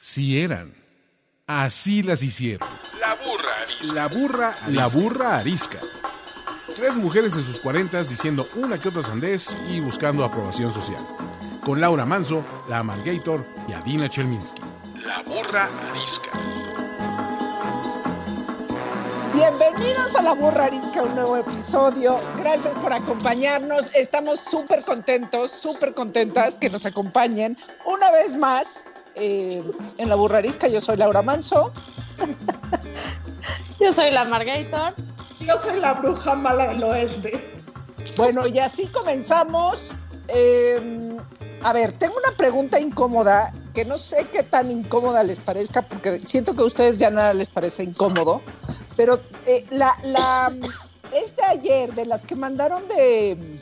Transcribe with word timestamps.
Sí 0.00 0.40
eran. 0.40 0.72
Así 1.48 2.04
las 2.04 2.22
hicieron. 2.22 2.68
La 3.00 3.16
burra 3.16 3.62
arisca. 3.62 3.94
La 3.94 4.06
burra, 4.06 4.54
la 4.68 4.86
burra 4.86 5.38
arisca. 5.38 5.80
Tres 6.76 6.96
mujeres 6.96 7.34
en 7.34 7.42
sus 7.42 7.58
cuarentas 7.58 8.08
diciendo 8.08 8.48
una 8.54 8.80
que 8.80 8.90
otra 8.90 9.02
sandez 9.02 9.58
y 9.68 9.80
buscando 9.80 10.24
aprobación 10.24 10.72
social. 10.72 11.04
Con 11.64 11.80
Laura 11.80 12.06
Manso, 12.06 12.44
la 12.68 12.78
Amalgator 12.78 13.44
y 13.66 13.72
Adina 13.72 14.08
Chelminsky. 14.08 14.62
La 15.04 15.20
burra 15.22 15.68
arisca. 15.90 16.30
Bienvenidos 19.34 20.14
a 20.14 20.22
La 20.22 20.34
Burra 20.34 20.66
Arisca, 20.66 21.02
un 21.02 21.16
nuevo 21.16 21.36
episodio. 21.38 22.20
Gracias 22.36 22.72
por 22.76 22.92
acompañarnos. 22.92 23.92
Estamos 23.96 24.38
súper 24.38 24.84
contentos, 24.84 25.50
súper 25.50 25.92
contentas 25.92 26.56
que 26.56 26.70
nos 26.70 26.86
acompañen 26.86 27.56
una 27.84 28.12
vez 28.12 28.36
más 28.36 28.84
eh, 29.18 29.62
en 29.98 30.08
La 30.08 30.14
Burra 30.14 30.38
Arisca. 30.38 30.68
Yo 30.68 30.80
soy 30.80 30.96
Laura 30.96 31.22
Manso. 31.22 31.72
Yo 33.80 33.92
soy 33.92 34.10
la 34.10 34.24
Margator. 34.24 34.94
Yo 35.38 35.56
soy 35.56 35.80
la 35.80 35.94
bruja 35.94 36.34
mala 36.34 36.68
del 36.68 36.82
oeste. 36.82 37.62
Bueno, 38.16 38.46
y 38.46 38.58
así 38.58 38.86
comenzamos. 38.88 39.96
Eh, 40.28 41.16
a 41.62 41.72
ver, 41.72 41.92
tengo 41.92 42.14
una 42.16 42.36
pregunta 42.36 42.80
incómoda 42.80 43.52
que 43.74 43.84
no 43.84 43.98
sé 43.98 44.26
qué 44.32 44.42
tan 44.42 44.70
incómoda 44.70 45.22
les 45.22 45.40
parezca, 45.40 45.82
porque 45.82 46.20
siento 46.20 46.54
que 46.54 46.62
a 46.62 46.66
ustedes 46.66 46.98
ya 46.98 47.10
nada 47.10 47.34
les 47.34 47.50
parece 47.50 47.84
incómodo, 47.84 48.42
pero 48.96 49.20
eh, 49.46 49.64
la, 49.70 49.96
la, 50.02 50.52
es 51.12 51.36
de 51.36 51.44
ayer, 51.44 51.94
de 51.94 52.04
las 52.04 52.24
que 52.24 52.34
mandaron 52.34 52.86
de, 52.88 53.60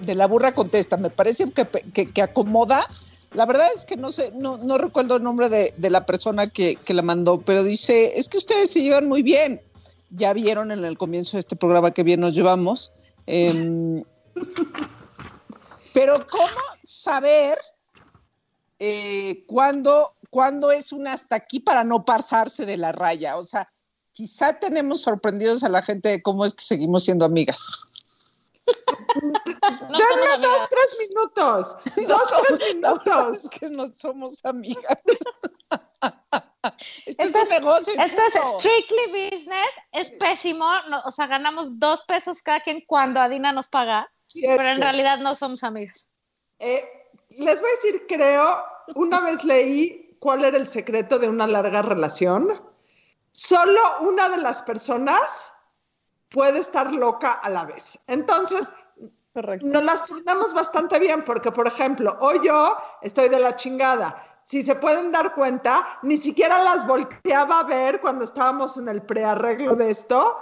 de 0.00 0.14
la 0.14 0.26
burra 0.26 0.52
contesta, 0.52 0.96
me 0.96 1.10
parece 1.10 1.50
que, 1.50 1.66
que, 1.66 2.10
que 2.12 2.22
acomoda. 2.22 2.86
La 3.32 3.46
verdad 3.46 3.68
es 3.74 3.86
que 3.86 3.96
no 3.96 4.10
sé, 4.10 4.32
no, 4.34 4.58
no 4.58 4.76
recuerdo 4.76 5.16
el 5.16 5.22
nombre 5.22 5.48
de, 5.48 5.72
de 5.76 5.90
la 5.90 6.04
persona 6.04 6.48
que, 6.48 6.76
que, 6.76 6.94
la 6.94 7.02
mandó, 7.02 7.40
pero 7.40 7.62
dice, 7.62 8.18
es 8.18 8.28
que 8.28 8.38
ustedes 8.38 8.70
se 8.70 8.82
llevan 8.82 9.08
muy 9.08 9.22
bien. 9.22 9.62
Ya 10.10 10.32
vieron 10.32 10.72
en 10.72 10.84
el 10.84 10.98
comienzo 10.98 11.36
de 11.36 11.40
este 11.40 11.54
programa 11.54 11.92
que 11.92 12.02
bien 12.02 12.20
nos 12.20 12.34
llevamos. 12.34 12.92
Eh, 13.28 14.02
pero 15.94 16.26
¿cómo 16.26 16.60
saber 16.84 17.58
eh, 18.80 19.44
cuándo, 19.46 20.16
cuándo 20.30 20.72
es 20.72 20.92
un 20.92 21.06
hasta 21.06 21.36
aquí 21.36 21.60
para 21.60 21.84
no 21.84 22.04
pasarse 22.04 22.66
de 22.66 22.76
la 22.76 22.90
raya? 22.90 23.36
O 23.36 23.44
sea, 23.44 23.70
quizá 24.12 24.58
tenemos 24.58 25.02
sorprendidos 25.02 25.62
a 25.62 25.68
la 25.68 25.82
gente 25.82 26.08
de 26.08 26.22
cómo 26.22 26.44
es 26.44 26.54
que 26.54 26.64
seguimos 26.64 27.04
siendo 27.04 27.24
amigas. 27.24 27.64
No 29.20 29.98
Denme 29.98 30.38
dos, 30.42 30.68
tres 30.68 30.96
minutos. 30.98 31.76
No 31.96 32.08
dos, 32.08 32.30
somos, 32.30 32.46
tres 32.48 32.74
minutos. 32.74 33.44
Es 33.44 33.50
que 33.50 33.68
no 33.70 33.86
somos 33.88 34.44
amigas. 34.44 34.96
esto, 37.06 37.24
esto, 37.24 37.42
es, 37.42 37.50
negocio, 37.50 37.94
esto 37.98 38.22
es 38.22 38.34
strictly 38.58 39.30
business, 39.30 39.74
es 39.92 40.10
pésimo. 40.10 40.66
No, 40.88 41.02
o 41.04 41.10
sea, 41.10 41.26
ganamos 41.26 41.78
dos 41.78 42.02
pesos 42.04 42.42
cada 42.42 42.60
quien 42.60 42.82
cuando 42.86 43.20
Adina 43.20 43.52
nos 43.52 43.68
paga, 43.68 44.10
sí, 44.26 44.42
pero 44.46 44.68
en 44.68 44.76
que... 44.76 44.82
realidad 44.82 45.18
no 45.18 45.34
somos 45.34 45.64
amigas. 45.64 46.10
Eh, 46.58 46.84
les 47.30 47.60
voy 47.60 47.70
a 47.70 47.74
decir, 47.74 48.06
creo, 48.06 48.64
una 48.94 49.20
vez 49.20 49.44
leí 49.44 50.16
cuál 50.20 50.44
era 50.44 50.56
el 50.56 50.68
secreto 50.68 51.18
de 51.18 51.28
una 51.28 51.46
larga 51.46 51.82
relación. 51.82 52.62
Solo 53.32 53.80
una 54.00 54.28
de 54.28 54.38
las 54.38 54.62
personas 54.62 55.52
puede 56.30 56.60
estar 56.60 56.92
loca 56.92 57.32
a 57.32 57.50
la 57.50 57.64
vez. 57.64 57.98
Entonces, 58.06 58.72
Correcto. 59.34 59.66
nos 59.66 59.82
las 59.82 60.04
turnamos 60.04 60.54
bastante 60.54 60.98
bien, 60.98 61.24
porque, 61.24 61.52
por 61.52 61.66
ejemplo, 61.66 62.16
hoy 62.20 62.40
yo 62.44 62.76
estoy 63.02 63.28
de 63.28 63.40
la 63.40 63.56
chingada. 63.56 64.16
Si 64.44 64.62
se 64.62 64.74
pueden 64.74 65.12
dar 65.12 65.34
cuenta, 65.34 65.86
ni 66.02 66.16
siquiera 66.16 66.62
las 66.64 66.86
volteaba 66.86 67.60
a 67.60 67.64
ver 67.64 68.00
cuando 68.00 68.24
estábamos 68.24 68.76
en 68.78 68.88
el 68.88 69.02
prearreglo 69.02 69.76
de 69.76 69.90
esto, 69.90 70.38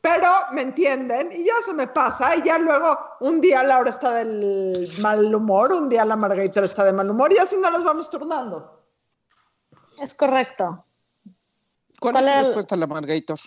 pero 0.00 0.28
me 0.52 0.62
entienden 0.62 1.30
y 1.32 1.44
ya 1.44 1.54
se 1.62 1.72
me 1.72 1.88
pasa. 1.88 2.36
Y 2.36 2.42
ya 2.42 2.58
luego, 2.58 2.96
un 3.20 3.40
día 3.40 3.64
Laura 3.64 3.90
está 3.90 4.12
del 4.12 4.88
mal 5.00 5.34
humor, 5.34 5.72
un 5.72 5.88
día 5.88 6.04
la 6.04 6.16
Margarita 6.16 6.60
está 6.60 6.84
de 6.84 6.92
mal 6.92 7.10
humor, 7.10 7.32
y 7.32 7.38
así 7.38 7.56
nos 7.58 7.72
los 7.72 7.82
vamos 7.82 8.10
turnando. 8.10 8.80
Es 10.00 10.14
correcto. 10.14 10.84
¿Cuál, 12.00 12.12
¿Cuál 12.12 12.28
es 12.28 12.32
tu 12.32 12.46
respuesta, 12.46 12.76
la 12.76 12.86
Margator? 12.86 13.38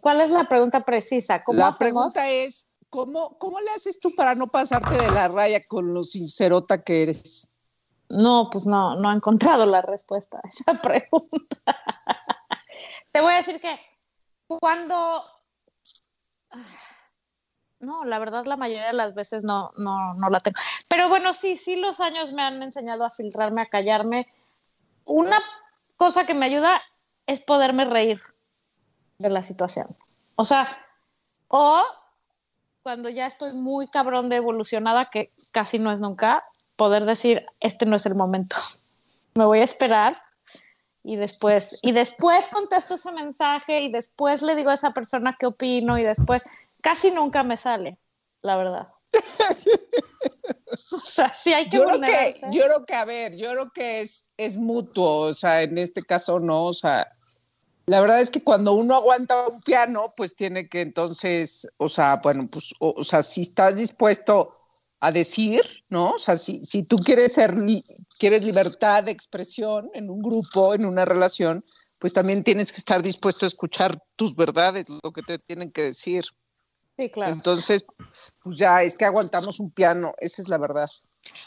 ¿Cuál 0.00 0.20
es 0.20 0.30
la 0.30 0.44
pregunta 0.48 0.84
precisa? 0.84 1.42
¿Cómo 1.42 1.58
la 1.58 1.68
hacemos? 1.68 1.78
pregunta 1.78 2.28
es, 2.28 2.68
¿cómo, 2.90 3.38
¿cómo 3.38 3.60
le 3.60 3.70
haces 3.70 3.98
tú 3.98 4.10
para 4.14 4.34
no 4.34 4.48
pasarte 4.48 4.94
de 4.96 5.10
la 5.10 5.28
raya 5.28 5.66
con 5.66 5.94
lo 5.94 6.02
sincerota 6.02 6.82
que 6.82 7.02
eres? 7.02 7.50
No, 8.08 8.50
pues 8.50 8.66
no, 8.66 8.96
no 8.96 9.10
he 9.10 9.14
encontrado 9.14 9.64
la 9.66 9.82
respuesta 9.82 10.40
a 10.42 10.48
esa 10.48 10.74
pregunta. 10.82 11.76
Te 13.12 13.20
voy 13.20 13.32
a 13.32 13.36
decir 13.36 13.60
que 13.60 13.80
cuando... 14.46 15.24
No, 17.78 18.04
la 18.04 18.18
verdad 18.18 18.44
la 18.44 18.58
mayoría 18.58 18.88
de 18.88 18.92
las 18.92 19.14
veces 19.14 19.42
no, 19.44 19.72
no, 19.78 20.12
no 20.14 20.28
la 20.28 20.40
tengo. 20.40 20.58
Pero 20.88 21.08
bueno, 21.08 21.32
sí, 21.32 21.56
sí 21.56 21.76
los 21.76 22.00
años 22.00 22.32
me 22.32 22.42
han 22.42 22.62
enseñado 22.62 23.04
a 23.04 23.10
filtrarme, 23.10 23.62
a 23.62 23.70
callarme. 23.70 24.28
Una 25.04 25.38
cosa 25.96 26.26
que 26.26 26.34
me 26.34 26.44
ayuda 26.44 26.82
es 27.26 27.40
poderme 27.40 27.86
reír 27.86 28.20
de 29.20 29.30
la 29.30 29.42
situación. 29.42 29.86
O 30.34 30.44
sea, 30.44 30.76
o 31.48 31.84
cuando 32.82 33.08
ya 33.10 33.26
estoy 33.26 33.52
muy 33.52 33.88
cabrón 33.88 34.28
de 34.28 34.36
evolucionada, 34.36 35.10
que 35.10 35.32
casi 35.52 35.78
no 35.78 35.92
es 35.92 36.00
nunca, 36.00 36.42
poder 36.76 37.04
decir, 37.04 37.46
este 37.60 37.86
no 37.86 37.96
es 37.96 38.06
el 38.06 38.14
momento. 38.14 38.56
Me 39.34 39.44
voy 39.44 39.60
a 39.60 39.64
esperar 39.64 40.20
y 41.04 41.16
después, 41.16 41.78
y 41.82 41.92
después 41.92 42.48
contesto 42.48 42.94
ese 42.94 43.12
mensaje 43.12 43.82
y 43.82 43.92
después 43.92 44.42
le 44.42 44.54
digo 44.54 44.70
a 44.70 44.74
esa 44.74 44.92
persona 44.92 45.36
qué 45.38 45.46
opino 45.46 45.98
y 45.98 46.02
después, 46.02 46.42
casi 46.82 47.10
nunca 47.10 47.42
me 47.42 47.56
sale, 47.56 47.96
la 48.42 48.56
verdad. 48.56 48.88
o 50.92 50.98
sea, 50.98 51.32
sí 51.32 51.54
hay 51.54 51.68
que 51.68 51.78
yo 51.78 51.84
creo 51.84 52.00
que, 52.00 52.40
yo 52.50 52.64
creo 52.64 52.84
que, 52.84 52.94
a 52.94 53.04
ver, 53.04 53.34
yo 53.36 53.50
creo 53.50 53.70
que 53.72 54.00
es, 54.02 54.30
es 54.36 54.56
mutuo, 54.56 55.28
o 55.28 55.32
sea, 55.32 55.62
en 55.62 55.78
este 55.78 56.02
caso 56.02 56.38
no, 56.38 56.66
o 56.66 56.72
sea, 56.72 57.10
la 57.90 58.00
verdad 58.00 58.20
es 58.20 58.30
que 58.30 58.44
cuando 58.44 58.72
uno 58.72 58.94
aguanta 58.94 59.48
un 59.48 59.60
piano, 59.62 60.14
pues 60.16 60.36
tiene 60.36 60.68
que 60.68 60.80
entonces, 60.80 61.66
o 61.76 61.88
sea, 61.88 62.20
bueno, 62.22 62.46
pues, 62.48 62.72
o, 62.78 62.94
o 62.96 63.02
sea, 63.02 63.20
si 63.20 63.40
estás 63.40 63.74
dispuesto 63.74 64.56
a 65.00 65.10
decir, 65.10 65.62
¿no? 65.88 66.12
O 66.12 66.18
sea, 66.18 66.36
si, 66.36 66.62
si 66.62 66.84
tú 66.84 66.94
quieres 66.98 67.32
ser, 67.32 67.58
li 67.58 67.84
quieres 68.16 68.44
libertad 68.44 69.02
de 69.02 69.10
expresión 69.10 69.90
en 69.92 70.08
un 70.08 70.22
grupo, 70.22 70.72
en 70.72 70.86
una 70.86 71.04
relación, 71.04 71.64
pues 71.98 72.12
también 72.12 72.44
tienes 72.44 72.70
que 72.70 72.78
estar 72.78 73.02
dispuesto 73.02 73.44
a 73.44 73.48
escuchar 73.48 74.00
tus 74.14 74.36
verdades, 74.36 74.86
lo 75.02 75.10
que 75.10 75.22
te 75.22 75.40
tienen 75.40 75.72
que 75.72 75.82
decir. 75.82 76.24
Sí, 76.96 77.10
claro. 77.10 77.32
Entonces, 77.32 77.84
pues 78.40 78.56
ya 78.56 78.84
es 78.84 78.96
que 78.96 79.04
aguantamos 79.04 79.58
un 79.58 79.72
piano, 79.72 80.14
esa 80.18 80.42
es 80.42 80.48
la 80.48 80.58
verdad. 80.58 80.88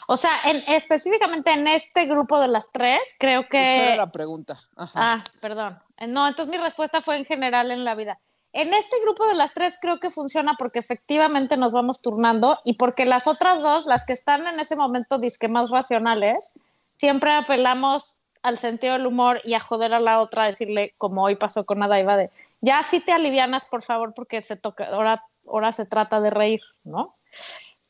O 0.08 0.18
sea, 0.18 0.42
en, 0.44 0.56
específicamente 0.70 1.52
en 1.52 1.68
este 1.68 2.04
grupo 2.04 2.38
de 2.38 2.48
las 2.48 2.70
tres, 2.70 3.16
creo 3.18 3.48
que... 3.48 3.62
Esa 3.62 3.86
era 3.86 3.96
la 3.96 4.12
pregunta. 4.12 4.60
Ajá. 4.76 4.92
Ah, 4.94 5.24
perdón. 5.40 5.78
No, 6.08 6.26
entonces 6.26 6.50
mi 6.50 6.62
respuesta 6.62 7.00
fue 7.00 7.16
en 7.16 7.24
general 7.24 7.70
en 7.70 7.84
la 7.84 7.94
vida. 7.94 8.18
En 8.52 8.74
este 8.74 8.96
grupo 9.02 9.26
de 9.26 9.34
las 9.34 9.52
tres 9.52 9.78
creo 9.80 10.00
que 10.00 10.10
funciona 10.10 10.54
porque 10.58 10.78
efectivamente 10.78 11.56
nos 11.56 11.72
vamos 11.72 12.02
turnando 12.02 12.58
y 12.64 12.74
porque 12.74 13.06
las 13.06 13.26
otras 13.26 13.62
dos, 13.62 13.86
las 13.86 14.04
que 14.04 14.12
están 14.12 14.46
en 14.46 14.60
ese 14.60 14.76
momento 14.76 15.18
disque 15.18 15.48
más 15.48 15.70
racionales, 15.70 16.52
siempre 16.96 17.32
apelamos 17.32 18.18
al 18.42 18.58
sentido 18.58 18.92
del 18.92 19.06
humor 19.06 19.40
y 19.44 19.54
a 19.54 19.60
joder 19.60 19.94
a 19.94 20.00
la 20.00 20.20
otra, 20.20 20.44
a 20.44 20.46
decirle, 20.48 20.94
como 20.98 21.24
hoy 21.24 21.36
pasó 21.36 21.64
con 21.64 21.82
Adaiva, 21.82 22.16
de 22.16 22.30
ya 22.60 22.82
sí 22.82 23.00
te 23.00 23.12
alivianas, 23.12 23.64
por 23.64 23.82
favor, 23.82 24.12
porque 24.14 24.42
se 24.42 24.56
toca, 24.56 24.84
ahora, 24.86 25.24
ahora 25.46 25.72
se 25.72 25.86
trata 25.86 26.20
de 26.20 26.30
reír, 26.30 26.60
¿no? 26.82 27.16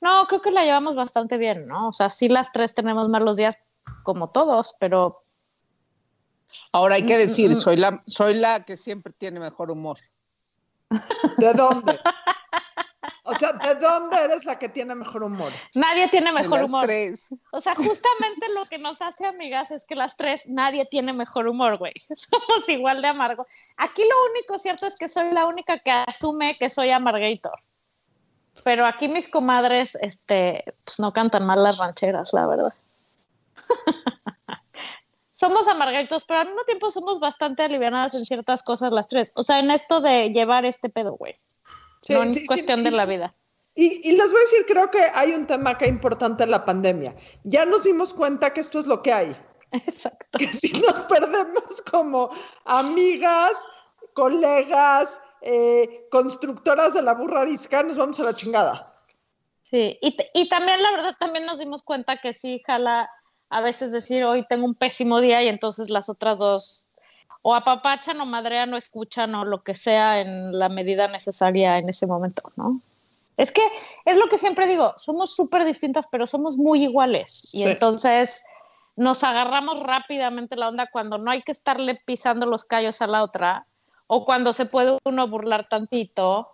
No, 0.00 0.26
creo 0.28 0.42
que 0.42 0.50
la 0.50 0.64
llevamos 0.64 0.94
bastante 0.96 1.38
bien, 1.38 1.66
¿no? 1.66 1.88
O 1.88 1.92
sea, 1.92 2.08
sí 2.08 2.28
las 2.28 2.52
tres 2.52 2.74
tenemos 2.74 3.08
malos 3.08 3.36
días 3.36 3.58
como 4.02 4.30
todos, 4.30 4.76
pero... 4.78 5.23
Ahora 6.72 6.96
hay 6.96 7.06
que 7.06 7.18
decir, 7.18 7.54
soy 7.54 7.76
la, 7.76 8.02
soy 8.06 8.34
la 8.34 8.64
que 8.64 8.76
siempre 8.76 9.12
tiene 9.12 9.40
mejor 9.40 9.70
humor. 9.70 9.98
¿De 11.38 11.52
dónde? 11.52 11.98
O 13.26 13.34
sea, 13.34 13.54
¿de 13.54 13.74
dónde 13.76 14.16
eres 14.18 14.44
la 14.44 14.58
que 14.58 14.68
tiene 14.68 14.94
mejor 14.94 15.22
humor? 15.22 15.50
Nadie 15.74 16.08
tiene 16.08 16.30
mejor 16.30 16.60
las 16.60 16.68
humor. 16.68 16.84
Tres. 16.84 17.30
O 17.52 17.60
sea, 17.60 17.74
justamente 17.74 18.48
lo 18.54 18.66
que 18.66 18.76
nos 18.76 19.00
hace 19.00 19.26
amigas 19.26 19.70
es 19.70 19.86
que 19.86 19.94
las 19.94 20.14
tres, 20.16 20.42
nadie 20.46 20.84
tiene 20.84 21.14
mejor 21.14 21.48
humor, 21.48 21.78
güey. 21.78 21.94
Somos 22.14 22.68
igual 22.68 23.00
de 23.00 23.08
amargo. 23.08 23.46
Aquí 23.78 24.02
lo 24.02 24.30
único 24.30 24.58
cierto 24.58 24.86
es 24.86 24.96
que 24.96 25.08
soy 25.08 25.32
la 25.32 25.46
única 25.46 25.78
que 25.78 25.90
asume 25.90 26.54
que 26.58 26.68
soy 26.68 26.90
amargator. 26.90 27.58
Pero 28.62 28.86
aquí 28.86 29.08
mis 29.08 29.28
comadres, 29.28 29.96
este, 30.02 30.62
pues 30.84 31.00
no 31.00 31.12
cantan 31.14 31.46
mal 31.46 31.62
las 31.62 31.78
rancheras, 31.78 32.32
la 32.34 32.46
verdad. 32.46 32.74
somos 35.44 35.68
amargaitos, 35.68 36.24
pero 36.24 36.40
al 36.40 36.46
mismo 36.46 36.64
tiempo 36.64 36.90
somos 36.90 37.20
bastante 37.20 37.62
alivianadas 37.62 38.14
en 38.14 38.24
ciertas 38.24 38.62
cosas 38.62 38.92
las 38.92 39.08
tres. 39.08 39.30
O 39.34 39.42
sea, 39.42 39.58
en 39.58 39.70
esto 39.70 40.00
de 40.00 40.30
llevar 40.30 40.64
este 40.64 40.88
pedo, 40.88 41.16
güey. 41.16 41.38
Sí, 42.00 42.14
no 42.14 42.22
en 42.22 42.32
sí, 42.32 42.46
cuestión 42.46 42.78
sí, 42.78 42.84
de 42.84 42.90
la 42.92 43.04
vida. 43.04 43.34
Y, 43.74 44.08
y, 44.08 44.16
les 44.16 44.32
voy 44.32 44.40
a 44.40 44.44
decir, 44.44 44.64
creo 44.66 44.90
que 44.90 45.02
hay 45.12 45.32
un 45.32 45.46
tema 45.46 45.76
que 45.76 45.84
es 45.84 45.90
importante 45.90 46.44
en 46.44 46.50
la 46.50 46.64
pandemia. 46.64 47.14
Ya 47.42 47.66
nos 47.66 47.84
dimos 47.84 48.14
cuenta 48.14 48.54
que 48.54 48.60
esto 48.60 48.78
es 48.78 48.86
lo 48.86 49.02
que 49.02 49.12
hay. 49.12 49.36
Exacto. 49.72 50.38
que 50.38 50.46
si 50.46 50.80
nos 50.80 51.00
perdemos 51.00 51.82
como 51.90 52.30
amigas, 52.64 53.68
colegas, 54.14 55.20
eh, 55.42 56.06
constructoras 56.10 56.94
de 56.94 57.02
la 57.02 57.12
burra 57.12 57.42
arisca, 57.42 57.82
nos 57.82 57.98
vamos 57.98 58.18
a 58.18 58.24
la 58.24 58.32
chingada. 58.32 58.94
Sí, 59.60 59.98
y, 60.00 60.16
y 60.32 60.48
también 60.48 60.82
la 60.82 60.90
verdad, 60.92 61.16
también 61.20 61.44
nos 61.44 61.58
dimos 61.58 61.82
cuenta 61.82 62.16
que 62.16 62.32
sí, 62.32 62.62
jala 62.64 63.10
a 63.50 63.60
veces 63.60 63.92
decir 63.92 64.24
hoy 64.24 64.44
tengo 64.48 64.64
un 64.64 64.74
pésimo 64.74 65.20
día 65.20 65.42
y 65.42 65.48
entonces 65.48 65.90
las 65.90 66.08
otras 66.08 66.38
dos 66.38 66.86
o 67.42 67.54
apapachan 67.54 68.20
o 68.20 68.26
madrean 68.26 68.72
o 68.72 68.76
escuchan 68.76 69.34
o 69.34 69.44
lo 69.44 69.62
que 69.62 69.74
sea 69.74 70.20
en 70.20 70.58
la 70.58 70.68
medida 70.68 71.08
necesaria 71.08 71.76
en 71.78 71.88
ese 71.88 72.06
momento, 72.06 72.42
¿no? 72.56 72.80
Es 73.36 73.52
que 73.52 73.62
es 74.04 74.18
lo 74.18 74.28
que 74.28 74.38
siempre 74.38 74.66
digo, 74.66 74.94
somos 74.96 75.34
súper 75.34 75.64
distintas, 75.64 76.06
pero 76.10 76.26
somos 76.26 76.56
muy 76.56 76.84
iguales. 76.84 77.48
Y 77.52 77.64
Sí. 77.64 77.70
entonces 77.70 78.44
nos 78.96 79.24
agarramos 79.24 79.80
rápidamente 79.80 80.56
la 80.56 80.68
onda 80.68 80.88
cuando 80.90 81.18
no 81.18 81.30
hay 81.30 81.42
que 81.42 81.52
estarle 81.52 82.00
pisando 82.06 82.46
los 82.46 82.64
callos 82.64 83.02
a 83.02 83.08
la 83.08 83.22
otra, 83.22 83.66
o 84.06 84.24
cuando 84.24 84.52
se 84.52 84.66
puede 84.66 84.96
uno 85.04 85.28
burlar 85.28 85.68
tantito, 85.68 86.48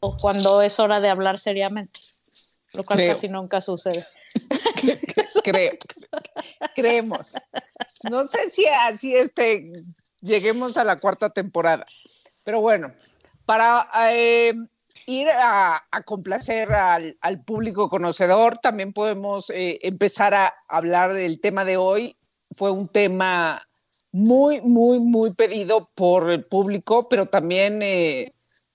o 0.00 0.16
cuando 0.16 0.62
es 0.62 0.78
hora 0.78 1.00
de 1.00 1.08
hablar 1.08 1.38
seriamente, 1.38 2.00
lo 2.74 2.84
cual 2.84 2.98
Creo. 2.98 3.14
casi 3.14 3.28
nunca 3.28 3.60
sucede. 3.60 4.04
Creo. 5.44 5.72
Creemos. 6.74 7.34
No 8.10 8.26
sé 8.26 8.50
si 8.50 8.66
así 8.66 9.14
este, 9.14 9.72
lleguemos 10.20 10.76
a 10.76 10.84
la 10.84 10.96
cuarta 10.96 11.30
temporada. 11.30 11.86
Pero 12.44 12.60
bueno, 12.60 12.92
para 13.44 13.88
eh, 14.12 14.54
ir 15.06 15.28
a, 15.28 15.86
a 15.90 16.02
complacer 16.02 16.72
al, 16.72 17.16
al 17.20 17.42
público 17.44 17.88
conocedor, 17.88 18.58
también 18.58 18.92
podemos 18.92 19.50
eh, 19.50 19.78
empezar 19.82 20.34
a 20.34 20.54
hablar 20.68 21.14
del 21.14 21.40
tema 21.40 21.64
de 21.64 21.76
hoy. 21.76 22.16
Fue 22.56 22.70
un 22.70 22.88
tema 22.88 23.66
muy, 24.12 24.60
muy, 24.62 24.98
muy 24.98 25.34
pedido 25.34 25.90
por 25.94 26.30
el 26.30 26.44
público, 26.44 27.06
pero 27.08 27.26
también 27.26 27.82
eh, 27.82 28.32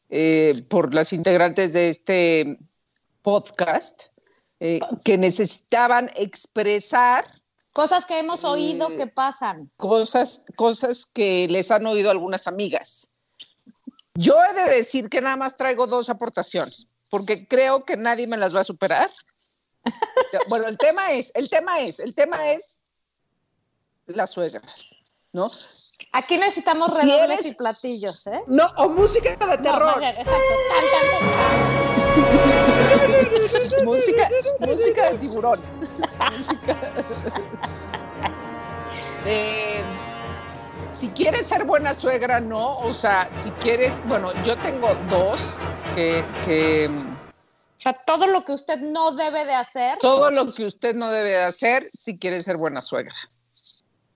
eh, 0.09 0.53
por 0.69 0.93
las 0.93 1.13
integrantes 1.13 1.73
de 1.73 1.89
este 1.89 2.59
podcast, 3.21 4.03
eh, 4.59 4.79
que 5.03 5.17
necesitaban 5.17 6.11
expresar 6.15 7.25
Cosas 7.73 8.05
que 8.05 8.19
hemos 8.19 8.43
oído 8.43 8.89
Eh, 8.91 8.97
que 8.97 9.07
pasan. 9.07 9.71
cosas, 9.77 10.43
cosas 10.57 11.05
que 11.05 11.47
les 11.47 11.71
han 11.71 11.85
oído 11.85 12.11
algunas 12.11 12.45
amigas. 12.47 13.09
Yo 14.15 14.35
he 14.43 14.53
de 14.53 14.75
decir 14.75 15.07
que 15.07 15.21
nada 15.21 15.37
más 15.37 15.55
traigo 15.55 15.87
dos 15.87 16.09
aportaciones, 16.09 16.87
porque 17.09 17.47
creo 17.47 17.85
que 17.85 17.95
nadie 17.95 18.27
me 18.27 18.35
las 18.37 18.53
va 18.53 18.59
a 18.59 18.65
superar. 18.65 19.09
Bueno, 20.47 20.67
el 20.67 20.77
tema 20.77 21.11
es, 21.11 21.31
el 21.33 21.49
tema 21.49 21.79
es, 21.79 21.99
el 21.99 22.13
tema 22.13 22.51
es 22.51 22.79
las 24.05 24.31
suegras, 24.31 24.95
¿no? 25.33 25.49
Aquí 26.13 26.37
necesitamos 26.37 26.93
Si 26.93 27.07
redobles 27.07 27.39
eres- 27.39 27.51
y 27.51 27.55
platillos, 27.55 28.27
¿eh? 28.27 28.41
No, 28.47 28.65
o 28.77 28.89
música 28.89 29.29
de 29.29 29.37
terror. 29.59 30.03
Exacto. 30.03 30.53
Tan, 30.69 30.83
tan, 30.91 31.05
tan. 31.19 31.31
música, 33.85 34.29
música 34.59 35.11
de 35.11 35.17
tiburón. 35.17 35.59
Música- 36.33 36.75
Eh, 39.25 39.81
si 40.91 41.07
quieres 41.09 41.47
ser 41.47 41.63
buena 41.63 41.93
suegra, 41.93 42.39
no. 42.41 42.77
O 42.79 42.91
sea, 42.91 43.29
si 43.37 43.51
quieres, 43.51 44.01
bueno, 44.05 44.31
yo 44.43 44.57
tengo 44.57 44.89
dos 45.09 45.57
que, 45.95 46.25
que 46.43 46.89
mm, 46.89 47.09
O 47.11 47.15
sea, 47.77 47.93
todo 47.93 48.27
lo 48.27 48.43
que 48.43 48.51
usted 48.53 48.79
no 48.79 49.11
debe 49.11 49.45
de 49.45 49.53
hacer. 49.53 49.97
todo 49.99 50.29
lo 50.31 50.51
que 50.53 50.65
usted 50.65 50.93
no 50.95 51.09
debe 51.11 51.29
de 51.29 51.43
hacer 51.43 51.89
si 51.97 52.17
quiere 52.19 52.41
ser 52.43 52.57
buena 52.57 52.81
suegra. 52.81 53.13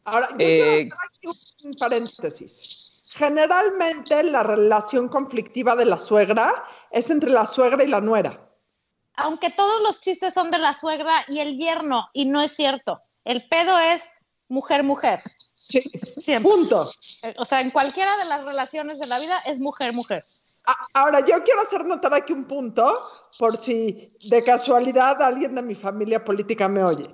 Ahora, 0.06 0.28
yo 0.30 0.36
Eh, 0.40 0.58
quiero 0.58 0.72
hacer 0.72 0.94
aquí 1.08 1.66
un 1.66 1.74
paréntesis. 1.74 3.02
Generalmente 3.12 4.24
la 4.24 4.44
relación 4.44 5.08
conflictiva 5.10 5.76
de 5.76 5.86
la 5.86 5.98
suegra 5.98 6.66
es 6.92 7.10
entre 7.10 7.30
la 7.32 7.46
suegra 7.46 7.84
y 7.84 7.88
la 7.88 8.02
nuera. 8.02 8.50
Aunque 9.16 9.50
todos 9.52 9.82
los 9.82 10.02
chistes 10.02 10.34
son 10.34 10.52
de 10.52 10.60
la 10.60 10.74
suegra 10.74 11.24
y 11.30 11.40
el 11.40 11.58
yerno, 11.58 12.08
y 12.14 12.26
no 12.26 12.42
es 12.42 12.52
cierto. 12.52 13.02
El 13.24 13.48
pedo 13.48 13.78
es 13.80 14.10
mujer-mujer. 14.50 15.20
Sí, 15.56 15.82
Siempre. 16.04 16.52
punto. 16.52 16.92
Eh, 17.24 17.34
O 17.38 17.46
sea, 17.46 17.62
en 17.62 17.72
cualquiera 17.72 18.16
de 18.18 18.26
las 18.26 18.44
relaciones 18.44 19.00
de 19.00 19.08
la 19.08 19.18
vida 19.20 19.38
es 19.48 19.60
mujer-mujer. 19.60 20.24
A- 20.66 20.76
Ahora, 21.02 21.22
yo 21.22 21.42
quiero 21.44 21.62
hacer 21.62 21.86
notar 21.86 22.14
aquí 22.14 22.34
un 22.34 22.46
punto, 22.46 23.02
por 23.40 23.56
si 23.58 24.12
de 24.30 24.44
casualidad 24.44 25.22
alguien 25.22 25.56
de 25.56 25.62
mi 25.62 25.76
familia 25.76 26.24
política 26.24 26.68
me 26.68 26.84
oye. 26.84 27.08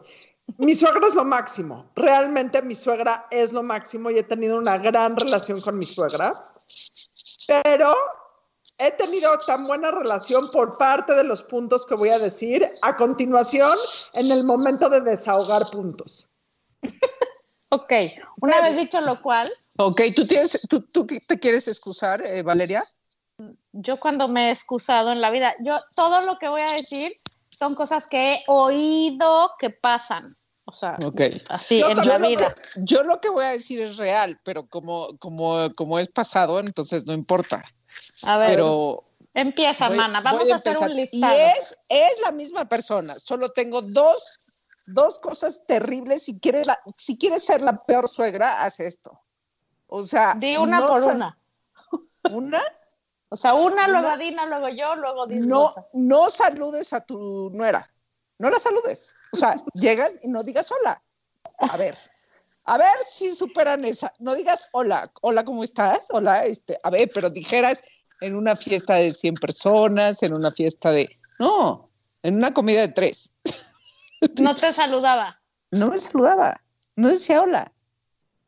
Mi 0.57 0.75
suegra 0.75 1.07
es 1.07 1.15
lo 1.15 1.25
máximo. 1.25 1.89
Realmente 1.95 2.61
mi 2.61 2.75
suegra 2.75 3.27
es 3.31 3.53
lo 3.53 3.63
máximo 3.63 4.09
y 4.09 4.17
he 4.17 4.23
tenido 4.23 4.57
una 4.57 4.77
gran 4.77 5.15
relación 5.15 5.61
con 5.61 5.77
mi 5.77 5.85
suegra. 5.85 6.53
Pero 7.63 7.93
he 8.77 8.91
tenido 8.91 9.37
tan 9.39 9.65
buena 9.67 9.91
relación 9.91 10.49
por 10.51 10.77
parte 10.77 11.13
de 11.15 11.23
los 11.23 11.43
puntos 11.43 11.85
que 11.85 11.95
voy 11.95 12.09
a 12.09 12.19
decir 12.19 12.71
a 12.81 12.95
continuación 12.95 13.77
en 14.13 14.31
el 14.31 14.43
momento 14.45 14.89
de 14.89 15.01
desahogar 15.01 15.63
puntos. 15.71 16.29
Ok, 17.73 17.93
una 18.41 18.59
vez 18.59 18.75
dicho 18.75 18.99
lo 18.99 19.21
cual, 19.21 19.49
Ok, 19.77 20.01
¿tú, 20.13 20.27
tienes, 20.27 20.59
tú, 20.69 20.81
tú 20.81 21.05
te 21.05 21.39
quieres 21.39 21.69
excusar, 21.69 22.21
eh, 22.21 22.43
Valeria? 22.43 22.83
yo 23.71 23.99
cuando 23.99 24.27
me 24.27 24.47
he 24.47 24.51
excusado 24.51 25.11
en 25.11 25.21
la 25.21 25.31
vida, 25.31 25.55
yo 25.63 25.75
todo 25.95 26.21
lo 26.21 26.37
que 26.37 26.47
voy 26.47 26.61
a 26.61 26.73
decir 26.73 27.19
son 27.49 27.75
cosas 27.75 28.07
que 28.07 28.33
he 28.33 28.43
oído 28.47 29.51
que 29.57 29.69
pasan. 29.69 30.37
O 30.71 30.73
sea, 30.73 30.95
Ok. 31.05 31.19
así 31.49 31.79
Yo 31.81 31.89
en 31.89 31.97
la 31.97 32.17
lo 32.17 32.27
vida. 32.29 32.55
que- 32.55 32.61
yo 32.77 33.03
lo 33.03 33.19
que 33.19 33.27
voy 33.27 33.43
a 33.43 33.49
decir 33.49 33.81
es 33.81 33.97
real, 33.97 34.39
pero 34.45 34.67
como, 34.67 35.17
como, 35.19 35.69
como 35.75 35.99
es 35.99 36.07
pasado, 36.07 36.61
entonces 36.61 37.05
no 37.05 37.11
importa. 37.11 37.61
A 38.23 38.37
ver, 38.37 38.51
Pero 38.51 39.03
empieza, 39.33 39.89
voy- 39.89 39.97
mana. 39.97 40.21
Vamos 40.21 40.49
a, 40.49 40.55
hacer 40.55 40.71
empezar. 40.71 40.89
un 40.89 40.95
listado. 40.95 41.35
Y 41.37 41.41
es, 41.41 41.77
es 41.89 42.21
la 42.23 42.31
misma 42.31 42.69
persona, 42.69 43.19
solo 43.19 43.51
tengo 43.51 43.81
dos, 43.81 44.39
dos 44.85 45.19
cosas 45.19 45.61
terribles. 45.67 46.23
Si 46.23 46.39
quieres, 46.39 46.67
la- 46.67 46.79
si 46.95 47.17
quieres 47.17 47.43
ser 47.43 47.61
la 47.61 47.83
peor 47.83 48.07
suegra, 48.07 48.63
haz 48.63 48.79
esto. 48.79 49.11
O 49.87 50.03
sea, 50.03 50.35
Di 50.37 50.55
una 50.55 50.79
no 50.79 50.87
por 50.87 51.03
una. 51.03 51.37
Una, 52.31 52.61
O 53.27 53.35
sea, 53.35 53.55
una, 53.55 53.89
luego 53.89 54.07
No. 54.07 54.13
Adina, 54.13 54.45
luego 54.45 54.69
yo, 54.69 54.95
luego 54.95 55.27
dices 55.27 55.47
no, 55.47 55.73
no 55.91 56.29
saludes 56.29 56.93
a 56.93 57.01
tu 57.01 57.49
nuera. 57.53 57.91
No 58.41 58.49
la 58.49 58.59
saludes. 58.59 59.15
O 59.33 59.37
sea, 59.37 59.63
llegas 59.75 60.15
y 60.23 60.27
no 60.27 60.41
digas 60.41 60.71
hola. 60.71 60.99
A 61.59 61.77
ver, 61.77 61.95
a 62.65 62.75
ver 62.79 62.97
si 63.05 63.35
superan 63.35 63.85
esa. 63.85 64.11
No 64.17 64.33
digas 64.33 64.67
hola, 64.71 65.11
hola, 65.21 65.45
¿cómo 65.45 65.63
estás? 65.63 66.07
Hola, 66.09 66.45
este, 66.45 66.79
a 66.81 66.89
ver, 66.89 67.07
pero 67.13 67.29
dijeras 67.29 67.83
en 68.19 68.35
una 68.35 68.55
fiesta 68.55 68.95
de 68.95 69.11
100 69.11 69.35
personas, 69.35 70.23
en 70.23 70.33
una 70.33 70.49
fiesta 70.51 70.89
de. 70.89 71.19
No, 71.37 71.91
en 72.23 72.37
una 72.37 72.51
comida 72.51 72.81
de 72.81 72.87
tres. 72.87 73.31
No 74.39 74.55
te 74.55 74.73
saludaba. 74.73 75.39
No 75.69 75.89
me 75.89 75.97
saludaba, 75.97 76.59
no 76.95 77.09
decía 77.09 77.43
hola. 77.43 77.71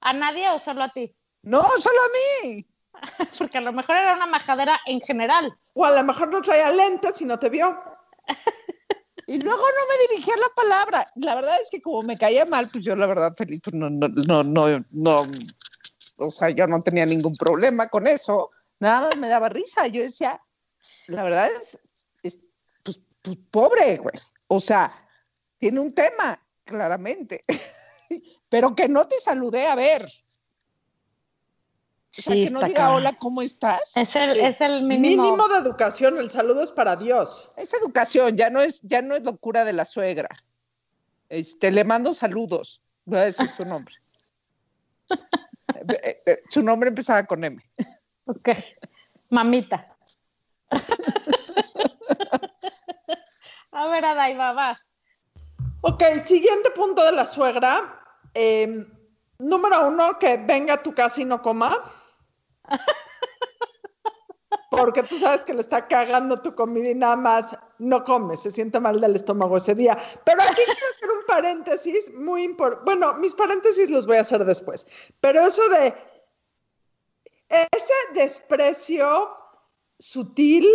¿A 0.02 0.14
nadie 0.14 0.50
o 0.50 0.58
solo 0.58 0.84
a 0.84 0.90
ti? 0.90 1.16
No, 1.44 1.62
solo 1.62 2.00
a 2.00 2.46
mí. 2.48 2.68
Porque 3.38 3.60
a 3.60 3.62
lo 3.62 3.72
mejor 3.72 3.98
era 3.98 4.16
una 4.16 4.26
majadera 4.26 4.80
en 4.88 5.02
general. 5.02 5.56
O 5.76 5.86
a 5.86 5.92
lo 5.92 6.04
mejor 6.04 6.30
no 6.30 6.42
traía 6.42 6.72
lentes 6.72 7.22
y 7.22 7.26
no 7.26 7.38
te 7.38 7.50
vio. 7.50 7.80
Y 9.28 9.38
luego 9.38 9.62
no 9.62 9.66
me 9.90 10.08
dirigía 10.08 10.34
la 10.38 10.54
palabra. 10.56 11.12
La 11.16 11.36
verdad 11.36 11.56
es 11.62 11.70
que 11.70 11.82
como 11.82 12.02
me 12.02 12.18
caía 12.18 12.46
mal, 12.46 12.70
pues 12.72 12.86
yo 12.86 12.96
la 12.96 13.08
verdad 13.08 13.34
feliz, 13.36 13.60
pues 13.64 13.76
no, 13.76 13.90
no, 13.90 14.08
no, 14.08 14.44
no, 14.44 14.86
no, 14.92 15.28
o 16.18 16.30
sea, 16.30 16.50
yo 16.50 16.66
no 16.68 16.82
tenía 16.82 17.06
ningún 17.06 17.36
problema 17.36 17.88
con 17.88 18.08
eso. 18.08 18.52
Nada 18.80 19.10
más 19.10 19.18
me 19.18 19.30
daba 19.30 19.50
risa. 19.50 19.88
Yo 19.88 20.02
decía, 20.02 20.42
la 21.08 21.24
verdad 21.24 21.48
es, 21.48 21.80
es 22.24 22.40
pues, 22.84 23.02
pues, 23.22 23.38
pobre, 23.52 23.98
güey. 23.98 24.16
O 24.48 24.60
sea, 24.60 24.94
tiene 25.58 25.80
un 25.80 25.94
tema, 25.94 26.40
claramente. 26.64 27.44
Pero 28.50 28.76
que 28.76 28.88
no 28.88 29.08
te 29.08 29.20
saludé, 29.20 29.68
a 29.68 29.76
ver. 29.76 30.08
O 32.16 32.22
sea, 32.22 32.34
Sí, 32.34 32.46
que 32.46 32.52
no 32.52 32.62
diga 32.62 32.94
hola, 32.94 33.14
¿cómo 33.18 33.42
estás? 33.42 33.98
Es 33.98 34.16
el, 34.16 34.40
es 34.40 34.62
el 34.62 34.84
mínimo. 34.84 35.24
Mínimo 35.24 35.48
de 35.48 35.58
educación, 35.58 36.20
el 36.20 36.30
saludo 36.30 36.62
es 36.62 36.72
para 36.72 36.96
Dios. 36.96 37.52
Es 37.58 37.74
educación, 37.74 38.38
ya 38.38 38.52
no 38.52 38.62
es, 38.62 38.82
ya 38.84 39.02
no 39.02 39.16
es 39.16 39.24
locura 39.24 39.66
de 39.66 39.74
la 39.74 39.84
suegra. 39.84 40.30
Este, 41.30 41.72
le 41.72 41.84
mando 41.84 42.14
saludos. 42.14 42.84
Voy 43.06 43.18
a 43.18 43.24
decir 43.24 43.50
su 43.50 43.66
nombre. 43.66 43.96
Eh, 45.86 46.22
eh, 46.26 46.42
su 46.48 46.62
nombre 46.62 46.90
empezaba 46.90 47.26
con 47.26 47.44
M. 47.44 47.62
Ok. 48.26 48.50
Mamita. 49.30 49.98
a 53.72 53.88
ver, 53.88 54.06
Adaiva, 54.06 54.54
vas. 54.54 54.88
Ok, 55.82 56.04
siguiente 56.24 56.70
punto 56.72 57.04
de 57.04 57.12
la 57.12 57.26
suegra. 57.26 58.00
Eh, 58.34 58.86
número 59.40 59.90
uno, 59.90 60.18
que 60.20 60.38
venga 60.38 60.76
a 60.76 60.82
tu 60.82 60.94
casa 60.94 61.22
y 61.22 61.26
no 61.26 61.42
coma. 61.42 61.82
Porque 64.70 65.04
tú 65.04 65.18
sabes 65.20 65.46
que 65.46 65.54
le 65.54 65.62
está 65.62 65.88
cagando 65.88 66.36
tu 66.38 66.56
comida 66.56 66.90
y 66.90 66.96
nada 66.96 67.16
más 67.16 67.56
no 67.78 68.04
come, 68.04 68.36
se 68.36 68.50
siente 68.50 68.80
mal 68.80 69.00
del 69.00 69.16
estómago 69.16 69.58
ese 69.58 69.76
día. 69.76 69.98
Pero 70.26 70.42
aquí 70.42 70.62
quiero 70.66 70.90
hacer 70.90 71.10
un 71.10 71.26
paréntesis 71.28 72.12
muy 72.16 72.44
importante. 72.44 72.84
Bueno, 72.86 73.14
mis 73.16 73.34
paréntesis 73.36 73.90
los 73.90 74.06
voy 74.08 74.18
a 74.18 74.22
hacer 74.22 74.44
después, 74.46 74.88
pero 75.22 75.46
eso 75.46 75.62
de 75.70 75.94
ese 77.50 77.94
desprecio 78.14 79.30
sutil 80.00 80.68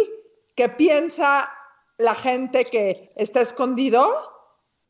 que 0.54 0.68
piensa 0.68 1.52
la 1.98 2.14
gente 2.14 2.64
que 2.64 3.12
está 3.16 3.40
escondido 3.40 4.08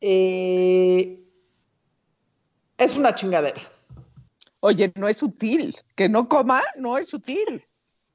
eh, 0.01 1.19
es 2.77 2.95
una 2.95 3.15
chingadera. 3.15 3.61
Oye, 4.61 4.91
no 4.95 5.07
es 5.07 5.17
sutil. 5.17 5.75
Que 5.95 6.09
no 6.09 6.27
coma, 6.27 6.61
no 6.77 6.97
es 6.97 7.09
sutil. 7.09 7.65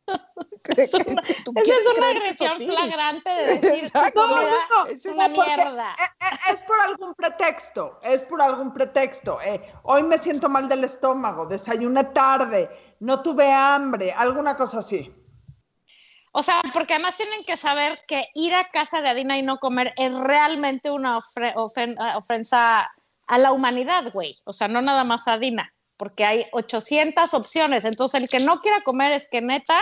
Es 0.77 0.95
una, 0.95 1.21
esa 1.21 1.45
es 1.47 1.99
una 1.99 2.09
agresión 2.09 2.59
flagrante 2.59 3.31
de 3.31 3.59
decir 3.59 3.91
no, 4.15 4.27
no, 4.27 4.51
no, 4.51 4.87
es 4.87 5.05
una 5.05 5.29
mierda. 5.29 5.95
Es, 6.21 6.55
es, 6.55 6.63
por 6.63 6.81
algún 6.81 7.15
pretexto, 7.15 7.99
es 8.03 8.23
por 8.23 8.41
algún 8.41 8.73
pretexto. 8.73 9.39
Eh, 9.43 9.61
hoy 9.83 10.03
me 10.03 10.17
siento 10.17 10.49
mal 10.49 10.69
del 10.69 10.85
estómago, 10.85 11.47
desayuné 11.47 12.05
tarde, 12.05 12.71
no 13.01 13.23
tuve 13.23 13.53
hambre, 13.53 14.13
alguna 14.13 14.57
cosa 14.57 14.79
así. 14.79 15.15
O 16.33 16.43
sea, 16.43 16.63
porque 16.73 16.95
además 16.95 17.17
tienen 17.17 17.45
que 17.45 17.59
saber 17.59 18.01
que 18.09 18.29
ir 18.35 18.55
a 18.55 18.71
casa 18.71 19.03
de 19.03 19.11
Adina 19.11 19.37
y 19.37 19.43
no 19.43 19.59
comer 19.59 19.93
es 19.99 20.15
realmente 20.15 20.91
una 20.91 21.19
ofensa 22.17 22.91
a 23.27 23.39
la 23.39 23.53
humanidad, 23.53 24.11
güey. 24.13 24.37
O 24.45 24.55
sea, 24.55 24.69
no 24.69 24.81
nada 24.81 25.05
más 25.05 25.29
a 25.29 25.35
Adina 25.35 25.74
porque 25.97 26.25
hay 26.25 26.47
800 26.53 27.35
opciones. 27.35 27.85
Entonces, 27.85 28.23
el 28.23 28.29
que 28.29 28.41
no 28.41 28.61
quiera 28.61 28.83
comer 28.83 29.13
es 29.13 29.29
que 29.29 29.41
neta 29.41 29.81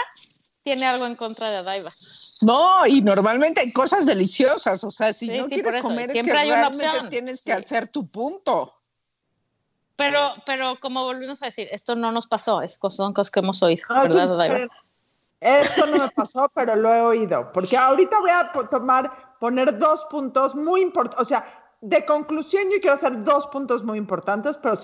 tiene 0.63 0.87
algo 0.87 1.07
en 1.07 1.17
contra 1.17 1.51
de 1.51 1.63
Daiva. 1.63 1.93
No, 2.41 2.87
y 2.87 3.01
normalmente 3.03 3.61
hay 3.61 3.73
cosas 3.73 4.07
deliciosas. 4.07 4.83
O 4.85 4.91
sea, 4.91 5.13
si 5.13 5.29
no 5.29 5.47
quieres 5.47 5.77
comer, 5.83 6.11
siempre 6.11 6.33
es 6.33 6.39
que 6.39 6.43
hay 6.43 6.51
una 6.51 6.69
opción. 6.69 7.09
tienes 7.09 7.43
que 7.43 7.53
hacer 7.53 7.89
tu 7.89 8.07
punto. 8.09 8.75
Pero, 9.97 10.33
pero 10.47 10.79
como 10.81 11.05
volvimos 11.05 11.43
a 11.43 11.47
decir, 11.47 11.69
esto 11.71 11.95
no 11.95 12.11
nos 12.11 12.27
pasó, 12.27 12.63
es, 12.63 12.81
son 12.89 13.13
cosas 13.13 13.31
que 13.31 13.41
hemos 13.41 13.63
oído, 13.63 13.85
¿verdad, 13.89 14.37
Daiva? 14.37 14.69
Esto 15.43 15.87
no 15.87 15.99
me 15.99 16.09
pasó, 16.11 16.51
pero 16.55 16.77
lo 16.77 16.95
he 16.95 17.01
oído. 17.01 17.51
Porque 17.53 17.77
ahorita 17.77 18.19
voy 18.21 18.31
a 18.31 18.53
tomar, 18.69 19.37
poner 19.39 19.79
dos 19.79 20.07
puntos 20.07 20.55
muy 20.55 20.81
importantes. 20.81 21.21
O 21.21 21.25
sea, 21.29 21.45
de 21.81 22.05
conclusión, 22.07 22.63
yo 22.73 22.81
quiero 22.81 22.95
hacer 22.95 23.25
dos 23.25 23.49
puntos 23.49 23.83
muy 23.83 23.99
importantes, 23.99 24.57
pero 24.57 24.77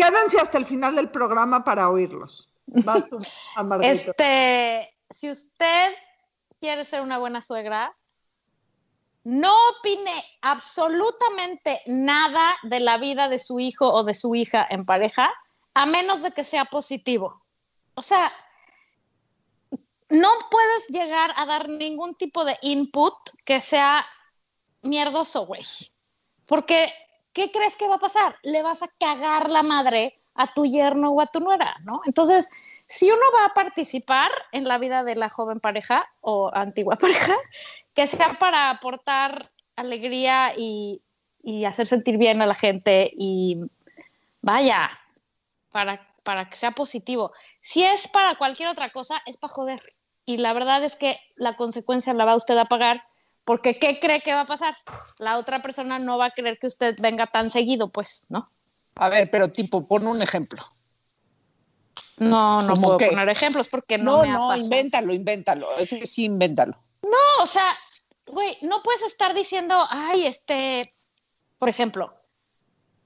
Quédense 0.00 0.40
hasta 0.40 0.56
el 0.56 0.64
final 0.64 0.96
del 0.96 1.10
programa 1.10 1.62
para 1.62 1.90
oírlos. 1.90 2.48
este, 3.82 4.96
si 5.10 5.30
usted 5.30 5.92
quiere 6.58 6.86
ser 6.86 7.02
una 7.02 7.18
buena 7.18 7.42
suegra, 7.42 7.94
no 9.24 9.52
opine 9.68 10.24
absolutamente 10.40 11.82
nada 11.86 12.56
de 12.62 12.80
la 12.80 12.96
vida 12.96 13.28
de 13.28 13.38
su 13.38 13.60
hijo 13.60 13.92
o 13.92 14.02
de 14.02 14.14
su 14.14 14.34
hija 14.34 14.66
en 14.70 14.86
pareja, 14.86 15.30
a 15.74 15.84
menos 15.84 16.22
de 16.22 16.30
que 16.30 16.44
sea 16.44 16.64
positivo. 16.64 17.42
O 17.94 18.02
sea, 18.02 18.32
no 20.08 20.30
puedes 20.50 20.88
llegar 20.88 21.34
a 21.36 21.44
dar 21.44 21.68
ningún 21.68 22.14
tipo 22.14 22.46
de 22.46 22.58
input 22.62 23.14
que 23.44 23.60
sea 23.60 24.06
mierdoso, 24.80 25.44
güey. 25.44 25.62
Porque 26.46 26.90
¿qué 27.40 27.50
crees 27.50 27.74
que 27.76 27.88
va 27.88 27.94
a 27.94 28.00
pasar? 28.00 28.36
Le 28.42 28.62
vas 28.62 28.82
a 28.82 28.88
cagar 28.98 29.50
la 29.50 29.62
madre 29.62 30.12
a 30.34 30.52
tu 30.52 30.66
yerno 30.66 31.12
o 31.12 31.22
a 31.22 31.26
tu 31.26 31.40
nuera, 31.40 31.74
¿no? 31.84 32.02
Entonces, 32.04 32.50
si 32.84 33.10
uno 33.10 33.22
va 33.34 33.46
a 33.46 33.54
participar 33.54 34.30
en 34.52 34.68
la 34.68 34.76
vida 34.76 35.04
de 35.04 35.16
la 35.16 35.30
joven 35.30 35.58
pareja 35.58 36.06
o 36.20 36.50
antigua 36.52 36.96
pareja, 37.00 37.34
que 37.94 38.06
sea 38.06 38.38
para 38.38 38.68
aportar 38.68 39.50
alegría 39.74 40.52
y, 40.54 41.00
hacer 41.66 41.86
sentir 41.86 42.18
bien 42.18 42.42
a 42.42 42.46
la 42.46 42.54
gente 42.54 43.10
y 43.16 43.56
vaya, 44.42 44.90
para, 45.72 46.06
para 46.22 46.50
que 46.50 46.56
sea 46.56 46.72
positivo. 46.72 47.32
Si 47.62 47.82
es 47.82 48.06
para 48.06 48.34
cualquier 48.34 48.68
otra 48.68 48.90
cosa, 48.90 49.22
es 49.24 49.38
para 49.38 49.54
joder. 49.54 49.94
Y 50.26 50.36
la 50.36 50.52
verdad 50.52 50.84
es 50.84 50.94
que 50.94 51.18
la 51.36 51.56
consecuencia 51.56 52.12
la 52.12 52.26
va 52.26 52.36
usted 52.36 52.58
a 52.58 52.66
pagar 52.66 53.02
porque 53.44 53.78
¿qué 53.78 53.98
cree 53.98 54.20
que 54.20 54.32
va 54.32 54.42
a 54.42 54.46
pasar? 54.46 54.74
La 55.18 55.38
otra 55.38 55.62
persona 55.62 55.98
no 55.98 56.18
va 56.18 56.26
a 56.26 56.30
querer 56.30 56.58
que 56.58 56.66
usted 56.66 56.96
venga 57.00 57.26
tan 57.26 57.50
seguido, 57.50 57.88
pues, 57.88 58.26
¿no? 58.28 58.50
A 58.96 59.08
ver, 59.08 59.30
pero 59.30 59.50
tipo, 59.50 59.86
pon 59.86 60.06
un 60.06 60.22
ejemplo. 60.22 60.64
No, 62.18 62.60
no 62.62 62.76
puedo 62.76 62.98
poner 62.98 63.28
ejemplos 63.30 63.68
porque 63.68 63.96
no, 63.96 64.18
no 64.18 64.22
me 64.22 64.28
ha 64.28 64.32
No, 64.34 64.56
invéntalo, 64.56 65.12
invéntalo. 65.12 65.66
Ese 65.78 66.04
sí, 66.04 66.24
invéntalo. 66.26 66.76
No, 67.02 67.42
o 67.42 67.46
sea, 67.46 67.76
güey, 68.26 68.58
no 68.62 68.82
puedes 68.82 69.02
estar 69.02 69.34
diciendo, 69.34 69.74
ay, 69.88 70.26
este, 70.26 70.94
por 71.58 71.70
ejemplo, 71.70 72.14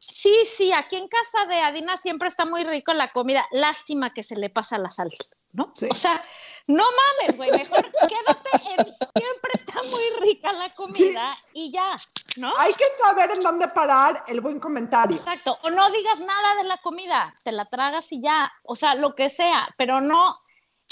sí, 0.00 0.35
sí, 0.45 0.73
aquí 0.73 0.97
en 0.97 1.09
casa 1.09 1.47
de 1.47 1.61
Adina 1.61 1.97
siempre 1.97 2.29
está 2.29 2.45
muy 2.45 2.64
rico 2.64 2.93
la 2.93 3.12
comida. 3.12 3.47
Lástima 3.53 4.12
que 4.12 4.25
se 4.25 4.37
le 4.37 4.50
pasa 4.50 4.79
la 4.79 4.91
sal, 4.91 5.11
¿no? 5.55 5.73
O 5.91 5.95
sea, 5.95 6.21
no 6.67 6.85
mames, 6.85 7.37
güey, 7.37 7.51
mejor 7.53 7.83
quédate 8.09 8.51
en 8.71 8.87
siempre 9.17 9.53
está 9.55 9.75
muy 9.91 10.29
rica 10.29 10.53
la 10.53 10.71
comida 10.73 11.39
y 11.53 11.71
ya, 11.73 12.01
¿no? 12.37 12.53
Hay 12.59 12.73
que 12.75 12.85
saber 13.03 13.31
en 13.33 13.41
dónde 13.41 13.69
parar 13.69 14.25
el 14.27 14.41
buen 14.41 14.61
comentario. 14.61 15.17
Exacto, 15.17 15.59
o 15.63 15.71
no 15.71 15.91
digas 15.91 16.21
nada 16.21 16.57
de 16.57 16.65
la 16.65 16.77
comida, 16.79 17.35
te 17.43 17.53
la 17.53 17.65
tragas 17.67 18.11
y 18.13 18.21
ya, 18.21 18.53
o 18.65 18.75
sea, 18.75 18.95
lo 18.95 19.15
que 19.15 19.31
sea, 19.31 19.69
pero 19.79 20.01
no 20.01 20.39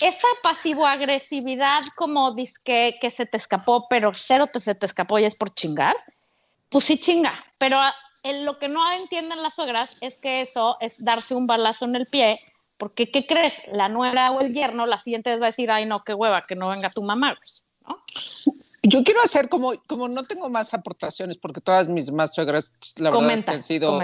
esa 0.00 0.28
pasivo-agresividad 0.42 1.82
como 1.96 2.32
disque 2.32 2.98
que 3.00 3.10
se 3.10 3.26
te 3.26 3.36
escapó, 3.36 3.86
pero 3.88 4.12
cero 4.14 4.46
te 4.52 4.60
se 4.60 4.74
te 4.74 4.86
escapó 4.86 5.18
y 5.18 5.24
es 5.24 5.34
por 5.34 5.54
chingar, 5.54 5.96
pues 6.68 6.84
sí 6.84 6.98
chinga, 6.98 7.44
pero 7.58 7.78
lo 8.24 8.58
que 8.58 8.68
no 8.68 8.90
entienden 8.92 9.42
las 9.42 9.54
suegras 9.54 9.98
es 10.00 10.18
que 10.18 10.40
eso 10.40 10.76
es 10.80 11.04
darse 11.04 11.34
un 11.34 11.46
balazo 11.46 11.84
en 11.84 11.96
el 11.96 12.06
pie 12.06 12.40
porque, 12.82 13.12
¿qué 13.12 13.28
crees? 13.28 13.62
La 13.70 13.88
nuera 13.88 14.32
o 14.32 14.40
el 14.40 14.52
yerno 14.52 14.86
la 14.86 14.98
siguiente 14.98 15.30
vez 15.30 15.40
va 15.40 15.44
a 15.44 15.50
decir, 15.50 15.70
ay, 15.70 15.86
no, 15.86 16.02
qué 16.02 16.14
hueva, 16.14 16.42
que 16.48 16.56
no 16.56 16.68
venga 16.68 16.90
tu 16.90 17.00
mamá, 17.00 17.38
¿no? 17.86 18.02
Yo 18.82 19.04
quiero 19.04 19.22
hacer 19.22 19.48
como, 19.48 19.80
como 19.86 20.08
no 20.08 20.24
tengo 20.24 20.50
más 20.50 20.74
aportaciones, 20.74 21.38
porque 21.38 21.60
todas 21.60 21.86
mis 21.88 22.10
más 22.10 22.34
suegras, 22.34 22.74
la 22.96 23.12
verdad, 23.12 23.50
han 23.50 23.62
sido 23.62 24.00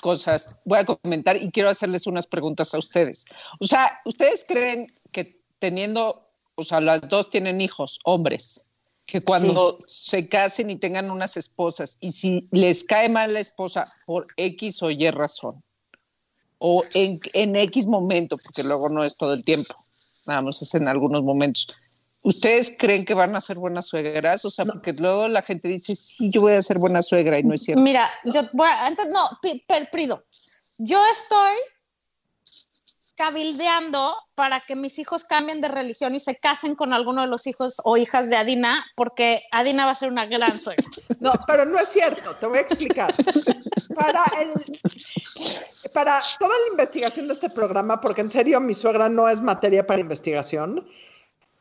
cosas. 0.00 0.56
Voy 0.64 0.78
a 0.78 0.86
comentar 0.86 1.36
y 1.36 1.50
quiero 1.50 1.68
hacerles 1.68 2.06
unas 2.06 2.26
preguntas 2.26 2.72
a 2.72 2.78
ustedes. 2.78 3.26
O 3.60 3.66
sea, 3.66 4.00
¿ustedes 4.06 4.46
creen 4.48 4.86
que 5.10 5.38
teniendo, 5.58 6.26
o 6.54 6.62
sea, 6.62 6.80
las 6.80 7.06
dos 7.10 7.28
tienen 7.28 7.60
hijos, 7.60 8.00
hombres, 8.04 8.64
que 9.04 9.20
cuando 9.20 9.78
se 9.86 10.26
casen 10.30 10.70
y 10.70 10.76
tengan 10.76 11.10
unas 11.10 11.36
esposas, 11.36 11.98
y 12.00 12.12
si 12.12 12.48
les 12.50 12.82
cae 12.82 13.10
mal 13.10 13.34
la 13.34 13.40
esposa 13.40 13.92
por 14.06 14.26
X 14.38 14.82
o 14.82 14.90
Y 14.90 15.10
razón, 15.10 15.62
o 16.64 16.84
en, 16.94 17.18
en 17.32 17.56
X 17.56 17.88
momento, 17.88 18.38
porque 18.38 18.62
luego 18.62 18.88
no 18.88 19.02
es 19.02 19.16
todo 19.16 19.32
el 19.32 19.42
tiempo, 19.42 19.74
nada 20.26 20.42
más 20.42 20.62
es 20.62 20.74
en 20.76 20.86
algunos 20.86 21.24
momentos. 21.24 21.76
¿Ustedes 22.22 22.72
creen 22.78 23.04
que 23.04 23.14
van 23.14 23.34
a 23.34 23.40
ser 23.40 23.58
buenas 23.58 23.88
suegras? 23.88 24.44
O 24.44 24.50
sea, 24.50 24.64
porque 24.64 24.92
luego 24.92 25.26
la 25.26 25.42
gente 25.42 25.66
dice, 25.66 25.96
sí, 25.96 26.30
yo 26.30 26.42
voy 26.42 26.52
a 26.52 26.62
ser 26.62 26.78
buena 26.78 27.02
suegra 27.02 27.36
y 27.36 27.42
no 27.42 27.52
es 27.52 27.64
cierto. 27.64 27.82
Mira, 27.82 28.08
yo 28.24 28.42
voy 28.52 28.68
a, 28.68 28.86
antes, 28.86 29.06
no, 29.12 29.40
Prido, 29.90 30.24
yo 30.78 31.02
estoy 31.10 31.56
cabildeando 33.16 34.14
para 34.34 34.60
que 34.60 34.74
mis 34.74 34.98
hijos 34.98 35.24
cambien 35.24 35.60
de 35.60 35.68
religión 35.68 36.14
y 36.14 36.20
se 36.20 36.36
casen 36.36 36.74
con 36.74 36.92
alguno 36.92 37.20
de 37.20 37.26
los 37.26 37.46
hijos 37.46 37.76
o 37.84 37.96
hijas 37.96 38.28
de 38.28 38.36
Adina, 38.36 38.84
porque 38.96 39.42
Adina 39.52 39.84
va 39.84 39.92
a 39.92 39.94
ser 39.94 40.10
una 40.10 40.26
gran 40.26 40.58
suegra. 40.58 40.84
No, 41.20 41.32
pero 41.46 41.64
no 41.64 41.78
es 41.78 41.88
cierto, 41.88 42.34
te 42.34 42.46
voy 42.46 42.58
a 42.58 42.62
explicar. 42.62 43.14
Para, 43.94 44.24
para 45.92 46.18
toda 46.38 46.50
la 46.66 46.72
investigación 46.72 47.28
de 47.28 47.34
este 47.34 47.50
programa, 47.50 48.00
porque 48.00 48.22
en 48.22 48.30
serio 48.30 48.60
mi 48.60 48.74
suegra 48.74 49.08
no 49.08 49.28
es 49.28 49.40
materia 49.40 49.86
para 49.86 50.00
investigación, 50.00 50.84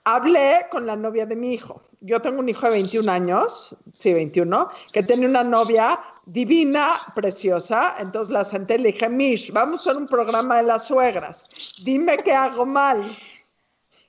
hablé 0.04 0.68
con 0.70 0.86
la 0.86 0.96
novia 0.96 1.26
de 1.26 1.36
mi 1.36 1.54
hijo. 1.54 1.82
Yo 2.02 2.20
tengo 2.22 2.40
un 2.40 2.50
hijo 2.50 2.66
de 2.66 2.74
21 2.74 3.12
años, 3.12 3.76
sí, 3.98 4.14
21, 4.14 4.68
que 4.92 5.04
tiene 5.04 5.28
una 5.28 5.44
novia 5.44 6.00
divina, 6.26 6.90
preciosa. 7.16 7.96
Entonces 8.00 8.34
la 8.34 8.44
senté 8.44 8.76
y 8.76 8.80
le 8.80 8.92
dije, 8.92 9.10
Mish, 9.10 9.52
vamos 9.52 9.80
a 9.80 9.92
hacer 9.92 10.02
un 10.02 10.08
programa 10.08 10.58
de 10.58 10.64
las 10.64 10.88
suegras. 10.88 11.46
Dime 11.84 12.18
qué 12.18 12.34
hago 12.34 12.66
mal. 12.66 13.02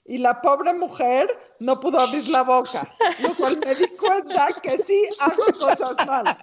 Y 0.04 0.18
la 0.18 0.40
pobre 0.40 0.74
mujer 0.74 1.28
no 1.60 1.78
pudo 1.78 2.00
abrir 2.00 2.28
la 2.28 2.42
boca, 2.42 2.82
lo 3.20 3.34
cual 3.36 3.58
me 3.64 3.74
di 3.74 3.86
cuenta 3.88 4.48
que 4.60 4.76
sí 4.78 5.04
hago 5.20 5.44
cosas 5.60 6.06
mal. 6.06 6.36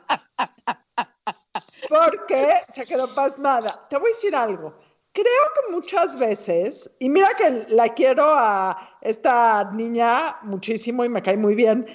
Porque 1.89 2.53
se 2.71 2.85
quedó 2.85 3.13
pasmada. 3.13 3.85
Te 3.89 3.97
voy 3.97 4.11
a 4.11 4.13
decir 4.13 4.35
algo 4.35 4.73
creo 5.13 5.25
que 5.55 5.71
muchas 5.71 6.17
veces, 6.17 6.89
y 6.99 7.09
mira 7.09 7.29
que 7.37 7.65
la 7.69 7.89
quiero 7.93 8.23
a 8.25 8.97
esta 9.01 9.69
niña 9.73 10.37
muchísimo 10.43 11.03
y 11.05 11.09
me 11.09 11.21
cae 11.21 11.37
muy 11.37 11.55
bien, 11.55 11.85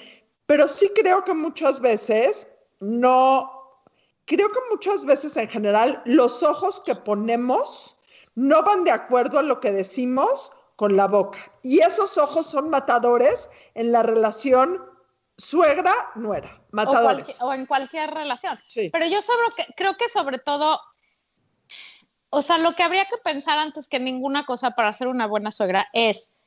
pero 0.45 0.67
sí 0.67 0.91
creo 0.95 1.23
que 1.23 1.33
muchas 1.33 1.79
veces 1.79 2.47
no, 2.79 3.51
creo 4.25 4.51
que 4.51 4.59
muchas 4.69 5.05
veces 5.05 5.35
en 5.37 5.47
general 5.49 6.01
los 6.05 6.43
ojos 6.43 6.81
que 6.81 6.95
ponemos 6.95 7.97
no 8.35 8.61
van 8.63 8.83
de 8.83 8.91
acuerdo 8.91 9.39
a 9.39 9.43
lo 9.43 9.59
que 9.59 9.71
decimos 9.71 10.51
con 10.75 10.97
la 10.97 11.07
boca. 11.07 11.39
Y 11.63 11.79
esos 11.79 12.17
ojos 12.17 12.47
son 12.47 12.69
matadores 12.69 13.49
en 13.75 13.93
la 13.93 14.03
relación 14.03 14.83
suegra-nuera. 15.37 16.49
O, 16.53 16.75
Matadores. 16.75 17.23
cualqui- 17.23 17.37
o 17.41 17.53
en 17.53 17.65
cualquier 17.65 18.11
relación. 18.13 18.57
Sí. 18.67 18.89
Pero 18.91 19.05
yo 19.07 19.21
sobre 19.21 19.45
creo 19.77 19.95
que 19.95 20.09
sobre 20.09 20.37
todo, 20.37 20.79
o 22.35 22.41
sea, 22.41 22.57
lo 22.57 22.75
que 22.75 22.83
habría 22.83 23.05
que 23.05 23.17
pensar 23.23 23.57
antes 23.57 23.87
que 23.87 23.99
ninguna 23.99 24.45
cosa 24.45 24.71
para 24.71 24.91
ser 24.93 25.07
una 25.07 25.25
buena 25.27 25.51
suegra 25.51 25.87
es, 25.93 26.37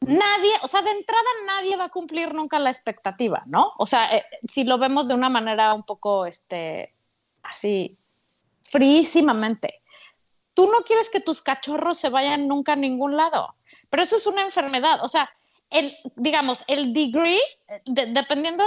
nadie, 0.00 0.52
o 0.62 0.68
sea, 0.68 0.82
de 0.82 0.90
entrada 0.90 1.22
nadie 1.46 1.76
va 1.76 1.84
a 1.84 1.88
cumplir 1.90 2.34
nunca 2.34 2.58
la 2.58 2.70
expectativa, 2.70 3.42
¿no? 3.46 3.72
O 3.78 3.86
sea, 3.86 4.14
eh, 4.16 4.24
si 4.48 4.64
lo 4.64 4.78
vemos 4.78 5.08
de 5.08 5.14
una 5.14 5.28
manera 5.28 5.74
un 5.74 5.84
poco, 5.84 6.26
este, 6.26 6.92
así, 7.42 7.96
frísimamente. 8.62 9.80
Tú 10.54 10.70
no 10.70 10.82
quieres 10.82 11.08
que 11.08 11.20
tus 11.20 11.40
cachorros 11.40 11.98
se 11.98 12.10
vayan 12.10 12.48
nunca 12.48 12.72
a 12.72 12.76
ningún 12.76 13.16
lado, 13.16 13.54
pero 13.90 14.02
eso 14.02 14.16
es 14.16 14.26
una 14.26 14.42
enfermedad. 14.42 15.02
O 15.02 15.08
sea, 15.08 15.30
el, 15.70 15.96
digamos, 16.16 16.64
el 16.68 16.92
degree, 16.92 17.40
de- 17.86 18.06
dependiendo 18.06 18.64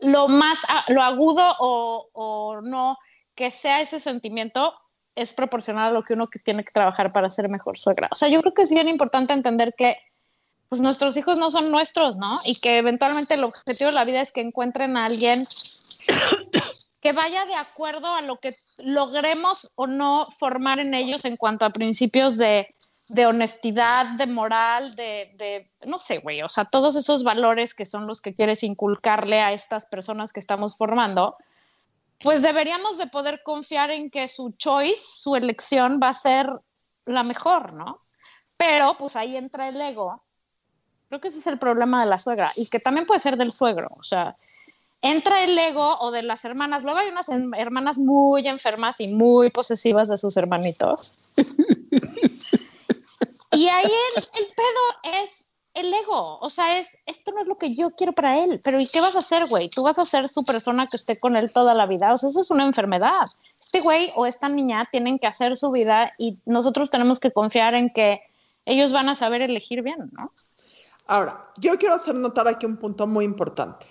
lo 0.00 0.28
más, 0.28 0.64
lo 0.88 1.02
agudo 1.02 1.56
o, 1.58 2.08
o 2.12 2.60
no 2.60 2.96
que 3.34 3.50
sea 3.50 3.80
ese 3.80 4.00
sentimiento, 4.00 4.74
es 5.16 5.32
proporcional 5.32 5.88
a 5.88 5.92
lo 5.92 6.04
que 6.04 6.12
uno 6.12 6.28
tiene 6.44 6.64
que 6.64 6.72
trabajar 6.72 7.12
para 7.12 7.30
ser 7.30 7.48
mejor 7.48 7.78
suegra. 7.78 8.08
O 8.12 8.14
sea, 8.14 8.28
yo 8.28 8.40
creo 8.40 8.54
que 8.54 8.62
es 8.62 8.70
bien 8.70 8.88
importante 8.88 9.32
entender 9.32 9.74
que 9.76 9.98
pues 10.68 10.80
nuestros 10.80 11.16
hijos 11.16 11.38
no 11.38 11.50
son 11.50 11.70
nuestros, 11.70 12.16
¿no? 12.16 12.38
Y 12.44 12.60
que 12.60 12.78
eventualmente 12.78 13.34
el 13.34 13.44
objetivo 13.44 13.88
de 13.88 13.94
la 13.94 14.04
vida 14.04 14.20
es 14.20 14.32
que 14.32 14.40
encuentren 14.40 14.96
a 14.96 15.06
alguien 15.06 15.46
que 17.00 17.12
vaya 17.12 17.46
de 17.46 17.54
acuerdo 17.54 18.14
a 18.14 18.22
lo 18.22 18.38
que 18.38 18.54
logremos 18.78 19.72
o 19.76 19.86
no 19.86 20.26
formar 20.36 20.80
en 20.80 20.92
ellos 20.92 21.24
en 21.24 21.36
cuanto 21.36 21.64
a 21.64 21.70
principios 21.70 22.36
de, 22.36 22.74
de 23.08 23.26
honestidad, 23.26 24.16
de 24.18 24.26
moral, 24.26 24.96
de, 24.96 25.32
de, 25.36 25.70
no 25.86 25.98
sé, 25.98 26.18
güey, 26.18 26.42
o 26.42 26.48
sea, 26.48 26.64
todos 26.64 26.96
esos 26.96 27.22
valores 27.22 27.74
que 27.74 27.86
son 27.86 28.06
los 28.06 28.20
que 28.20 28.34
quieres 28.34 28.64
inculcarle 28.64 29.40
a 29.40 29.52
estas 29.52 29.86
personas 29.86 30.32
que 30.32 30.40
estamos 30.40 30.76
formando, 30.76 31.36
pues 32.20 32.42
deberíamos 32.42 32.98
de 32.98 33.06
poder 33.06 33.42
confiar 33.42 33.90
en 33.90 34.10
que 34.10 34.28
su 34.28 34.52
choice, 34.52 35.02
su 35.02 35.36
elección 35.36 36.00
va 36.02 36.08
a 36.08 36.14
ser 36.14 36.50
la 37.04 37.22
mejor, 37.22 37.72
¿no? 37.72 38.02
Pero 38.56 38.96
pues 38.98 39.16
ahí 39.16 39.36
entra 39.36 39.68
el 39.68 39.80
ego. 39.80 40.22
Creo 41.08 41.20
que 41.20 41.28
ese 41.28 41.38
es 41.38 41.46
el 41.46 41.58
problema 41.58 42.00
de 42.00 42.10
la 42.10 42.18
suegra 42.18 42.50
y 42.56 42.66
que 42.66 42.80
también 42.80 43.06
puede 43.06 43.20
ser 43.20 43.36
del 43.36 43.52
suegro, 43.52 43.88
o 43.96 44.02
sea, 44.02 44.36
entra 45.02 45.44
el 45.44 45.56
ego 45.56 45.98
o 46.00 46.10
de 46.10 46.22
las 46.22 46.44
hermanas. 46.44 46.82
Luego 46.82 46.98
hay 46.98 47.08
unas 47.08 47.28
hermanas 47.28 47.98
muy 47.98 48.48
enfermas 48.48 49.00
y 49.00 49.08
muy 49.08 49.50
posesivas 49.50 50.08
de 50.08 50.16
sus 50.16 50.36
hermanitos. 50.36 51.20
y 53.52 53.68
ahí 53.68 53.92
el, 54.16 54.24
el 54.24 54.46
pedo 54.54 55.12
es 55.22 55.52
el 55.76 55.92
ego. 55.92 56.38
O 56.40 56.50
sea, 56.50 56.78
es 56.78 56.98
esto 57.06 57.32
no 57.32 57.40
es 57.40 57.46
lo 57.46 57.58
que 57.58 57.74
yo 57.74 57.90
quiero 57.90 58.12
para 58.12 58.38
él. 58.38 58.60
Pero 58.64 58.80
¿y 58.80 58.86
qué 58.86 59.00
vas 59.00 59.14
a 59.14 59.20
hacer, 59.20 59.46
güey? 59.46 59.68
Tú 59.68 59.82
vas 59.82 59.98
a 59.98 60.06
ser 60.06 60.28
su 60.28 60.44
persona 60.44 60.86
que 60.86 60.96
esté 60.96 61.18
con 61.18 61.36
él 61.36 61.52
toda 61.52 61.74
la 61.74 61.86
vida. 61.86 62.12
O 62.12 62.16
sea, 62.16 62.30
eso 62.30 62.40
es 62.40 62.50
una 62.50 62.64
enfermedad. 62.64 63.28
Este 63.60 63.80
güey 63.80 64.10
o 64.16 64.26
esta 64.26 64.48
niña 64.48 64.88
tienen 64.90 65.18
que 65.18 65.26
hacer 65.26 65.56
su 65.56 65.70
vida 65.70 66.12
y 66.18 66.38
nosotros 66.46 66.90
tenemos 66.90 67.20
que 67.20 67.30
confiar 67.30 67.74
en 67.74 67.90
que 67.90 68.22
ellos 68.64 68.90
van 68.90 69.08
a 69.10 69.14
saber 69.14 69.42
elegir 69.42 69.82
bien, 69.82 70.10
¿no? 70.12 70.32
Ahora, 71.06 71.52
yo 71.58 71.78
quiero 71.78 71.94
hacer 71.94 72.14
notar 72.14 72.48
aquí 72.48 72.66
un 72.66 72.78
punto 72.78 73.06
muy 73.06 73.24
importante. 73.24 73.86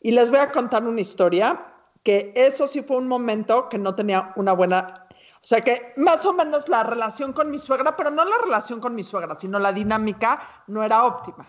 Y 0.00 0.12
les 0.12 0.30
voy 0.30 0.38
a 0.38 0.52
contar 0.52 0.84
una 0.84 1.00
historia 1.00 1.66
que 2.04 2.32
eso 2.36 2.66
sí 2.68 2.82
fue 2.82 2.96
un 2.96 3.08
momento 3.08 3.68
que 3.68 3.78
no 3.78 3.94
tenía 3.94 4.32
una 4.36 4.52
buena, 4.52 5.07
o 5.42 5.46
sea 5.46 5.60
que 5.60 5.92
más 5.96 6.24
o 6.26 6.32
menos 6.32 6.68
la 6.68 6.82
relación 6.82 7.32
con 7.32 7.50
mi 7.50 7.58
suegra, 7.58 7.96
pero 7.96 8.10
no 8.10 8.24
la 8.24 8.36
relación 8.44 8.80
con 8.80 8.94
mi 8.94 9.04
suegra, 9.04 9.34
sino 9.34 9.58
la 9.58 9.72
dinámica 9.72 10.40
no 10.66 10.82
era 10.82 11.04
óptima. 11.04 11.46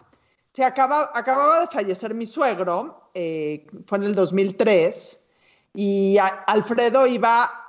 Se 0.54 0.64
acaba, 0.64 1.12
acababa 1.14 1.62
de 1.62 1.68
fallecer 1.68 2.14
mi 2.14 2.26
suegro, 2.26 3.12
eh, 3.14 3.68
fue 3.86 4.00
en 4.00 4.06
el 4.06 4.16
2003, 4.16 5.24
y 5.74 6.18
Alfredo 6.48 7.06
iba 7.06 7.69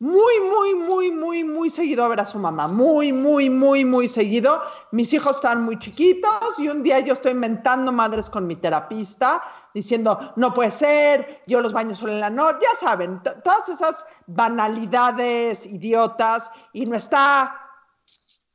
muy, 0.00 0.40
muy, 0.40 0.74
muy, 0.74 1.10
muy, 1.10 1.44
muy 1.44 1.68
seguido 1.68 2.02
a 2.02 2.08
ver 2.08 2.22
a 2.22 2.26
su 2.26 2.38
mamá. 2.38 2.66
Muy, 2.66 3.12
muy, 3.12 3.50
muy, 3.50 3.84
muy 3.84 4.08
seguido. 4.08 4.62
Mis 4.92 5.12
hijos 5.12 5.36
estaban 5.36 5.62
muy 5.62 5.78
chiquitos 5.78 6.58
y 6.58 6.68
un 6.68 6.82
día 6.82 7.00
yo 7.00 7.12
estoy 7.12 7.32
inventando 7.32 7.92
madres 7.92 8.30
con 8.30 8.46
mi 8.46 8.56
terapista, 8.56 9.42
diciendo, 9.74 10.18
no 10.36 10.54
puede 10.54 10.70
ser, 10.70 11.42
yo 11.46 11.60
los 11.60 11.74
baño 11.74 11.94
solo 11.94 12.12
en 12.12 12.20
la 12.20 12.30
noche. 12.30 12.60
Ya 12.62 12.88
saben, 12.88 13.22
todas 13.22 13.68
esas 13.68 14.06
banalidades 14.26 15.66
idiotas 15.66 16.50
y 16.72 16.86
no 16.86 16.96
está. 16.96 17.60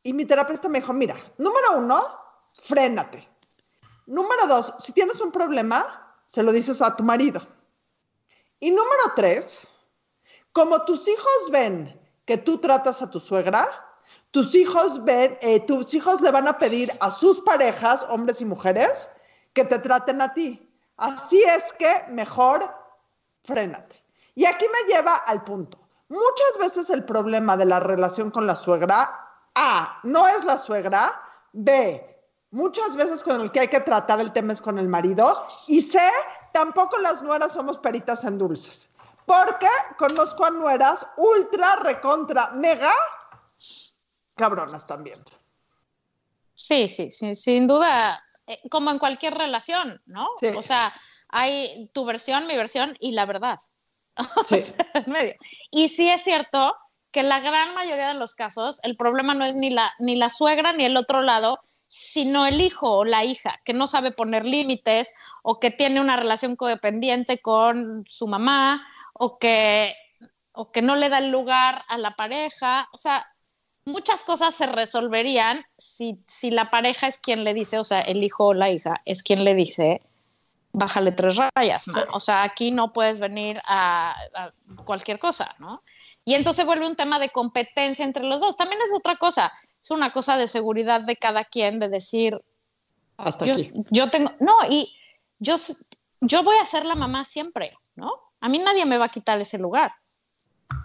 Y 0.02 0.14
mi 0.14 0.26
terapeuta 0.26 0.68
me 0.68 0.80
dijo, 0.80 0.94
mira, 0.94 1.16
número 1.38 1.78
uno, 1.78 2.04
frénate. 2.60 3.30
Número 4.08 4.48
dos, 4.48 4.74
si 4.80 4.94
tienes 4.94 5.22
un 5.22 5.32
problema, 5.32 6.12
se 6.26 6.42
lo 6.42 6.52
dices 6.52 6.82
a 6.82 6.96
tu 6.96 7.04
marido. 7.04 7.40
Y 8.60 8.72
número 8.72 9.14
tres, 9.16 9.75
como 10.56 10.82
tus 10.84 11.06
hijos 11.10 11.52
ven 11.52 12.00
que 12.24 12.38
tú 12.38 12.58
tratas 12.60 13.02
a 13.02 13.12
tu 13.12 13.20
suegra, 13.20 13.68
tus 14.32 14.56
hijos 14.56 15.04
ven, 15.04 15.38
eh, 15.42 15.60
tus 15.60 15.94
hijos 15.94 16.22
le 16.22 16.32
van 16.32 16.48
a 16.48 16.58
pedir 16.58 16.90
a 17.02 17.12
sus 17.12 17.42
parejas, 17.42 18.08
hombres 18.10 18.40
y 18.40 18.46
mujeres, 18.46 19.12
que 19.52 19.66
te 19.66 19.80
traten 19.80 20.22
a 20.22 20.34
ti. 20.34 20.66
Así 20.96 21.44
es 21.44 21.74
que 21.74 22.06
mejor 22.08 22.74
frénate. 23.44 24.02
Y 24.34 24.46
aquí 24.46 24.66
me 24.72 24.94
lleva 24.94 25.16
al 25.28 25.44
punto. 25.44 25.78
Muchas 26.08 26.58
veces 26.58 26.90
el 26.90 27.04
problema 27.04 27.58
de 27.58 27.66
la 27.66 27.82
relación 27.82 28.32
con 28.32 28.48
la 28.48 28.56
suegra, 28.56 29.10
A, 29.56 30.00
no 30.04 30.26
es 30.26 30.46
la 30.46 30.58
suegra, 30.58 31.12
B, 31.52 32.24
muchas 32.52 32.96
veces 32.96 33.24
con 33.24 33.42
el 33.42 33.52
que 33.52 33.60
hay 33.60 33.68
que 33.68 33.82
tratar 33.82 34.22
el 34.22 34.32
tema 34.32 34.54
es 34.54 34.62
con 34.62 34.80
el 34.80 34.88
marido, 34.88 35.48
y 35.68 35.82
C, 35.82 36.00
tampoco 36.54 36.98
las 37.00 37.22
nueras 37.22 37.52
somos 37.52 37.78
peritas 37.78 38.24
en 38.24 38.38
dulces. 38.38 38.90
Porque 39.26 39.68
conozco 39.98 40.46
a 40.46 40.52
nueras 40.52 41.08
ultra, 41.18 41.76
recontra, 41.78 42.52
mega 42.52 42.92
cabronas 44.36 44.86
también. 44.86 45.24
Sí, 46.54 46.88
sí, 46.88 47.12
sí, 47.12 47.36
sin 47.36 47.68
duda, 47.68 48.24
eh, 48.48 48.60
como 48.70 48.92
en 48.92 49.00
cualquier 49.00 49.34
relación, 49.36 50.02
¿no? 50.06 50.28
Sí. 50.40 50.48
O 50.56 50.62
sea, 50.62 50.94
hay 51.30 51.90
tu 51.94 52.06
versión, 52.06 52.48
mi 52.48 52.56
versión 52.56 52.96
y 53.00 53.12
la 53.12 53.26
verdad. 53.26 53.60
O 54.38 54.44
Sí. 54.44 54.62
sea, 54.62 54.86
en 54.94 55.12
medio. 55.12 55.36
Y 55.72 55.90
sí 55.90 56.10
es 56.10 56.24
cierto 56.24 56.76
que 57.12 57.24
la 57.24 57.40
gran 57.40 57.74
mayoría 57.74 58.10
de 58.10 58.14
los 58.14 58.36
casos 58.36 58.80
el 58.84 58.96
problema 58.96 59.34
no 59.34 59.46
es 59.46 59.56
ni 59.56 59.70
la, 59.70 59.94
ni 60.00 60.16
la 60.16 60.30
suegra 60.30 60.74
ni 60.74 60.86
el 60.86 60.96
otro 60.98 61.22
lado, 61.22 61.60
sino 61.90 62.46
el 62.46 62.60
hijo 62.62 62.92
o 62.92 63.06
la 63.06 63.24
hija 63.24 63.60
que 63.64 63.74
no 63.74 63.88
sabe 63.88 64.12
poner 64.12 64.46
límites 64.46 65.14
o 65.44 65.60
que 65.60 65.72
tiene 65.72 66.00
una 66.02 66.18
relación 66.18 66.56
codependiente 66.56 67.40
con 67.42 68.04
su 68.08 68.28
mamá 68.28 68.86
o 69.18 69.38
que, 69.38 69.96
o 70.52 70.72
que 70.72 70.82
no 70.82 70.96
le 70.96 71.10
da 71.10 71.20
el 71.20 71.32
lugar 71.32 71.84
a 71.88 71.98
la 71.98 72.16
pareja. 72.16 72.90
O 72.92 72.98
sea, 72.98 73.26
muchas 73.86 74.24
cosas 74.24 74.54
se 74.54 74.68
resolverían 74.68 75.64
si, 75.78 76.20
si 76.28 76.52
la 76.52 76.66
pareja 76.66 77.08
es 77.08 77.18
quien 77.18 77.44
le 77.44 77.54
dice, 77.54 77.80
o 77.80 77.84
sea, 77.84 78.00
el 78.02 78.24
hijo 78.24 78.48
o 78.48 78.54
la 78.54 78.70
hija 78.70 78.96
es 79.06 79.24
quien 79.24 79.44
le 79.44 79.56
dice, 79.56 80.02
bájale 80.74 81.12
tres 81.14 81.38
rayas, 81.56 81.88
¿no? 81.88 82.04
O 82.12 82.20
sea, 82.20 82.44
aquí 82.44 82.72
no 82.72 82.92
puedes 82.92 83.20
venir 83.20 83.62
a, 83.66 84.16
a 84.34 84.52
cualquier 84.84 85.20
cosa, 85.20 85.56
¿no? 85.60 85.82
Y 86.26 86.34
entonces 86.34 86.66
vuelve 86.66 86.88
un 86.88 86.96
tema 86.96 87.20
de 87.20 87.30
competencia 87.30 88.04
entre 88.04 88.26
los 88.26 88.42
dos. 88.42 88.58
También 88.58 88.82
es 88.82 88.92
otra 88.94 89.16
cosa, 89.16 89.54
es 89.82 89.92
una 89.92 90.12
cosa 90.12 90.38
de 90.38 90.48
seguridad 90.48 91.02
de 91.02 91.16
cada 91.16 91.46
quien, 91.46 91.80
de 91.80 91.88
decir, 91.88 92.42
Hasta 93.18 93.46
yo, 93.46 93.54
aquí. 93.54 93.72
yo 93.92 94.10
tengo, 94.10 94.32
no, 94.40 94.56
y 94.70 94.94
yo, 95.40 95.56
yo 96.22 96.44
voy 96.44 96.58
a 96.58 96.66
ser 96.66 96.86
la 96.86 96.96
mamá 96.96 97.24
siempre, 97.24 97.78
¿no? 97.96 98.25
A 98.46 98.48
mí 98.48 98.60
nadie 98.60 98.86
me 98.86 99.00
va 99.00 99.06
a 99.06 99.10
quitar 99.10 99.42
ese 99.42 99.58
lugar, 99.58 99.96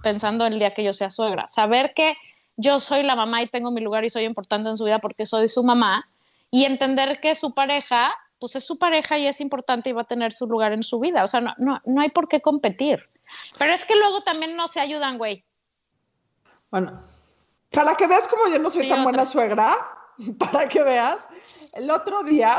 pensando 0.03 0.47
en 0.47 0.55
el 0.55 0.59
día 0.59 0.73
que 0.73 0.83
yo 0.83 0.95
sea 0.95 1.11
suegra. 1.11 1.47
Saber 1.47 1.93
que 1.95 2.17
yo 2.57 2.81
soy 2.81 3.03
la 3.03 3.15
mamá 3.15 3.43
y 3.43 3.49
tengo 3.49 3.71
mi 3.71 3.83
lugar 3.83 4.03
y 4.03 4.09
soy 4.09 4.25
importante 4.25 4.71
en 4.71 4.79
su 4.79 4.85
vida 4.85 4.99
porque 4.99 5.27
soy 5.27 5.47
su 5.51 5.63
mamá, 5.63 6.09
y 6.51 6.65
entender 6.65 7.21
que 7.21 7.35
su 7.35 7.53
pareja, 7.53 8.15
pues 8.39 8.57
es 8.57 8.65
su 8.65 8.79
pareja 8.79 9.19
y 9.19 9.27
es 9.27 9.43
importante 9.43 9.91
y 9.91 9.93
va 9.93 10.01
a 10.01 10.07
tener 10.07 10.33
su 10.33 10.47
lugar 10.47 10.73
en 10.73 10.83
su 10.83 11.01
vida. 11.01 11.23
O 11.23 11.29
sea, 11.29 11.43
no, 11.43 11.55
no, 11.59 11.83
no 11.85 12.01
hay 12.01 12.09
por 12.09 12.29
qué 12.29 12.41
competir. 12.41 13.11
Pero 13.59 13.75
es 13.75 13.85
que 13.85 13.95
luego 13.95 14.23
también 14.23 14.57
no 14.57 14.67
se 14.67 14.81
ayudan, 14.81 15.19
güey. 15.19 15.45
Bueno, 16.71 17.05
para 17.71 17.95
que 17.95 18.07
veas 18.07 18.27
como 18.27 18.49
yo 18.49 18.59
no 18.59 18.71
soy 18.71 18.85
Sí, 18.85 18.89
tan 18.89 19.05
buena 19.05 19.27
suegra, 19.27 19.77
para 20.39 20.67
que 20.67 20.83
veas, 20.83 21.29
el 21.75 21.91
otro 21.91 22.23
día, 22.23 22.57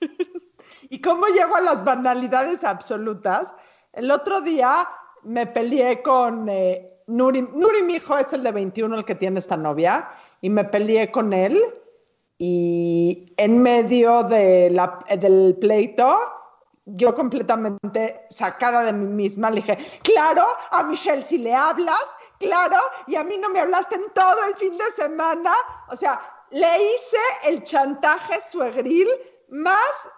y 0.88 1.02
cómo 1.02 1.26
llego 1.26 1.54
a 1.54 1.60
las 1.60 1.84
banalidades 1.84 2.64
absolutas, 2.64 3.54
el 3.92 4.10
otro 4.10 4.40
día 4.40 4.88
me 5.22 5.46
peleé 5.46 6.02
con 6.02 6.48
eh, 6.48 7.02
Nuri, 7.06 7.42
Nuri, 7.42 7.82
mi 7.82 7.94
hijo, 7.94 8.16
es 8.16 8.32
el 8.32 8.42
de 8.42 8.52
21, 8.52 8.96
el 8.96 9.04
que 9.04 9.14
tiene 9.14 9.38
esta 9.38 9.56
novia, 9.56 10.08
y 10.40 10.50
me 10.50 10.64
peleé 10.64 11.10
con 11.10 11.32
él, 11.32 11.62
y 12.38 13.32
en 13.36 13.62
medio 13.62 14.24
del 14.24 15.56
pleito, 15.60 16.18
yo 16.84 17.14
completamente 17.14 18.26
sacada 18.30 18.82
de 18.82 18.92
mí 18.92 19.06
misma, 19.06 19.50
le 19.50 19.56
dije, 19.56 19.78
claro, 20.02 20.44
a 20.70 20.82
Michelle 20.82 21.22
si 21.22 21.38
le 21.38 21.54
hablas, 21.54 22.16
claro, 22.38 22.78
y 23.06 23.14
a 23.14 23.22
mí 23.22 23.38
no 23.38 23.48
me 23.50 23.60
hablaste 23.60 23.94
en 23.94 24.10
todo 24.14 24.44
el 24.48 24.54
fin 24.56 24.76
de 24.76 24.90
semana. 24.90 25.52
O 25.88 25.94
sea, 25.96 26.20
le 26.50 26.66
hice 26.82 27.48
el 27.48 27.62
chantaje 27.62 28.40
suegril 28.40 29.08
más... 29.48 30.08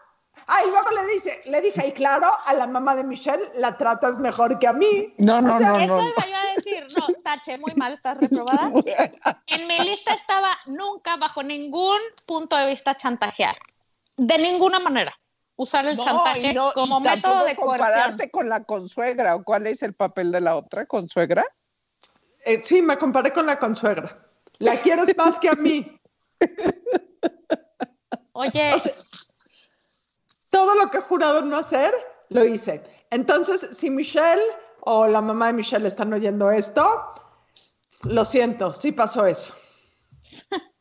Ah, 0.47 0.59
y 0.67 0.71
luego 0.71 0.91
le, 0.91 1.13
dice, 1.15 1.41
le 1.47 1.61
dije, 1.61 1.87
y 1.89 1.93
claro, 1.93 2.27
a 2.47 2.55
la 2.55 2.67
mamá 2.67 2.95
de 2.95 3.05
Michelle 3.05 3.43
la 3.57 3.77
tratas 3.77 4.19
mejor 4.19 4.59
que 4.59 4.67
a 4.67 4.73
mí. 4.73 5.15
No, 5.19 5.41
no, 5.41 5.55
O 5.55 5.59
sea, 5.59 5.71
no, 5.71 5.81
Eso 5.81 5.97
no. 5.97 6.09
iba 6.09 6.27
yo 6.27 6.37
a 6.37 6.55
decir, 6.55 6.87
no, 6.97 7.07
tache, 7.23 7.59
muy 7.59 7.73
mal, 7.77 7.93
estás 7.93 8.19
reprobada. 8.19 8.71
En 9.47 9.67
mi 9.67 9.79
lista 9.81 10.13
estaba 10.15 10.57
nunca, 10.67 11.17
bajo 11.17 11.43
ningún 11.43 11.99
punto 12.27 12.57
de 12.57 12.67
vista, 12.67 12.95
chantajear. 12.95 13.57
De 14.17 14.39
ninguna 14.39 14.79
manera. 14.81 15.15
Usar 15.57 15.87
el 15.87 15.97
No, 15.97 16.03
chantaje 16.03 16.53
no- 16.53 16.73
como 16.73 16.99
método 17.01 17.45
de 17.45 17.55
coerción. 17.55 17.79
compararte 17.79 18.31
con 18.31 18.49
la 18.49 18.65
consuegra 18.65 19.37
o 19.37 19.45
cuál 19.45 19.67
es 19.69 19.83
el 19.83 19.95
papel 19.95 20.33
de 20.33 20.41
la 20.41 20.57
otra 20.57 20.85
consuegra. 20.87 21.45
Eh, 22.45 22.61
sí, 22.63 22.83
me 22.83 22.99
comparé 22.99 23.33
con 23.33 23.47
la 23.47 23.59
consuegra. 23.59 24.19
La 24.59 24.77
quieres 24.77 25.17
más 25.17 25.39
que 25.39 25.49
a 25.49 25.55
mí. 25.55 25.99
Oye, 28.33 28.73
O 28.75 28.79
sea, 28.79 28.93
todo 30.55 30.77
lo 30.77 30.89
que 30.89 30.99
he 30.99 31.01
jurado 31.01 31.43
no 31.43 31.57
hacer, 31.57 31.93
lo 32.29 32.45
hice. 32.45 32.81
Entonces, 33.11 33.77
si 33.77 33.91
Michelle 33.91 34.41
o 34.83 35.09
la 35.09 35.21
mamá 35.21 35.49
de 35.49 35.55
Michelle 35.55 35.89
están 35.89 36.13
oyendo 36.13 36.49
esto, 36.53 36.87
lo 38.05 38.25
siento, 38.25 38.73
sí 38.73 38.93
pasó 38.93 39.27
eso. 39.27 39.53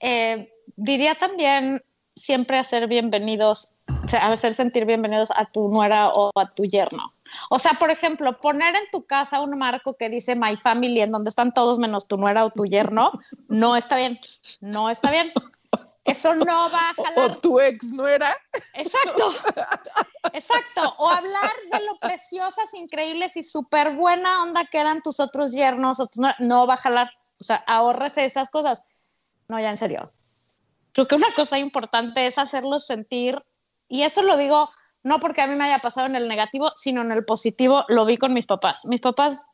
eh, 0.00 0.52
diría 0.76 1.14
también 1.14 1.82
siempre 2.14 2.58
hacer 2.58 2.86
bienvenidos, 2.86 3.74
hacer 4.20 4.52
sentir 4.52 4.84
bienvenidos 4.84 5.30
a 5.30 5.46
tu 5.46 5.70
nuera 5.70 6.10
o 6.10 6.30
a 6.38 6.52
tu 6.52 6.66
yerno. 6.66 7.14
O 7.48 7.58
sea, 7.58 7.72
por 7.80 7.90
ejemplo, 7.90 8.38
poner 8.38 8.74
en 8.76 8.90
tu 8.92 9.06
casa 9.06 9.40
un 9.40 9.56
marco 9.56 9.96
que 9.96 10.10
dice 10.10 10.36
My 10.36 10.58
Family 10.58 11.00
en 11.00 11.10
donde 11.10 11.30
están 11.30 11.54
todos 11.54 11.78
menos 11.78 12.06
tu 12.06 12.18
nuera 12.18 12.44
o 12.44 12.50
tu 12.50 12.66
yerno, 12.66 13.12
no 13.48 13.78
está 13.78 13.96
bien, 13.96 14.18
no 14.60 14.90
está 14.90 15.10
bien. 15.10 15.32
Eso 16.04 16.34
no 16.34 16.70
va 16.70 16.90
a 16.90 16.94
O 16.96 17.04
jalar. 17.04 17.40
tu 17.40 17.60
ex 17.60 17.92
no 17.92 18.06
era. 18.06 18.36
Exacto, 18.74 19.34
exacto. 20.32 20.94
O 20.98 21.08
hablar 21.08 21.52
de 21.72 21.84
lo 21.86 21.98
preciosas, 21.98 22.74
increíbles 22.74 23.36
y 23.36 23.42
súper 23.42 23.94
buena 23.96 24.42
onda 24.42 24.66
que 24.66 24.78
eran 24.78 25.02
tus 25.02 25.18
otros 25.18 25.52
yernos 25.52 26.00
o 26.00 26.06
tus 26.06 26.18
nueras. 26.18 26.40
no 26.40 26.66
va 26.66 26.74
a 26.74 26.78
jalar. 26.78 27.10
O 27.40 27.44
sea, 27.44 27.56
ahórrese 27.66 28.24
esas 28.24 28.50
cosas. 28.50 28.84
No, 29.48 29.58
ya 29.58 29.70
en 29.70 29.76
serio. 29.76 30.12
Creo 30.92 31.08
que 31.08 31.14
una 31.14 31.34
cosa 31.34 31.58
importante 31.58 32.26
es 32.26 32.38
hacerlos 32.38 32.86
sentir, 32.86 33.42
y 33.88 34.02
eso 34.02 34.22
lo 34.22 34.36
digo 34.36 34.70
no 35.04 35.20
porque 35.20 35.42
a 35.42 35.46
mí 35.46 35.54
me 35.54 35.64
haya 35.64 35.78
pasado 35.78 36.06
en 36.06 36.16
el 36.16 36.28
negativo, 36.28 36.72
sino 36.74 37.02
en 37.02 37.12
el 37.12 37.24
positivo, 37.24 37.84
lo 37.88 38.06
vi 38.06 38.16
con 38.16 38.32
mis 38.32 38.46
papás. 38.46 38.86
Mis 38.86 39.02
papás, 39.02 39.46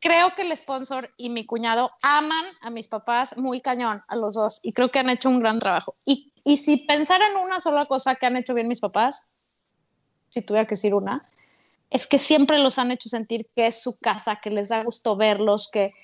creo 0.00 0.34
que 0.34 0.42
el 0.42 0.56
sponsor 0.56 1.10
y 1.16 1.30
mi 1.30 1.44
cuñado 1.44 1.90
aman 2.02 2.44
a 2.60 2.70
mis 2.70 2.88
papás 2.88 3.36
muy 3.36 3.60
cañón, 3.60 4.02
a 4.08 4.16
los 4.16 4.34
dos, 4.34 4.60
y 4.62 4.72
creo 4.72 4.90
que 4.90 4.98
han 4.98 5.10
hecho 5.10 5.28
un 5.28 5.40
gran 5.40 5.58
trabajo. 5.58 5.94
Y, 6.04 6.32
y 6.44 6.58
si 6.58 6.78
pensara 6.78 7.26
en 7.28 7.36
una 7.36 7.60
sola 7.60 7.86
cosa 7.86 8.14
que 8.14 8.26
han 8.26 8.36
hecho 8.36 8.54
bien 8.54 8.68
mis 8.68 8.80
papás, 8.80 9.26
si 10.28 10.42
tuviera 10.42 10.66
que 10.66 10.74
decir 10.74 10.94
una, 10.94 11.26
es 11.90 12.06
que 12.06 12.18
siempre 12.18 12.58
los 12.58 12.78
han 12.78 12.90
hecho 12.90 13.08
sentir 13.08 13.48
que 13.56 13.66
es 13.66 13.82
su 13.82 13.96
casa, 13.98 14.40
que 14.42 14.50
les 14.50 14.68
da 14.68 14.82
gusto 14.84 15.16
verlos, 15.16 15.68
que, 15.72 15.94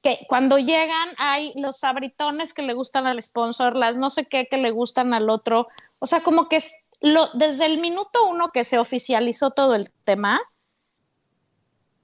que 0.00 0.24
cuando 0.28 0.58
llegan 0.58 1.10
hay 1.18 1.52
los 1.56 1.78
sabritones 1.78 2.52
que 2.54 2.62
le 2.62 2.74
gustan 2.74 3.06
al 3.06 3.20
sponsor, 3.20 3.76
las 3.76 3.96
no 3.96 4.10
sé 4.10 4.26
qué 4.26 4.46
que 4.46 4.58
le 4.58 4.70
gustan 4.70 5.14
al 5.14 5.30
otro. 5.30 5.66
O 5.98 6.06
sea, 6.06 6.20
como 6.20 6.48
que 6.48 6.56
es 6.56 6.74
lo, 7.00 7.28
desde 7.34 7.66
el 7.66 7.78
minuto 7.78 8.26
uno 8.28 8.50
que 8.50 8.64
se 8.64 8.78
oficializó 8.78 9.50
todo 9.50 9.74
el 9.74 9.92
tema, 10.04 10.40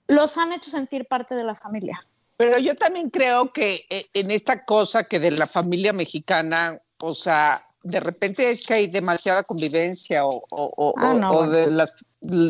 los 0.08 0.36
han 0.38 0.52
hecho 0.52 0.70
sentir 0.70 1.06
parte 1.06 1.34
de 1.34 1.44
la 1.44 1.54
familia. 1.54 2.04
Pero 2.36 2.58
yo 2.58 2.74
también 2.74 3.10
creo 3.10 3.52
que 3.52 3.84
eh, 3.90 4.06
en 4.14 4.30
esta 4.30 4.64
cosa 4.64 5.04
que 5.04 5.18
de 5.20 5.30
la 5.32 5.46
familia 5.46 5.92
mexicana, 5.92 6.80
o 7.00 7.12
sea, 7.12 7.64
de 7.82 8.00
repente 8.00 8.50
es 8.50 8.66
que 8.66 8.74
hay 8.74 8.86
demasiada 8.86 9.42
convivencia 9.44 10.24
o, 10.24 10.44
o- 10.50 10.72
o- 10.76 10.94
Ah, 10.96 11.14
no, 11.14 11.30
o 11.30 11.36
bueno. 11.38 11.52
de 11.52 11.70
las, 11.70 12.04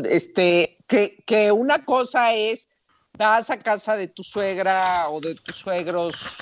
este, 0.08 0.78
que, 0.86 1.22
que 1.26 1.52
una 1.52 1.84
cosa 1.84 2.32
es 2.34 2.68
vas 3.16 3.50
a 3.50 3.58
casa 3.58 3.96
de 3.96 4.08
tu 4.08 4.22
suegra 4.22 5.08
o 5.10 5.20
de 5.20 5.34
tus 5.34 5.56
suegros 5.56 6.36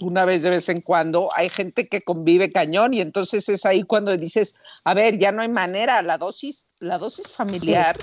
una 0.00 0.24
vez 0.24 0.42
de 0.42 0.50
vez 0.50 0.68
en 0.68 0.80
cuando, 0.80 1.30
hay 1.36 1.48
gente 1.48 1.88
que 1.88 2.02
convive 2.02 2.50
cañón 2.50 2.92
y 2.92 3.00
entonces 3.00 3.48
es 3.48 3.64
ahí 3.64 3.84
cuando 3.84 4.14
dices, 4.16 4.56
a 4.84 4.92
ver, 4.92 5.18
ya 5.18 5.30
no 5.30 5.40
hay 5.42 5.48
manera, 5.48 6.02
la 6.02 6.18
dosis, 6.18 6.66
la 6.80 6.98
dosis 6.98 7.32
familiar 7.32 7.96
Sí. 7.96 8.02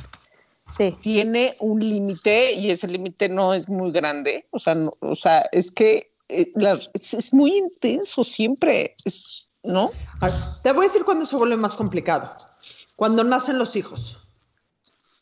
Tiene 1.02 1.56
un 1.60 1.80
límite 1.80 2.54
y 2.54 2.70
ese 2.72 2.88
límite 2.88 3.28
no 3.30 3.54
es 3.54 3.68
muy 3.70 3.92
grande. 3.92 4.48
O 4.52 4.60
sea, 4.60 4.76
no- 4.76 4.92
o 5.02 5.16
sea 5.16 5.44
es 5.52 5.72
que 5.72 6.14
eh, 6.30 6.52
la- 6.56 6.80
es, 6.94 7.14
es 7.14 7.34
muy 7.34 7.56
intenso 7.58 8.24
siempre, 8.24 8.96
es, 9.04 9.52
¿no? 9.64 9.92
Te 10.64 10.72
voy 10.72 10.86
a 10.86 10.88
decir 10.88 11.04
cuándo 11.04 11.26
se 11.26 11.36
vuelve 11.36 11.58
más 11.58 11.76
complicado. 11.76 12.34
Cuando 12.96 13.24
nacen 13.24 13.58
los 13.58 13.76
hijos. 13.76 14.18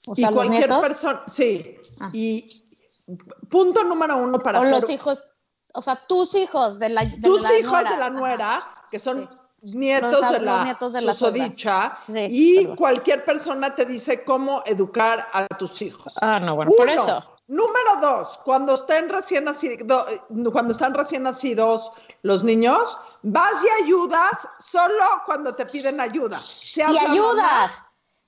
O 0.06 0.16
sea, 0.16 0.30
y 0.30 0.34
cualquier 0.34 0.68
persona, 0.82 1.24
sí. 1.28 1.76
Ah. 2.00 2.10
Y 2.14 2.64
punto 3.50 3.84
número 3.84 4.18
uno 4.18 4.40
para 4.40 4.60
o 4.60 4.62
hacer 4.64 4.76
los 4.76 4.90
hijos, 4.90 5.24
o 5.74 5.82
sea, 5.82 5.96
tus 6.08 6.36
hijos 6.36 6.78
de 6.80 6.90
la 6.90 7.06
de 7.06 7.18
tus 7.20 7.42
la 7.42 7.58
hijos 7.58 7.72
nuera. 7.72 7.90
de 7.92 7.98
la 7.98 8.06
Ajá. 8.06 8.14
nuera, 8.16 8.62
que 8.92 9.00
son 9.00 9.22
Sí. 9.24 9.30
Nietos, 9.62 10.22
Los 10.22 10.32
de 10.32 10.40
la 10.42 10.64
nietos 10.64 10.94
de 10.94 11.02
las 11.02 11.18
susodicha, 11.18 11.92
Sí, 11.92 12.28
y 12.30 12.58
perdón. 12.62 12.76
cualquier 12.78 13.26
persona 13.26 13.76
te 13.76 13.86
dice 13.86 14.24
cómo 14.24 14.64
educar 14.66 15.28
a 15.34 15.48
tus 15.48 15.82
hijos. 15.82 16.16
Ah, 16.22 16.40
no, 16.40 16.56
bueno, 16.56 16.72
por 16.78 16.90
eso. 16.90 17.24
Número 17.48 17.96
dos, 18.00 18.38
cuando 18.46 18.76
estén 18.76 19.10
recién 19.10 19.46
nacidos, 19.46 20.06
cuando 20.52 20.72
están 20.72 20.94
recién 20.94 21.24
nacidos 21.24 21.92
los 22.22 22.44
niños, 22.44 23.00
vas 23.24 23.64
y 23.64 23.84
ayudas 23.86 24.48
solo 24.60 25.04
cuando 25.26 25.56
te 25.56 25.66
piden 25.66 26.00
ayuda. 26.00 26.38
Y 26.76 26.80
mamá, 26.84 27.00
ayudas. 27.12 27.84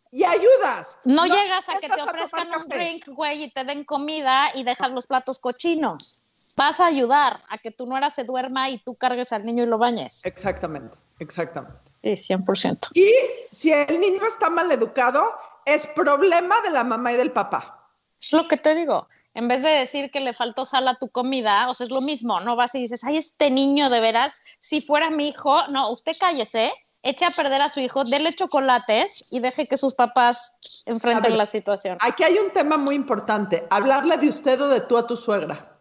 y 0.09 0.23
ayudas. 0.23 0.97
No, 1.03 1.25
llegas 1.27 1.69
a 1.69 1.77
que 1.77 1.87
te 1.87 2.01
ofrezcan 2.01 2.47
un 2.47 2.63
café. 2.63 2.75
drink, 2.77 3.07
güey, 3.09 3.43
y 3.43 3.51
te 3.51 3.63
den 3.63 3.85
comida 3.85 4.49
y 4.55 4.63
dejas 4.63 4.89
los 4.91 5.05
platos 5.05 5.37
cochinos. 5.37 6.17
Vas 6.57 6.79
a 6.79 6.87
ayudar 6.87 7.43
a 7.47 7.59
que 7.59 7.69
tu 7.69 7.85
nuera 7.85 8.09
se 8.09 8.23
duerma 8.23 8.69
y 8.71 8.79
tú 8.79 8.95
cargues 8.95 9.31
al 9.33 9.45
niño 9.45 9.63
y 9.63 9.67
lo 9.67 9.77
bañes. 9.77 10.25
Exactamente, 10.25 10.97
exactamente. 11.21 11.79
Sí, 12.03 12.33
100%. 12.33 12.89
Y 12.93 13.09
si 13.51 13.71
el 13.71 13.99
niño 13.99 14.21
está 14.27 14.49
mal 14.49 14.71
educado, 14.71 15.23
es 15.65 15.85
problema 15.87 16.55
de 16.61 16.71
la 16.71 16.83
mamá 16.83 17.13
y 17.13 17.17
del 17.17 17.31
papá. 17.31 17.89
Es 18.19 18.33
lo 18.33 18.47
que 18.47 18.57
te 18.57 18.75
digo. 18.75 19.07
En 19.33 19.47
vez 19.47 19.61
de 19.61 19.69
decir 19.69 20.11
que 20.11 20.19
le 20.19 20.33
faltó 20.33 20.65
sal 20.65 20.87
a 20.87 20.95
tu 20.95 21.09
comida, 21.09 21.69
o 21.69 21.73
sea, 21.73 21.85
es 21.85 21.91
lo 21.91 22.01
mismo, 22.01 22.41
no 22.41 22.57
vas 22.57 22.75
y 22.75 22.81
dices, 22.81 23.03
ay, 23.05 23.15
este 23.15 23.49
niño 23.49 23.89
de 23.89 24.01
veras, 24.01 24.41
si 24.59 24.81
fuera 24.81 25.09
mi 25.09 25.29
hijo, 25.29 25.67
no, 25.69 25.89
usted 25.89 26.13
cállese, 26.19 26.73
eche 27.01 27.23
a 27.23 27.31
perder 27.31 27.61
a 27.61 27.69
su 27.69 27.79
hijo, 27.79 28.03
dele 28.03 28.35
chocolates 28.35 29.25
y 29.29 29.39
deje 29.39 29.67
que 29.67 29.77
sus 29.77 29.95
papás 29.95 30.57
enfrenten 30.85 31.31
ver. 31.31 31.37
la 31.37 31.45
situación. 31.45 31.97
Aquí 32.01 32.23
hay 32.23 32.37
un 32.39 32.51
tema 32.51 32.77
muy 32.77 32.95
importante, 32.95 33.65
hablarle 33.69 34.17
de 34.17 34.27
usted 34.27 34.59
o 34.59 34.67
de 34.67 34.81
tú 34.81 34.97
a 34.97 35.07
tu 35.07 35.15
suegra. 35.15 35.79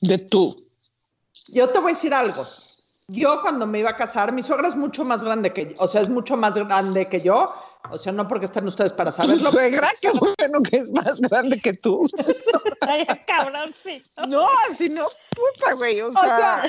De 0.00 0.18
tú. 0.18 0.64
Yo 1.48 1.70
te 1.70 1.80
voy 1.80 1.90
a 1.90 1.94
decir 1.94 2.14
algo. 2.14 2.46
Yo 3.08 3.40
cuando 3.40 3.66
me 3.68 3.78
iba 3.78 3.90
a 3.90 3.94
casar, 3.94 4.32
mi 4.32 4.42
suegra 4.42 4.66
es 4.66 4.74
mucho 4.74 5.04
más 5.04 5.22
grande 5.22 5.52
que 5.52 5.66
yo, 5.66 5.74
o 5.78 5.86
sea, 5.86 6.00
es 6.00 6.08
mucho 6.08 6.36
más 6.36 6.54
grande 6.54 7.08
que 7.08 7.20
yo, 7.20 7.54
o 7.88 7.98
sea, 7.98 8.10
no 8.12 8.26
porque 8.26 8.46
estén 8.46 8.66
ustedes 8.66 8.92
para 8.92 9.10
Tu 9.12 9.16
saberlo. 9.22 9.48
suegra, 9.48 9.92
qué 10.00 10.10
bueno 10.10 10.60
que 10.68 10.78
es 10.78 10.90
más 10.92 11.20
grande 11.20 11.60
que 11.60 11.72
tú. 11.74 12.08
Ay, 12.80 13.06
cabrón, 13.24 13.72
sí. 13.72 14.02
No, 14.26 14.48
si 14.74 14.88
no, 14.88 15.06
puta, 15.30 15.74
güey, 15.74 16.00
o 16.00 16.08
O 16.08 16.12
sea, 16.12 16.64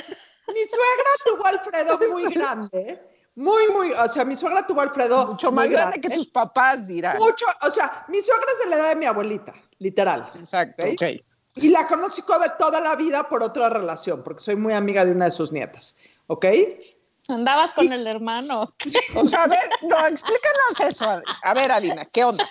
mi 0.46 0.60
suegra 0.60 1.10
tuvo 1.24 1.44
a 1.44 1.48
Alfredo 1.48 1.98
muy 2.08 2.32
grande, 2.32 3.02
muy, 3.34 3.66
muy, 3.72 3.92
o 3.92 4.08
sea, 4.08 4.24
mi 4.24 4.36
suegra 4.36 4.64
tuvo 4.64 4.80
a 4.80 4.84
Alfredo 4.84 5.26
Mucho 5.26 5.50
más 5.50 5.66
muy 5.66 5.74
grande 5.74 6.00
que 6.00 6.10
tus 6.10 6.28
papás, 6.28 6.86
dirás. 6.86 7.18
Mucho, 7.18 7.46
o 7.62 7.70
sea, 7.72 8.04
mi 8.06 8.22
suegra 8.22 8.46
es 8.52 8.64
de 8.64 8.70
la 8.70 8.76
edad 8.76 8.88
de 8.90 8.96
mi 8.96 9.06
abuelita, 9.06 9.54
literal. 9.80 10.24
Exacto, 10.38 10.84
¿ok? 10.84 10.92
ok. 10.92 11.02
Y 11.56 11.70
la 11.70 11.88
conozco 11.88 12.38
de 12.38 12.50
toda 12.56 12.80
la 12.80 12.94
vida 12.94 13.28
por 13.28 13.42
otra 13.42 13.68
relación, 13.68 14.22
porque 14.22 14.40
soy 14.40 14.54
muy 14.54 14.74
amiga 14.74 15.04
de 15.04 15.10
una 15.10 15.24
de 15.24 15.32
sus 15.32 15.50
nietas, 15.50 15.96
¿ok? 16.28 16.46
Andabas 17.28 17.72
con 17.72 17.92
el 17.92 18.06
hermano. 18.06 18.62
O 19.16 19.24
sea, 19.26 19.42
a 19.42 19.46
ver, 19.48 19.68
no, 19.82 20.06
explícanos 20.06 20.80
eso. 20.80 21.20
A 21.42 21.54
ver, 21.54 21.70
Adina, 21.72 22.06
¿qué 22.06 22.24
onda? 22.24 22.48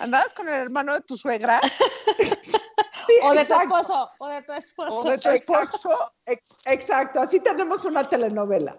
¿Andabas 0.00 0.32
con 0.34 0.48
el 0.48 0.54
hermano 0.54 0.94
de 0.94 1.00
tu 1.02 1.16
suegra 1.16 1.60
O 3.24 3.32
de 3.32 3.44
tu 3.44 3.54
esposo, 3.54 4.10
o 4.18 4.28
de 4.28 4.42
tu 4.42 4.52
esposo. 4.52 4.98
o 4.98 5.04
de 5.10 5.18
tu 5.18 5.30
esposo 5.30 6.12
Ex- 6.26 6.42
Exacto, 6.66 7.20
así 7.20 7.40
tenemos 7.40 7.84
una 7.84 8.08
telenovela. 8.08 8.76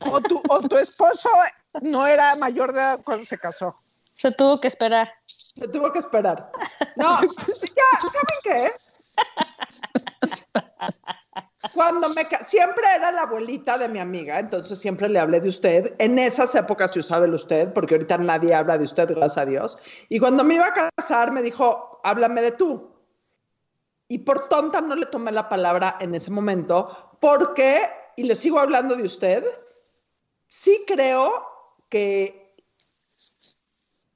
o 0.00 0.20
tu, 0.20 0.40
o 0.48 0.60
tu 0.60 0.78
esposo 0.78 1.28
no 1.80 2.06
era 2.06 2.34
mayor 2.36 2.72
de 2.72 2.80
edad 2.80 3.00
cuando 3.04 3.24
se 3.24 3.38
casó? 3.38 3.74
Se 4.14 4.30
tuvo 4.30 4.60
que 4.60 4.68
esperar. 4.68 5.12
Se 5.56 5.66
tuvo 5.68 5.92
que 5.92 5.98
esperar. 5.98 6.50
No, 6.96 7.20
ya, 7.20 8.08
¿saben 8.10 8.38
qué? 8.44 8.70
Cuando 11.74 12.08
me 12.10 12.26
siempre 12.44 12.84
era 12.96 13.12
la 13.12 13.22
abuelita 13.22 13.78
de 13.78 13.88
mi 13.88 13.98
amiga, 13.98 14.38
entonces 14.38 14.78
siempre 14.78 15.08
le 15.08 15.18
hablé 15.18 15.40
de 15.40 15.48
usted. 15.48 15.94
En 15.98 16.18
esas 16.18 16.54
épocas 16.54 16.92
se 16.92 17.00
usaba 17.00 17.24
el 17.24 17.34
usted, 17.34 17.72
porque 17.72 17.94
ahorita 17.94 18.18
nadie 18.18 18.54
habla 18.54 18.78
de 18.78 18.84
usted, 18.84 19.08
gracias 19.08 19.38
a 19.38 19.46
Dios. 19.46 19.78
Y 20.08 20.18
cuando 20.18 20.44
me 20.44 20.54
iba 20.56 20.66
a 20.66 20.90
casar, 20.96 21.32
me 21.32 21.40
dijo, 21.42 22.00
háblame 22.04 22.42
de 22.42 22.52
tú. 22.52 22.90
Y 24.08 24.18
por 24.18 24.48
tonta 24.48 24.80
no 24.80 24.94
le 24.94 25.06
tomé 25.06 25.32
la 25.32 25.48
palabra 25.48 25.96
en 26.00 26.14
ese 26.14 26.30
momento, 26.30 27.16
porque, 27.20 27.80
y 28.16 28.24
le 28.24 28.34
sigo 28.34 28.58
hablando 28.60 28.94
de 28.94 29.04
usted, 29.04 29.42
sí 30.46 30.84
creo 30.86 31.32
que, 31.88 32.41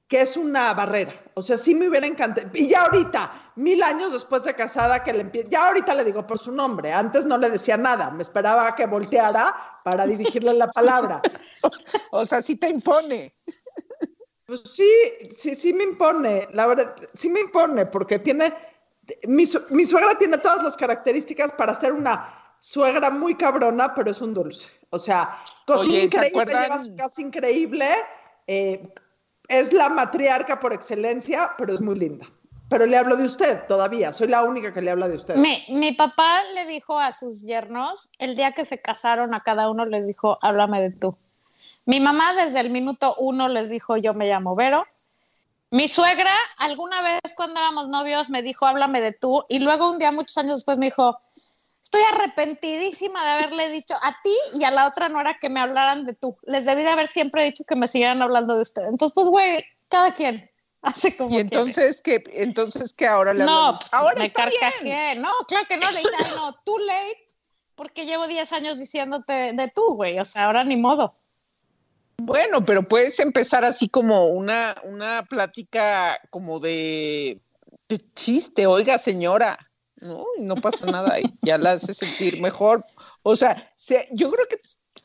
que 0.07 0.21
es 0.21 0.37
una 0.37 0.73
barrera. 0.73 1.13
O 1.33 1.41
sea, 1.41 1.57
sí 1.57 1.75
me 1.75 1.89
hubiera 1.89 2.07
encantado. 2.07 2.47
Y 2.53 2.69
ya 2.69 2.83
ahorita, 2.85 3.51
mil 3.55 3.83
años 3.83 4.13
después 4.13 4.43
de 4.45 4.55
casada, 4.55 5.03
que 5.03 5.11
le 5.13 5.25
empie- 5.25 5.47
ya 5.49 5.67
ahorita 5.67 5.93
le 5.95 6.05
digo 6.05 6.25
por 6.25 6.39
su 6.39 6.51
nombre. 6.51 6.93
Antes 6.93 7.25
no 7.25 7.37
le 7.37 7.49
decía 7.49 7.75
nada, 7.75 8.09
me 8.11 8.21
esperaba 8.23 8.73
que 8.75 8.85
volteara 8.85 9.53
para 9.83 10.05
dirigirle 10.05 10.53
la 10.53 10.67
palabra. 10.71 11.21
O 12.11 12.25
sea, 12.25 12.41
sí 12.41 12.55
te 12.55 12.69
impone. 12.69 13.35
Pues 14.45 14.61
sí, 14.61 14.89
sí, 15.29 15.55
sí 15.55 15.73
me 15.73 15.83
impone, 15.83 16.47
la 16.53 16.67
verdad, 16.67 16.95
sí 17.13 17.29
me 17.29 17.41
impone, 17.41 17.85
porque 17.85 18.17
tiene, 18.17 18.53
mi, 19.27 19.43
mi 19.71 19.85
suegra 19.85 20.17
tiene 20.17 20.37
todas 20.37 20.63
las 20.63 20.77
características 20.77 21.51
para 21.51 21.75
ser 21.75 21.91
una 21.91 22.55
suegra 22.59 23.09
muy 23.09 23.35
cabrona, 23.35 23.93
pero 23.93 24.09
es 24.09 24.21
un 24.21 24.33
dulce. 24.33 24.69
O 24.91 24.99
sea, 24.99 25.37
cocina 25.65 25.97
Oye, 25.97 26.09
¿se 26.09 26.27
increíble, 26.27 26.45
lleva 26.63 26.79
su 26.79 26.95
casa 26.95 27.21
increíble, 27.21 27.89
eh, 28.47 28.89
es 29.47 29.73
la 29.73 29.89
matriarca 29.89 30.59
por 30.59 30.73
excelencia, 30.73 31.53
pero 31.57 31.73
es 31.73 31.81
muy 31.81 31.95
linda. 31.95 32.25
Pero 32.69 32.85
le 32.85 32.97
hablo 32.97 33.15
de 33.15 33.25
usted 33.25 33.65
todavía, 33.65 34.11
soy 34.11 34.27
la 34.27 34.43
única 34.43 34.73
que 34.73 34.81
le 34.81 34.91
habla 34.91 35.07
de 35.07 35.15
usted. 35.15 35.35
Mi, 35.35 35.91
papá 35.93 36.43
le 36.53 36.65
dijo 36.65 36.99
a 36.99 37.13
sus 37.13 37.41
yernos, 37.43 38.09
el 38.19 38.35
día 38.35 38.51
que 38.51 38.65
se 38.65 38.81
casaron, 38.81 39.33
a 39.33 39.41
cada 39.41 39.69
uno 39.69 39.85
les 39.85 40.05
dijo, 40.05 40.37
háblame 40.41 40.81
de 40.81 40.91
tú. 40.91 41.17
Mi 41.85 42.01
mamá 42.01 42.33
desde 42.33 42.59
el 42.59 42.69
minuto 42.69 43.15
uno 43.19 43.47
les 43.47 43.69
dijo, 43.69 43.95
yo 43.95 44.13
me 44.13 44.27
llamo 44.27 44.55
Vero. 44.55 44.85
Mi 45.69 45.87
suegra, 45.87 46.31
alguna 46.57 47.01
vez 47.01 47.19
cuando 47.35 47.59
éramos 47.59 47.87
novios, 47.87 48.29
me 48.29 48.41
dijo, 48.41 48.65
háblame 48.65 48.99
de 48.99 49.13
tú. 49.13 49.45
Y 49.47 49.59
luego 49.59 49.89
un 49.89 49.97
día, 49.97 50.11
muchos 50.11 50.37
años 50.37 50.55
después, 50.55 50.77
me 50.77 50.87
dijo, 50.87 51.19
estoy 51.87 52.01
arrepentidísima 52.13 53.23
de 53.23 53.29
haberle 53.31 53.69
dicho 53.69 53.95
a 54.01 54.11
ti 54.21 54.35
y 54.59 54.63
a 54.65 54.71
la 54.71 54.87
otra 54.87 55.07
no 55.07 55.21
era 55.21 55.37
que 55.39 55.49
me 55.49 55.59
hablaran 55.61 56.05
de 56.05 56.13
tú. 56.13 56.37
Les 56.43 56.65
debí 56.65 56.83
de 56.83 56.89
haber 56.89 57.07
siempre 57.07 57.45
dicho 57.45 57.63
que 57.63 57.75
me 57.77 57.87
siguieran 57.87 58.21
hablando 58.21 58.55
de 58.55 58.61
usted. 58.61 58.83
Entonces, 58.83 59.13
pues, 59.15 59.27
güey, 59.27 59.63
cada 59.87 60.13
quien 60.13 60.49
hace 60.81 61.15
como 61.15 61.29
Y 61.29 61.33
quiere. 61.33 61.43
entonces 61.43 62.01
que 62.01 62.21
entonces 62.33 62.93
que 62.93 63.07
ahora 63.07 63.33
le 63.33 63.45
No, 63.45 63.73
pues 63.79 63.93
ahora 63.93 64.15
me 64.19 64.25
está 64.25 64.45
bien. 64.47 64.59
carcajeé. 64.61 65.15
No, 65.15 65.31
claro 65.47 65.65
que 65.67 65.77
no, 65.77 65.89
le 65.89 65.97
dije, 65.97 66.09
"Ay, 66.25 66.31
no, 66.35 66.53
too 66.65 66.77
late, 66.79 67.25
porque 67.75 68.05
llevo 68.05 68.27
10 68.27 68.51
años 68.51 68.79
diciéndote 68.79 69.53
de 69.53 69.71
tú, 69.73 69.93
güey. 69.95 70.19
O 70.19 70.25
sea, 70.25 70.45
ahora 70.45 70.65
ni 70.65 70.75
modo. 70.75 71.15
Bueno, 72.17 72.63
pero 72.65 72.83
puedes 72.83 73.17
empezar 73.21 73.63
así 73.63 73.87
como 73.87 74.25
una, 74.25 74.75
una 74.83 75.23
plática 75.23 76.19
como 76.31 76.59
de, 76.59 77.41
de 77.87 77.97
chiste, 78.13 78.65
oiga 78.67 78.97
señora, 78.97 79.57
¿no? 80.01 80.25
Y 80.37 80.41
no 80.43 80.55
pasa 80.55 80.85
nada, 80.85 81.19
y 81.19 81.23
ya 81.41 81.57
la 81.57 81.71
hace 81.73 81.93
sentir 81.93 82.39
mejor. 82.41 82.83
O 83.23 83.35
sea, 83.35 83.71
se- 83.75 84.07
yo 84.11 84.31
creo 84.31 84.45
que 84.47 84.57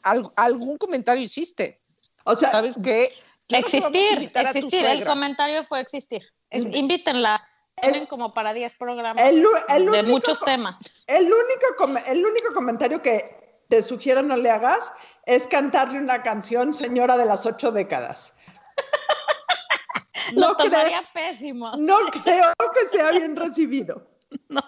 al- 0.02 0.30
algún 0.36 0.76
comentario 0.78 1.22
hiciste. 1.22 1.80
O 2.24 2.34
sea, 2.36 2.50
¿Sabes 2.50 2.78
qué? 2.82 3.12
Existir, 3.48 4.30
existir. 4.34 4.84
El 4.86 5.04
comentario 5.04 5.64
fue 5.64 5.80
existir. 5.80 6.22
El- 6.50 6.74
invítenla. 6.74 7.42
el- 7.76 7.90
Tienen 7.90 8.06
como 8.06 8.32
para 8.34 8.52
10 8.54 8.74
programas 8.74 9.20
el, 9.26 9.42
de 9.42 9.82
único 9.82 10.02
muchos 10.04 10.40
temas. 10.44 10.80
El 11.06 11.24
único, 11.24 11.66
com- 11.78 11.96
el 12.06 12.24
único 12.24 12.52
comentario 12.54 13.00
que 13.02 13.64
te 13.68 13.82
sugiero 13.82 14.22
no 14.22 14.36
le 14.36 14.50
hagas 14.50 14.92
es 15.26 15.46
cantarle 15.46 15.98
una 15.98 16.22
canción, 16.22 16.74
señora 16.74 17.16
de 17.16 17.24
las 17.24 17.44
ocho 17.46 17.72
décadas. 17.72 18.36
Lo 20.34 20.48
No 20.48 20.56
creo, 20.56 20.70
tomaría 20.70 21.02
pésimo. 21.12 21.72
no 21.76 21.98
creo 22.22 22.52
que 22.74 22.86
sea 22.88 23.10
bien 23.10 23.34
recibido. 23.36 24.06
No. 24.48 24.62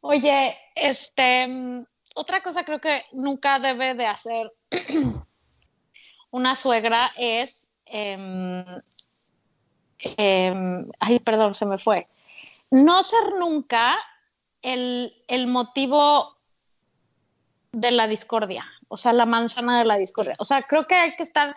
Oye, 0.00 0.56
este, 0.74 1.84
otra 2.14 2.42
cosa 2.42 2.64
creo 2.64 2.80
que 2.80 3.04
nunca 3.12 3.58
debe 3.58 3.94
de 3.94 4.06
hacer 4.06 4.52
una 6.30 6.54
suegra 6.54 7.12
es, 7.16 7.72
em, 7.86 8.64
em, 9.98 10.88
ay, 11.00 11.18
perdón, 11.18 11.54
se 11.54 11.66
me 11.66 11.78
fue, 11.78 12.06
no 12.70 13.02
ser 13.02 13.34
nunca 13.38 13.98
el, 14.62 15.22
el 15.26 15.46
motivo 15.46 16.36
de 17.72 17.90
la 17.90 18.06
discordia, 18.06 18.64
o 18.88 18.96
sea, 18.96 19.12
la 19.12 19.26
manzana 19.26 19.78
de 19.78 19.84
la 19.84 19.96
discordia. 19.96 20.36
O 20.38 20.44
sea, 20.44 20.62
creo 20.62 20.86
que 20.86 20.94
hay 20.94 21.16
que 21.16 21.22
estar 21.22 21.54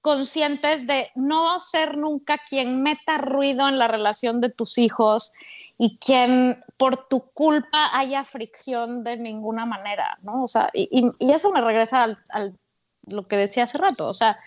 conscientes 0.00 0.86
de 0.86 1.10
no 1.14 1.60
ser 1.60 1.96
nunca 1.96 2.38
quien 2.38 2.82
meta 2.82 3.18
ruido 3.18 3.68
en 3.68 3.78
la 3.78 3.88
relación 3.88 4.40
de 4.40 4.50
tus 4.50 4.78
hijos 4.78 5.32
y 5.78 5.98
quien 5.98 6.62
por 6.76 7.08
tu 7.08 7.30
culpa 7.32 7.90
haya 7.92 8.24
fricción 8.24 9.04
de 9.04 9.16
ninguna 9.16 9.66
manera, 9.66 10.18
¿no? 10.22 10.44
O 10.44 10.48
sea, 10.48 10.70
y, 10.72 11.12
y- 11.18 11.32
eso 11.32 11.50
me 11.50 11.60
regresa 11.60 12.04
al, 12.30 12.58
lo 13.06 13.22
que 13.22 13.36
decía 13.36 13.64
hace 13.64 13.78
rato, 13.78 14.08
o 14.08 14.14
sea, 14.14 14.38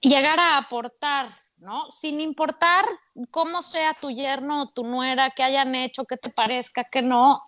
llegar 0.00 0.38
a 0.38 0.58
aportar, 0.58 1.36
¿no? 1.56 1.90
Sin 1.90 2.20
importar 2.20 2.84
cómo 3.30 3.62
sea 3.62 3.94
tu 3.94 4.10
yerno 4.10 4.62
o 4.62 4.68
tu 4.68 4.84
nuera, 4.84 5.30
que 5.30 5.42
hayan 5.42 5.74
hecho, 5.74 6.04
que 6.04 6.16
te 6.16 6.30
parezca, 6.30 6.84
que 6.84 7.02
no, 7.02 7.42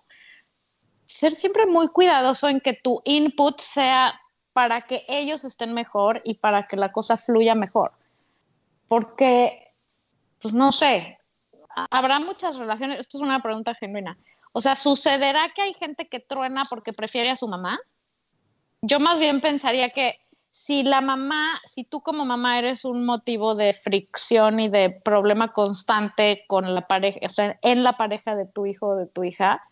ser 1.06 1.34
siempre 1.34 1.66
muy 1.66 1.88
cuidadoso 1.88 2.48
en 2.48 2.60
que 2.60 2.72
tu 2.74 3.00
input 3.04 3.60
sea 3.60 4.20
para 4.52 4.80
que 4.82 5.04
ellos 5.08 5.44
estén 5.44 5.74
mejor 5.74 6.22
y 6.24 6.34
para 6.34 6.66
que 6.66 6.76
la 6.76 6.92
cosa 6.92 7.16
fluya 7.16 7.54
mejor. 7.54 7.92
Porque, 8.88 9.72
pues 10.40 10.54
no 10.54 10.72
sé, 10.72 11.18
habrá 11.90 12.20
muchas 12.20 12.56
relaciones, 12.56 13.00
esto 13.00 13.18
es 13.18 13.22
una 13.22 13.42
pregunta 13.42 13.74
genuina. 13.74 14.18
O 14.52 14.60
sea, 14.60 14.76
¿sucederá 14.76 15.50
que 15.54 15.62
hay 15.62 15.74
gente 15.74 16.08
que 16.08 16.20
truena 16.20 16.62
porque 16.68 16.92
prefiere 16.92 17.30
a 17.30 17.36
su 17.36 17.48
mamá? 17.48 17.78
Yo 18.82 19.00
más 19.00 19.18
bien 19.18 19.40
pensaría 19.40 19.90
que 19.90 20.18
si 20.50 20.84
la 20.84 21.00
mamá, 21.00 21.60
si 21.64 21.82
tú 21.82 22.00
como 22.00 22.24
mamá 22.24 22.58
eres 22.60 22.84
un 22.84 23.04
motivo 23.04 23.56
de 23.56 23.74
fricción 23.74 24.60
y 24.60 24.68
de 24.68 24.90
problema 24.90 25.52
constante 25.52 26.44
con 26.46 26.72
la 26.74 26.86
pareja, 26.86 27.18
o 27.26 27.30
sea, 27.30 27.58
en 27.62 27.82
la 27.82 27.96
pareja 27.96 28.36
de 28.36 28.46
tu 28.46 28.64
hijo 28.64 28.88
o 28.88 28.96
de 28.96 29.06
tu 29.06 29.24
hija, 29.24 29.62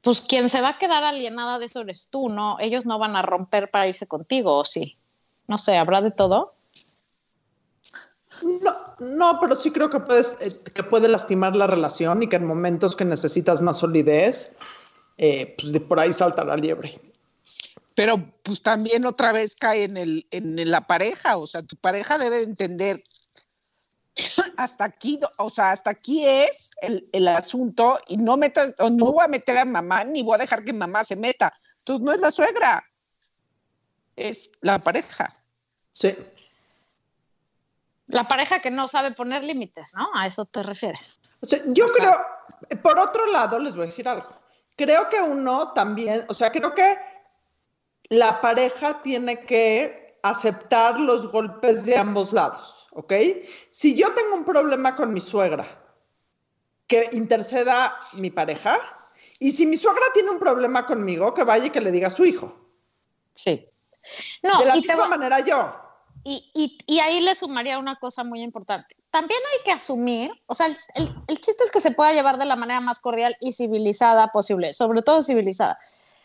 pues 0.00 0.22
quien 0.22 0.48
se 0.48 0.62
va 0.62 0.70
a 0.70 0.78
quedar 0.78 1.04
alienada 1.04 1.58
de 1.58 1.66
eso 1.66 1.82
eres 1.82 2.08
tú, 2.10 2.30
¿no? 2.30 2.56
Ellos 2.60 2.86
no 2.86 2.98
van 2.98 3.16
a 3.16 3.22
romper 3.22 3.70
para 3.70 3.86
irse 3.86 4.06
contigo, 4.06 4.56
¿o 4.58 4.64
sí? 4.64 4.96
No 5.46 5.58
sé, 5.58 5.76
¿habrá 5.76 6.00
de 6.00 6.10
todo? 6.10 6.54
No, 8.42 8.72
no, 8.98 9.38
pero 9.40 9.56
sí 9.56 9.70
creo 9.70 9.90
que, 9.90 10.00
puedes, 10.00 10.36
eh, 10.40 10.70
que 10.72 10.82
puede 10.82 11.08
lastimar 11.08 11.56
la 11.56 11.66
relación 11.66 12.22
y 12.22 12.28
que 12.28 12.36
en 12.36 12.46
momentos 12.46 12.96
que 12.96 13.04
necesitas 13.04 13.62
más 13.62 13.78
solidez, 13.78 14.56
eh, 15.18 15.54
pues 15.58 15.72
de 15.72 15.80
por 15.80 16.00
ahí 16.00 16.12
salta 16.12 16.44
la 16.44 16.56
liebre. 16.56 17.00
Pero 17.94 18.16
pues 18.42 18.62
también 18.62 19.06
otra 19.06 19.32
vez 19.32 19.54
cae 19.54 19.84
en, 19.84 19.96
el, 19.96 20.26
en 20.30 20.70
la 20.70 20.86
pareja, 20.86 21.36
o 21.36 21.46
sea, 21.46 21.62
tu 21.62 21.76
pareja 21.76 22.18
debe 22.18 22.42
entender 22.42 23.02
hasta 24.56 24.84
aquí, 24.84 25.18
o 25.38 25.48
sea, 25.48 25.72
hasta 25.72 25.90
aquí 25.90 26.24
es 26.26 26.70
el, 26.80 27.08
el 27.12 27.28
asunto 27.28 28.00
y 28.06 28.16
no 28.16 28.36
metas, 28.36 28.74
o 28.78 28.90
no 28.90 29.12
voy 29.12 29.24
a 29.24 29.28
meter 29.28 29.58
a 29.58 29.64
mamá 29.64 30.04
ni 30.04 30.22
voy 30.22 30.36
a 30.36 30.38
dejar 30.38 30.64
que 30.64 30.72
mamá 30.72 31.04
se 31.04 31.16
meta. 31.16 31.52
Entonces 31.78 32.04
no 32.04 32.12
es 32.12 32.20
la 32.20 32.30
suegra, 32.30 32.84
es 34.16 34.50
la 34.60 34.78
pareja. 34.78 35.34
Sí. 35.90 36.14
La 38.14 38.28
pareja 38.28 38.60
que 38.60 38.70
no 38.70 38.86
sabe 38.86 39.10
poner 39.10 39.42
límites, 39.42 39.92
¿no? 39.96 40.08
A 40.14 40.28
eso 40.28 40.44
te 40.44 40.62
refieres. 40.62 41.20
O 41.40 41.46
sea, 41.46 41.58
yo 41.66 41.88
creo, 41.88 42.12
por 42.80 42.96
otro 42.96 43.26
lado, 43.32 43.58
les 43.58 43.74
voy 43.74 43.82
a 43.82 43.86
decir 43.86 44.08
algo. 44.08 44.28
Creo 44.76 45.08
que 45.08 45.20
uno 45.20 45.72
también, 45.72 46.24
o 46.28 46.34
sea, 46.34 46.52
creo 46.52 46.72
que 46.76 46.96
la 48.10 48.40
pareja 48.40 49.02
tiene 49.02 49.44
que 49.44 50.16
aceptar 50.22 51.00
los 51.00 51.32
golpes 51.32 51.86
de 51.86 51.96
ambos 51.96 52.32
lados, 52.32 52.86
¿ok? 52.92 53.12
Si 53.70 53.96
yo 53.96 54.14
tengo 54.14 54.36
un 54.36 54.44
problema 54.44 54.94
con 54.94 55.12
mi 55.12 55.20
suegra, 55.20 55.66
que 56.86 57.08
interceda 57.14 57.98
mi 58.12 58.30
pareja, 58.30 58.78
y 59.40 59.50
si 59.50 59.66
mi 59.66 59.76
suegra 59.76 60.04
tiene 60.14 60.30
un 60.30 60.38
problema 60.38 60.86
conmigo, 60.86 61.34
que 61.34 61.42
vaya 61.42 61.66
y 61.66 61.70
que 61.70 61.80
le 61.80 61.90
diga 61.90 62.06
a 62.06 62.10
su 62.10 62.24
hijo. 62.24 62.56
Sí. 63.34 63.68
No, 64.40 64.60
de 64.60 64.66
la 64.66 64.76
y, 64.76 64.82
misma 64.82 65.08
manera 65.08 65.40
yo. 65.40 65.83
Y, 66.24 67.00
ahí 67.00 67.20
le 67.20 67.34
sumaría 67.34 67.78
una 67.78 67.96
cosa 67.96 68.24
muy 68.24 68.42
importante. 68.42 68.96
También 69.10 69.40
hay 69.52 69.64
que 69.64 69.72
asumir, 69.72 70.30
o 70.46 70.54
sea, 70.54 70.66
el, 70.66 70.78
el- 70.94 71.14
el 71.28 71.40
chiste 71.40 71.64
es 71.64 71.70
que 71.70 71.80
se 71.80 71.90
pueda 71.90 72.12
llevar 72.12 72.38
de 72.38 72.46
la 72.46 72.56
manera 72.56 72.80
más 72.80 72.98
cordial 72.98 73.36
y 73.40 73.52
civilizada 73.52 74.28
posible, 74.28 74.72
sobre 74.72 75.02
todo 75.02 75.22
civilizada. 75.22 75.78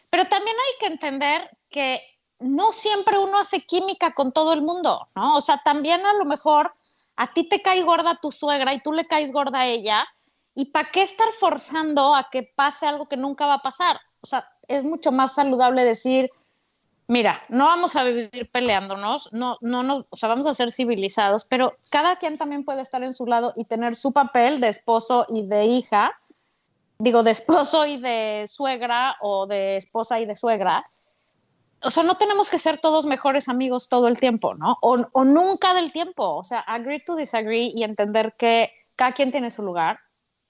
Pero 0.10 0.26
también 0.28 0.56
hay 0.58 0.80
que 0.80 0.94
entender 0.94 1.50
que 1.70 2.02
no 2.40 2.72
siempre 2.72 3.18
uno 3.20 3.38
hace 3.40 3.62
química 3.62 4.14
con 4.14 4.32
todo 4.32 4.54
el 4.54 4.62
mundo, 4.62 5.10
¿no? 5.16 5.36
O 5.36 5.42
sea, 5.42 5.62
también 5.64 6.06
a 6.06 6.14
lo 6.14 6.26
mejor 6.26 6.74
a 7.18 7.34
ti 7.34 7.44
te 7.50 7.62
cae 7.62 7.84
gorda 7.84 8.18
tu 8.22 8.32
suegra 8.32 8.74
y 8.74 8.82
tú 8.82 8.94
le 8.94 9.06
caes 9.06 9.32
gorda 9.32 9.60
a 9.60 9.68
ella, 9.68 10.08
¿y 10.56 10.66
para 10.66 10.90
qué 10.92 11.02
estar 11.02 11.32
forzando 11.34 12.16
a 12.16 12.30
que 12.32 12.44
pase 12.56 12.88
algo 12.88 13.08
que 13.10 13.18
nunca 13.18 13.46
va 13.46 13.56
a 13.56 13.62
pasar? 13.62 14.00
O 14.22 14.28
sea, 14.28 14.50
es 14.70 14.84
mucho 14.84 15.12
más 15.12 15.36
saludable 15.36 15.84
decir, 15.84 16.30
mira, 17.10 17.42
no 17.50 17.66
vamos 17.66 17.96
a 17.96 18.04
vivir 18.04 18.50
peleándonos, 18.52 19.34
no, 19.34 19.58
no, 19.62 20.06
o 20.10 20.16
sea, 20.16 20.30
vamos 20.30 20.46
a 20.46 20.54
ser 20.54 20.72
civilizados, 20.72 21.44
pero 21.44 21.76
cada 21.90 22.18
quien 22.18 22.38
también 22.38 22.64
puede 22.64 22.82
estar 22.82 23.04
en 23.04 23.16
su 23.16 23.26
lado 23.26 23.52
y 23.56 23.66
tener 23.66 23.96
su 23.96 24.14
papel 24.14 24.62
de 24.62 24.68
esposo 24.68 25.26
y 25.28 25.48
de 25.48 25.66
hija, 25.66 26.12
digo, 27.00 27.24
de 27.24 27.32
esposo 27.32 27.88
y 27.88 27.98
de 27.98 28.46
suegra 28.48 29.18
o 29.22 29.48
de 29.48 29.78
esposa 29.78 30.20
y 30.20 30.28
de 30.28 30.36
suegra. 30.36 30.86
O 31.82 31.90
sea, 31.90 32.04
no 32.04 32.16
tenemos 32.16 32.52
que 32.52 32.60
ser 32.60 32.78
todos 32.78 33.08
mejores 33.08 33.50
amigos 33.50 33.90
todo 33.90 34.08
el 34.08 34.20
tiempo, 34.20 34.54
¿no? 34.54 34.78
O, 34.82 34.98
o 35.12 35.24
nunca 35.24 35.74
del 35.74 35.92
tiempo. 35.92 36.36
O 36.36 36.44
sea, 36.44 36.60
agree 36.60 37.00
to 37.00 37.16
disagree 37.16 37.72
y 37.74 37.84
entender 37.84 38.36
que 38.38 38.72
cada 38.96 39.14
quien 39.14 39.32
tiene 39.32 39.50
su 39.50 39.64
lugar, 39.64 40.00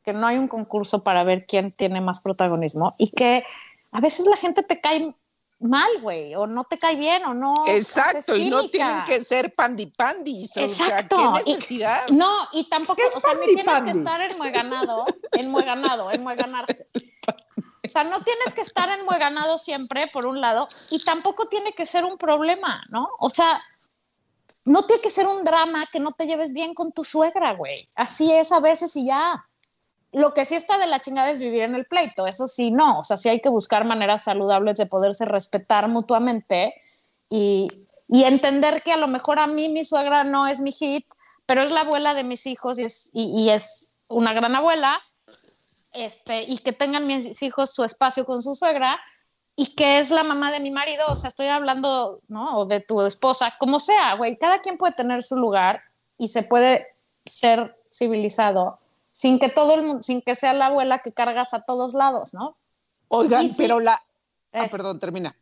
que 0.04 0.12
no 0.12 0.28
hay 0.28 0.38
un 0.38 0.50
concurso 0.50 1.04
para 1.04 1.24
ver 1.24 1.45
quién 1.45 1.72
tiene 1.72 2.02
más 2.02 2.19
protagonismo 2.19 2.95
y 2.98 3.12
que 3.12 3.45
a 3.91 4.02
veces 4.02 4.28
la 4.28 4.36
gente 4.36 4.62
te 4.63 4.82
cae 4.82 5.15
mal, 5.60 5.89
güey, 6.02 6.36
o 6.36 6.48
no 6.48 6.63
te 6.63 6.78
cae 6.78 6.95
bien, 6.95 7.24
o 7.26 7.34
no. 7.34 7.54
Exacto, 7.67 8.36
y 8.36 8.50
no 8.50 8.67
tienen 8.67 9.04
que 9.04 9.24
ser 9.24 9.54
pandipandis. 9.54 10.56
Exacto. 10.58 11.17
O 11.17 11.36
sea, 11.36 11.43
¿qué 11.43 11.52
necesidad? 11.52 12.02
Y, 12.08 12.13
no, 12.13 12.48
y 12.54 12.69
tampoco, 12.69 13.02
o 13.15 13.19
sea, 13.19 13.34
ni 13.36 13.56
tienes 13.56 13.82
que 13.84 13.91
estar 13.91 14.22
enmueganado, 14.22 15.06
enmueganado, 15.34 16.12
enmueganarse. 16.12 16.88
O 17.86 17.89
sea, 17.91 18.04
no 18.04 18.22
tienes 18.24 18.54
que 18.54 18.62
estar 18.62 18.89
enmueganado 18.89 19.58
siempre, 19.58 20.08
por 20.08 20.26
un 20.26 20.39
lado, 20.39 20.67
y 20.91 21.04
tampoco 21.04 21.48
tiene 21.48 21.74
que 21.74 21.86
ser 21.86 22.06
un 22.06 22.17
problema, 22.17 22.84
¿no? 22.89 23.10
O 23.19 23.30
sea, 23.30 23.62
no 24.65 24.86
tiene 24.86 25.02
que 25.02 25.10
ser 25.10 25.26
un 25.26 25.43
drama 25.43 25.86
que 25.91 26.00
no 26.00 26.12
te 26.12 26.28
lleves 26.28 26.54
bien 26.54 26.74
con 26.74 26.91
tu 26.91 27.04
suegra, 27.04 27.56
güey. 27.56 27.84
Así 27.95 28.32
es 28.32 28.52
a 28.52 28.60
veces 28.60 28.95
y 28.95 29.08
ya. 29.08 29.43
Lo 30.12 30.34
que 30.34 30.45
sí 30.45 30.56
está 30.56 30.78
de 30.78 30.88
la 30.88 31.02
chingada 31.02 31.30
es 31.30 31.39
vivir 31.39 31.62
en 31.62 31.76
el 31.76 31.86
pleito, 31.86 32.26
eso 32.26 32.48
sí, 32.48 32.72
no. 32.72 33.00
O 33.00 33.04
sea, 33.04 33.17
sí 33.17 33.30
hay 33.30 33.41
que 33.41 33.50
buscar 33.50 33.86
maneras 33.86 34.24
saludables 34.24 34.78
de 34.78 34.88
poderse 34.88 35.26
respetar 35.26 35.88
mutuamente 35.88 36.74
y, 37.30 37.67
y 38.08 38.24
entender 38.24 38.82
que 38.82 38.91
a 38.91 38.98
lo 38.98 39.08
mejor 39.08 39.39
a 39.39 39.48
mí 39.48 39.69
mi 39.69 39.86
suegra 39.86 40.24
no 40.24 40.48
es 40.48 40.62
mi 40.62 40.72
hit, 40.72 41.06
pero 41.45 41.63
es 41.63 41.72
la 41.72 41.82
abuela 41.82 42.13
de 42.13 42.24
mis 42.24 42.48
hijos 42.48 42.80
y 42.80 42.84
es, 42.84 43.10
y, 43.13 43.50
es 43.50 43.93
una 44.08 44.34
gran 44.34 44.56
abuela, 44.56 45.00
este, 45.93 46.43
y 46.43 46.58
que 46.58 46.74
tengan 46.74 47.06
mis 47.06 47.41
hijos 47.41 47.72
su 47.72 47.84
espacio 47.84 48.26
con 48.26 48.41
su 48.41 48.56
suegra 48.56 49.00
y 49.56 49.76
que 49.76 50.00
es 50.00 50.10
la 50.10 50.24
mamá 50.24 50.52
de 50.52 50.60
mi 50.60 50.72
marido, 50.72 51.06
o 51.08 51.15
sea, 51.15 51.28
estoy 51.28 51.48
hablando, 51.48 52.22
¿no? 52.28 52.65
De 52.65 52.80
tu 52.82 53.02
esposa, 53.02 53.56
como 53.60 53.80
sea, 53.80 54.15
güey, 54.15 54.38
cada 54.38 54.60
quien 54.60 54.78
puede 54.78 54.93
tener 54.93 55.22
su 55.22 55.38
lugar 55.38 55.82
y 56.17 56.30
se 56.30 56.43
puede 56.43 56.88
ser 57.26 57.78
civilizado 57.91 58.80
sin 59.19 59.38
que 59.38 59.49
todo 59.49 59.73
el 59.73 59.84
mundo, 59.84 60.01
sin 60.01 60.21
que 60.21 60.34
sea 60.34 60.53
la 60.53 60.67
abuela 60.67 60.99
que 60.99 61.12
cargas 61.12 61.53
a 61.53 61.60
todos 61.63 61.93
lados, 61.93 62.34
¿no? 62.34 62.55
Oigan, 63.10 63.47
pero 63.58 63.82
la... 63.82 64.01
Ah, 64.53 64.63
eh, 64.63 64.69
perdón, 64.69 64.97
termina. 64.97 65.36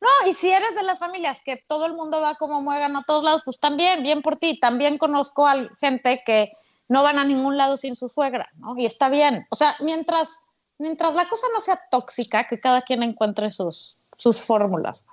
No, 0.00 0.08
y 0.28 0.32
si 0.32 0.50
eres 0.50 0.74
de 0.74 0.82
las 0.82 0.98
familias 0.98 1.40
que 1.44 1.56
todo 1.68 1.86
el 1.86 1.92
mundo 1.92 2.20
va 2.20 2.34
como 2.34 2.60
muegan 2.62 2.96
a 2.96 3.04
todos 3.04 3.22
lados, 3.22 3.42
pues 3.44 3.60
también, 3.60 4.02
bien 4.02 4.22
por 4.22 4.38
ti. 4.38 4.58
También 4.58 4.98
conozco 4.98 5.46
a 5.46 5.68
gente 5.78 6.24
que 6.26 6.50
no 6.88 7.04
van 7.04 7.20
a 7.20 7.24
ningún 7.24 7.56
lado 7.56 7.76
sin 7.76 7.94
su 7.94 8.08
suegra, 8.08 8.50
¿no? 8.56 8.74
Y 8.76 8.86
está 8.86 9.08
bien. 9.08 9.46
O 9.50 9.54
sea, 9.54 9.76
mientras, 9.78 10.40
mientras 10.76 11.14
la 11.14 11.28
cosa 11.28 11.46
no 11.54 11.60
sea 11.60 11.80
tóxica, 11.88 12.48
que 12.48 12.58
cada 12.58 12.82
quien 12.82 13.04
encuentre 13.04 13.52
sus, 13.52 14.00
sus 14.16 14.44
fórmulas. 14.44 15.06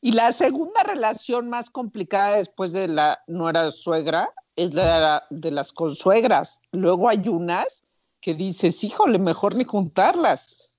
Y 0.00 0.12
la 0.12 0.32
segunda 0.32 0.82
relación 0.82 1.48
más 1.48 1.70
complicada 1.70 2.36
después 2.36 2.72
de 2.72 2.88
la 2.88 3.22
nuera 3.26 3.70
suegra 3.70 4.32
es 4.54 4.74
la 4.74 5.24
de 5.30 5.50
las 5.50 5.72
consuegras. 5.72 6.60
Luego 6.72 7.08
hay 7.08 7.28
unas 7.28 7.82
que 8.20 8.34
dices, 8.34 8.82
híjole, 8.84 9.18
mejor 9.18 9.54
ni 9.54 9.64
juntarlas. 9.64 10.74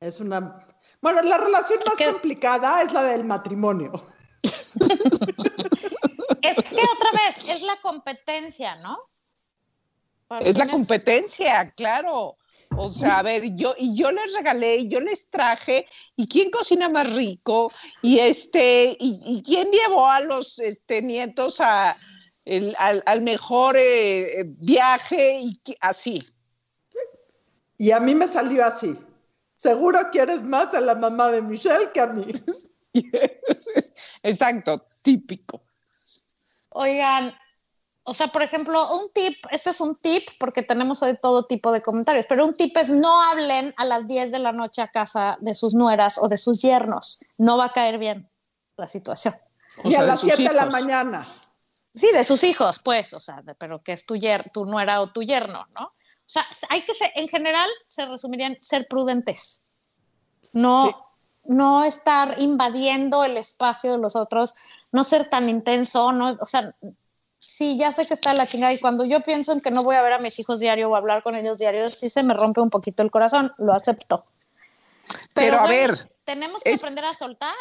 Es 0.00 0.20
una... 0.20 0.56
Bueno, 1.00 1.22
la 1.22 1.38
relación 1.38 1.80
más 1.86 2.12
complicada 2.12 2.82
es 2.82 2.92
la 2.92 3.02
del 3.02 3.24
matrimonio. 3.24 3.92
es 6.42 6.56
que 6.56 6.76
otra 6.76 7.12
vez, 7.12 7.38
es 7.48 7.62
la 7.62 7.76
competencia, 7.82 8.76
¿no? 8.76 8.98
es 10.40 10.58
la 10.58 10.66
competencia, 10.66 11.70
claro. 11.70 12.36
O 12.78 12.90
sea, 12.90 13.20
a 13.20 13.22
ver, 13.22 13.54
yo, 13.54 13.74
y 13.78 13.96
yo 13.96 14.10
les 14.12 14.34
regalé, 14.34 14.76
y 14.76 14.88
yo 14.88 15.00
les 15.00 15.30
traje, 15.30 15.86
y 16.14 16.28
quién 16.28 16.50
cocina 16.50 16.88
más 16.88 17.10
rico, 17.14 17.72
y 18.02 18.18
este, 18.18 18.96
y, 19.00 19.42
quién 19.42 19.70
llevó 19.70 20.06
a 20.06 20.20
los 20.20 20.58
este, 20.58 21.00
nietos 21.00 21.60
a, 21.60 21.96
al, 22.78 23.22
mejor 23.22 23.76
eh, 23.78 24.44
viaje 24.46 25.40
y 25.40 25.60
así. 25.80 26.22
Y 27.78 27.90
a 27.90 28.00
mí 28.00 28.14
me 28.14 28.28
salió 28.28 28.64
así. 28.64 28.94
Seguro 29.56 29.98
quieres 30.12 30.42
más 30.42 30.74
a 30.74 30.80
la 30.80 30.94
mamá 30.94 31.30
de 31.30 31.40
Michelle 31.40 31.90
que 31.92 32.00
a 32.00 32.06
mí. 32.08 32.24
Exacto, 34.22 34.86
típico. 35.02 35.62
Oigan, 36.68 37.34
o 38.08 38.14
sea, 38.14 38.28
por 38.28 38.42
ejemplo, 38.42 38.88
un 38.96 39.10
tip, 39.12 39.34
este 39.50 39.70
es 39.70 39.80
un 39.80 39.96
tip 39.96 40.22
porque 40.38 40.62
tenemos 40.62 41.02
hoy 41.02 41.18
todo 41.20 41.44
tipo 41.44 41.72
de 41.72 41.82
comentarios, 41.82 42.26
pero 42.28 42.46
un 42.46 42.54
tip 42.54 42.76
es 42.76 42.90
no 42.90 43.22
hablen 43.24 43.74
a 43.76 43.84
las 43.84 44.06
10 44.06 44.30
de 44.30 44.38
la 44.38 44.52
noche 44.52 44.80
a 44.80 44.88
casa 44.88 45.36
de 45.40 45.54
sus 45.54 45.74
nueras 45.74 46.18
o 46.18 46.28
de 46.28 46.36
sus 46.36 46.62
yernos. 46.62 47.18
No 47.36 47.58
va 47.58 47.66
a 47.66 47.72
caer 47.72 47.98
bien 47.98 48.30
la 48.76 48.86
situación. 48.86 49.34
y 49.82 49.96
a 49.96 50.02
las 50.02 50.20
7 50.20 50.40
de 50.40 50.54
la 50.54 50.66
mañana. 50.66 51.26
Sí, 51.94 52.08
de 52.12 52.22
sus 52.22 52.44
hijos, 52.44 52.78
pues, 52.78 53.12
o 53.12 53.18
sea, 53.18 53.42
pero 53.58 53.82
que 53.82 53.92
es 53.92 54.06
tu, 54.06 54.14
yer, 54.14 54.50
tu 54.54 54.66
nuera 54.66 55.00
o 55.00 55.08
tu 55.08 55.22
yerno, 55.22 55.66
¿no? 55.74 55.86
O 55.86 56.28
sea, 56.28 56.46
hay 56.68 56.82
que 56.82 56.94
ser, 56.94 57.10
en 57.16 57.26
general, 57.26 57.68
se 57.86 58.06
resumiría 58.06 58.46
en 58.46 58.58
ser 58.60 58.86
prudentes. 58.86 59.64
No, 60.52 61.08
no 61.44 61.82
estar 61.82 62.36
invadiendo 62.38 63.24
el 63.24 63.36
espacio 63.36 63.92
de 63.92 63.98
los 63.98 64.14
otros, 64.14 64.54
no 64.92 65.02
ser 65.02 65.28
tan 65.28 65.48
intenso, 65.48 66.12
no, 66.12 66.30
o 66.30 66.46
sea, 66.46 66.74
sí, 67.46 67.78
ya 67.78 67.90
sé 67.90 68.06
que 68.06 68.14
está 68.14 68.34
la 68.34 68.46
chingada 68.46 68.72
y 68.72 68.78
cuando 68.78 69.04
yo 69.04 69.20
pienso 69.20 69.52
en 69.52 69.60
que 69.60 69.70
no 69.70 69.82
voy 69.84 69.96
a 69.96 70.02
ver 70.02 70.14
a 70.14 70.18
mis 70.18 70.38
hijos 70.38 70.60
diario 70.60 70.90
o 70.90 70.96
hablar 70.96 71.22
con 71.22 71.34
ellos 71.36 71.58
diario, 71.58 71.88
sí 71.88 72.08
se 72.08 72.22
me 72.22 72.34
rompe 72.34 72.60
un 72.60 72.70
poquito 72.70 73.02
el 73.02 73.10
corazón, 73.10 73.52
lo 73.58 73.72
acepto. 73.72 74.24
Pero, 75.34 75.60
a 75.60 75.66
ver, 75.66 76.10
tenemos 76.24 76.62
que 76.62 76.74
aprender 76.74 77.04
a 77.04 77.14
soltar 77.14 77.54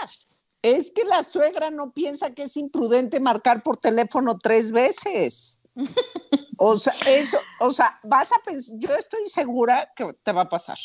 es 0.65 0.89
que 0.89 1.03
la 1.03 1.21
suegra 1.21 1.69
no 1.69 1.91
piensa 1.91 2.31
que 2.31 2.43
es 2.43 2.57
imprudente 2.57 3.19
marcar 3.19 3.61
por 3.61 3.77
teléfono 3.77 4.39
tres 4.41 4.71
veces. 4.71 5.59
O 6.57 6.75
sea, 6.75 6.93
eso, 7.05 7.37
o 7.59 7.69
sea, 7.69 7.99
vas 8.03 8.31
a 8.31 8.41
pensar, 8.43 8.75
yo 8.79 8.95
estoy 8.95 9.27
segura 9.27 9.91
que 9.95 10.13
te 10.23 10.31
va 10.31 10.43
a 10.43 10.49
pasar. 10.49 10.77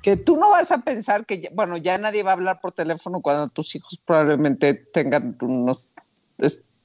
Que 0.00 0.16
tú 0.16 0.36
no 0.36 0.50
vas 0.50 0.70
a 0.70 0.78
pensar 0.82 1.26
que, 1.26 1.50
bueno, 1.54 1.76
ya 1.76 1.98
nadie 1.98 2.22
va 2.22 2.32
a 2.32 2.34
hablar 2.34 2.60
por 2.60 2.72
teléfono 2.72 3.20
cuando 3.20 3.48
tus 3.48 3.74
hijos 3.74 3.98
probablemente 4.04 4.74
tengan 4.74 5.36
unos 5.40 5.88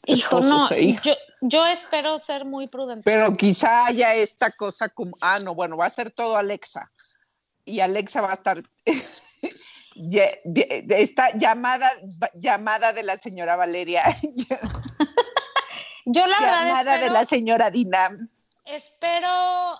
esposos 0.05 0.71
e 0.71 0.81
hijos. 0.81 1.05
Yo, 1.05 1.13
yo 1.41 1.65
espero 1.65 2.19
ser 2.19 2.45
muy 2.45 2.67
prudente. 2.67 3.03
Pero 3.03 3.33
quizá 3.33 3.85
haya 3.85 4.15
esta 4.15 4.51
cosa 4.51 4.89
como, 4.89 5.15
ah, 5.21 5.39
no, 5.43 5.55
bueno, 5.55 5.77
va 5.77 5.85
a 5.85 5.89
ser 5.89 6.11
todo 6.11 6.37
Alexa. 6.37 6.91
Y 7.65 7.79
Alexa 7.81 8.21
va 8.21 8.31
a 8.31 8.33
estar 8.33 8.61
esta 10.89 11.37
llamada, 11.37 11.91
llamada 12.35 12.93
de 12.93 13.03
la 13.03 13.17
señora 13.17 13.55
Valeria. 13.55 14.03
Yo 16.05 16.25
la 16.25 16.39
llamada 16.39 16.97
de 16.97 17.09
la 17.09 17.25
señora 17.25 17.69
Dinam. 17.69 18.29
Espero 18.65 19.79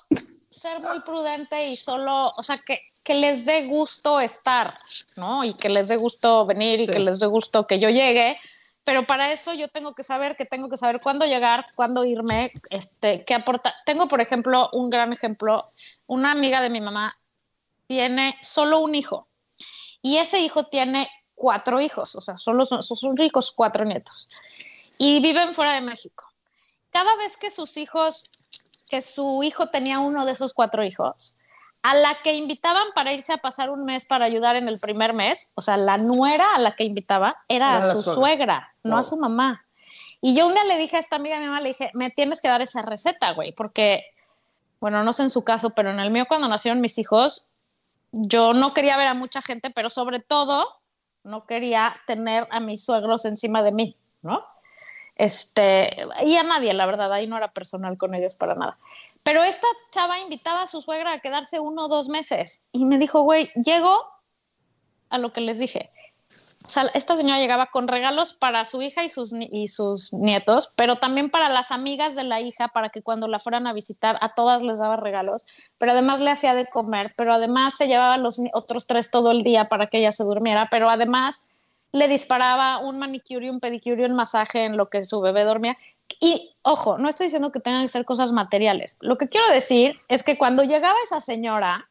ser 0.52 0.80
muy 0.82 1.00
prudente 1.02 1.70
y 1.70 1.78
solo, 1.78 2.34
o 2.36 2.44
sea, 2.44 2.58
que, 2.58 2.82
que 3.04 3.14
les 3.14 3.46
dé 3.46 3.68
gusto 3.68 4.20
estar, 4.20 4.76
¿no? 5.16 5.44
Y 5.44 5.54
que 5.54 5.70
les 5.70 5.88
dé 5.88 5.96
gusto 5.96 6.46
venir 6.46 6.82
y 6.82 6.88
que 6.88 7.00
les 7.00 7.20
dé 7.20 7.28
gusto 7.28 7.66
que 7.66 7.80
yo 7.80 7.90
llegue. 7.90 8.38
Pero 8.90 9.06
para 9.06 9.32
eso 9.32 9.54
yo 9.54 9.68
tengo 9.68 9.94
que 9.94 10.02
saber 10.02 10.36
que 10.36 10.46
tengo 10.46 10.68
que 10.68 10.76
saber 10.76 11.00
cuándo 11.00 11.24
llegar, 11.24 11.68
cuándo 11.76 12.06
irme, 12.06 12.52
este, 12.72 13.24
qué 13.24 13.36
aportar. 13.36 13.72
Tengo, 13.86 14.08
por 14.08 14.20
ejemplo, 14.20 14.68
un 14.74 14.90
gran 14.90 15.14
ejemplo. 15.14 15.70
Una 16.08 16.32
amiga 16.32 16.60
de 16.60 16.72
mi 16.72 16.82
mamá 16.82 17.16
tiene 17.86 18.36
solo 18.42 18.80
un 18.80 18.96
hijo 18.96 19.28
y 20.02 20.18
ese 20.18 20.40
hijo 20.40 20.64
tiene 20.70 21.08
cuatro 21.36 21.80
hijos, 21.80 22.16
o 22.16 22.22
sea, 22.22 22.40
solo 22.40 22.66
son, 22.66 22.82
son 22.82 23.16
ricos 23.16 23.52
cuatro 23.52 23.86
nietos. 23.86 24.28
Y 24.98 25.22
viven 25.22 25.54
fuera 25.54 25.74
de 25.74 25.82
México. 25.82 26.26
Cada 26.90 27.16
vez 27.18 27.38
que 27.38 27.52
sus 27.52 27.78
hijos, 27.78 28.32
que 28.90 29.02
su 29.02 29.44
hijo 29.44 29.68
tenía 29.68 30.00
uno 30.00 30.26
de 30.26 30.32
esos 30.32 30.56
cuatro 30.56 30.84
hijos, 30.84 31.36
a 31.82 31.96
la 31.96 32.18
que 32.24 32.34
invitaban 32.34 32.88
para 32.94 33.14
irse 33.14 33.34
a 33.34 33.38
pasar 33.38 33.70
un 33.70 33.86
mes 33.86 34.06
para 34.06 34.26
ayudar 34.26 34.56
en 34.56 34.68
el 34.68 34.80
primer 34.80 35.14
mes, 35.14 35.52
o 35.56 35.62
sea, 35.62 35.78
la 35.78 35.98
nuera 35.98 36.56
a 36.56 36.60
la 36.60 36.76
que 36.76 36.84
invitaba 36.84 37.38
era, 37.48 37.78
a 37.78 37.82
su 37.82 38.04
suegra, 38.04 38.74
no 38.84 38.98
a 38.98 39.04
su 39.04 39.18
mamá. 39.18 39.66
Y 40.22 40.36
yo 40.36 40.48
un 40.48 40.54
día 40.54 40.66
le 40.66 40.78
dije 40.78 40.98
a 40.98 41.00
esta 41.00 41.16
amiga 41.16 41.36
de 41.36 41.42
mi 41.42 41.48
mamá, 41.48 41.62
le 41.62 41.70
dije, 41.70 41.92
me 41.94 42.10
tienes 42.10 42.42
que 42.42 42.50
dar 42.50 42.62
esa 42.62 42.82
receta, 42.82 43.32
güey, 43.32 43.54
porque, 43.54 44.04
bueno, 44.82 45.04
no 45.04 45.14
sé 45.14 45.24
en 45.24 45.30
su 45.30 45.44
caso, 45.44 45.70
pero 45.70 45.92
en 45.92 46.00
el 46.00 46.12
mío 46.12 46.26
cuando 46.28 46.50
nacieron 46.50 46.82
mis 46.82 46.98
hijos, 46.98 47.48
yo 48.12 48.54
no 48.54 48.74
quería 48.74 48.98
ver 48.98 49.08
a 49.08 49.14
mucha 49.14 49.42
gente, 49.42 49.70
pero 49.70 49.90
sobre 49.90 50.20
todo 50.20 50.68
no 51.24 51.46
quería 51.46 51.96
tener 52.06 52.48
a 52.52 52.60
mis 52.60 52.84
suegros 52.84 53.24
encima 53.24 53.62
de 53.62 53.72
mí, 53.72 53.98
¿no? 54.22 54.44
Este, 55.16 55.96
y 56.26 56.36
a 56.38 56.44
nadie, 56.44 56.74
la 56.74 56.86
verdad, 56.86 57.12
ahí 57.12 57.28
no 57.28 57.38
era 57.38 57.52
personal 57.52 57.98
con 57.98 58.16
ellos 58.16 58.36
para 58.36 58.56
nada. 58.56 58.78
Pero 59.30 59.44
esta 59.44 59.68
chava 59.92 60.20
invitaba 60.20 60.64
a 60.64 60.68
su 60.68 60.82
suegra 60.82 61.14
a 61.14 61.20
quedarse 61.20 61.60
uno 61.60 61.86
o 61.86 61.88
dos 61.88 62.10
meses 62.10 62.64
y 62.72 62.84
me 62.84 62.98
dijo, 62.98 63.22
güey, 63.22 63.52
llego 63.64 64.04
a 65.12 65.20
lo 65.20 65.32
que 65.34 65.42
les 65.42 65.60
dije. 65.60 65.92
Esta 66.96 67.16
señora 67.16 67.38
llegaba 67.38 67.68
con 67.68 67.88
regalos 67.88 68.34
para 68.34 68.66
su 68.66 68.82
hija 68.82 69.04
y 69.04 69.10
sus, 69.10 69.36
y 69.40 69.68
sus 69.68 70.14
nietos, 70.14 70.74
pero 70.76 70.96
también 70.96 71.30
para 71.30 71.48
las 71.48 71.70
amigas 71.70 72.16
de 72.16 72.24
la 72.24 72.42
hija, 72.42 72.70
para 72.70 72.90
que 72.90 73.04
cuando 73.04 73.28
la 73.28 73.38
fueran 73.40 73.68
a 73.68 73.74
visitar, 73.74 74.18
a 74.22 74.34
todas 74.34 74.64
les 74.64 74.80
daba 74.80 74.96
regalos, 74.96 75.46
pero 75.78 75.92
además 75.92 76.22
le 76.22 76.32
hacía 76.32 76.56
de 76.56 76.66
comer, 76.66 77.14
pero 77.16 77.32
además 77.32 77.78
se 77.78 77.88
llevaba 77.88 78.18
los 78.18 78.42
otros 78.54 78.88
tres 78.88 79.12
todo 79.12 79.30
el 79.30 79.44
día 79.44 79.70
para 79.70 79.86
que 79.86 80.00
ella 80.00 80.12
se 80.12 80.24
durmiera, 80.24 80.70
pero 80.72 80.90
además 80.90 81.48
le 81.92 82.08
disparaba 82.08 82.80
un 82.80 82.98
manicure, 82.98 83.52
un 83.52 83.60
pedicure, 83.60 84.08
un 84.08 84.16
masaje 84.16 84.66
en 84.66 84.76
lo 84.76 84.90
que 84.90 85.04
su 85.04 85.22
bebé 85.22 85.44
dormía. 85.44 85.78
Y 86.20 86.56
ojo, 86.64 86.98
no 86.98 87.10
estoy 87.10 87.26
diciendo 87.26 87.52
que 87.52 87.60
tengan 87.60 87.84
que 87.84 87.88
ser 87.88 88.06
cosas 88.06 88.32
materiales. 88.32 88.98
Lo 89.02 89.18
que 89.18 89.30
quiero 89.30 89.50
decir 89.50 90.00
es 90.08 90.24
que 90.24 90.38
cuando 90.38 90.64
llegaba 90.64 90.98
esa 91.04 91.22
señora, 91.22 91.90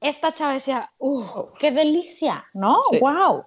esta 0.00 0.34
chava 0.34 0.52
decía, 0.52 0.90
¡uh, 0.98 1.52
qué 1.58 1.70
delicia! 1.70 2.46
¿No? 2.52 2.80
Sí. 2.90 2.98
¡Wow! 3.00 3.44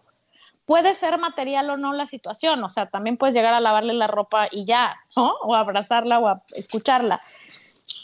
Puede 0.65 0.93
ser 0.93 1.17
material 1.17 1.69
o 1.71 1.77
no 1.77 1.93
la 1.93 2.05
situación, 2.05 2.63
o 2.63 2.69
sea, 2.69 2.85
también 2.87 3.17
puedes 3.17 3.33
llegar 3.33 3.55
a 3.55 3.59
lavarle 3.59 3.93
la 3.93 4.07
ropa 4.07 4.47
y 4.51 4.65
ya, 4.65 4.97
¿no? 5.15 5.33
O 5.41 5.55
abrazarla 5.55 6.19
o 6.19 6.27
a 6.27 6.43
escucharla. 6.53 7.21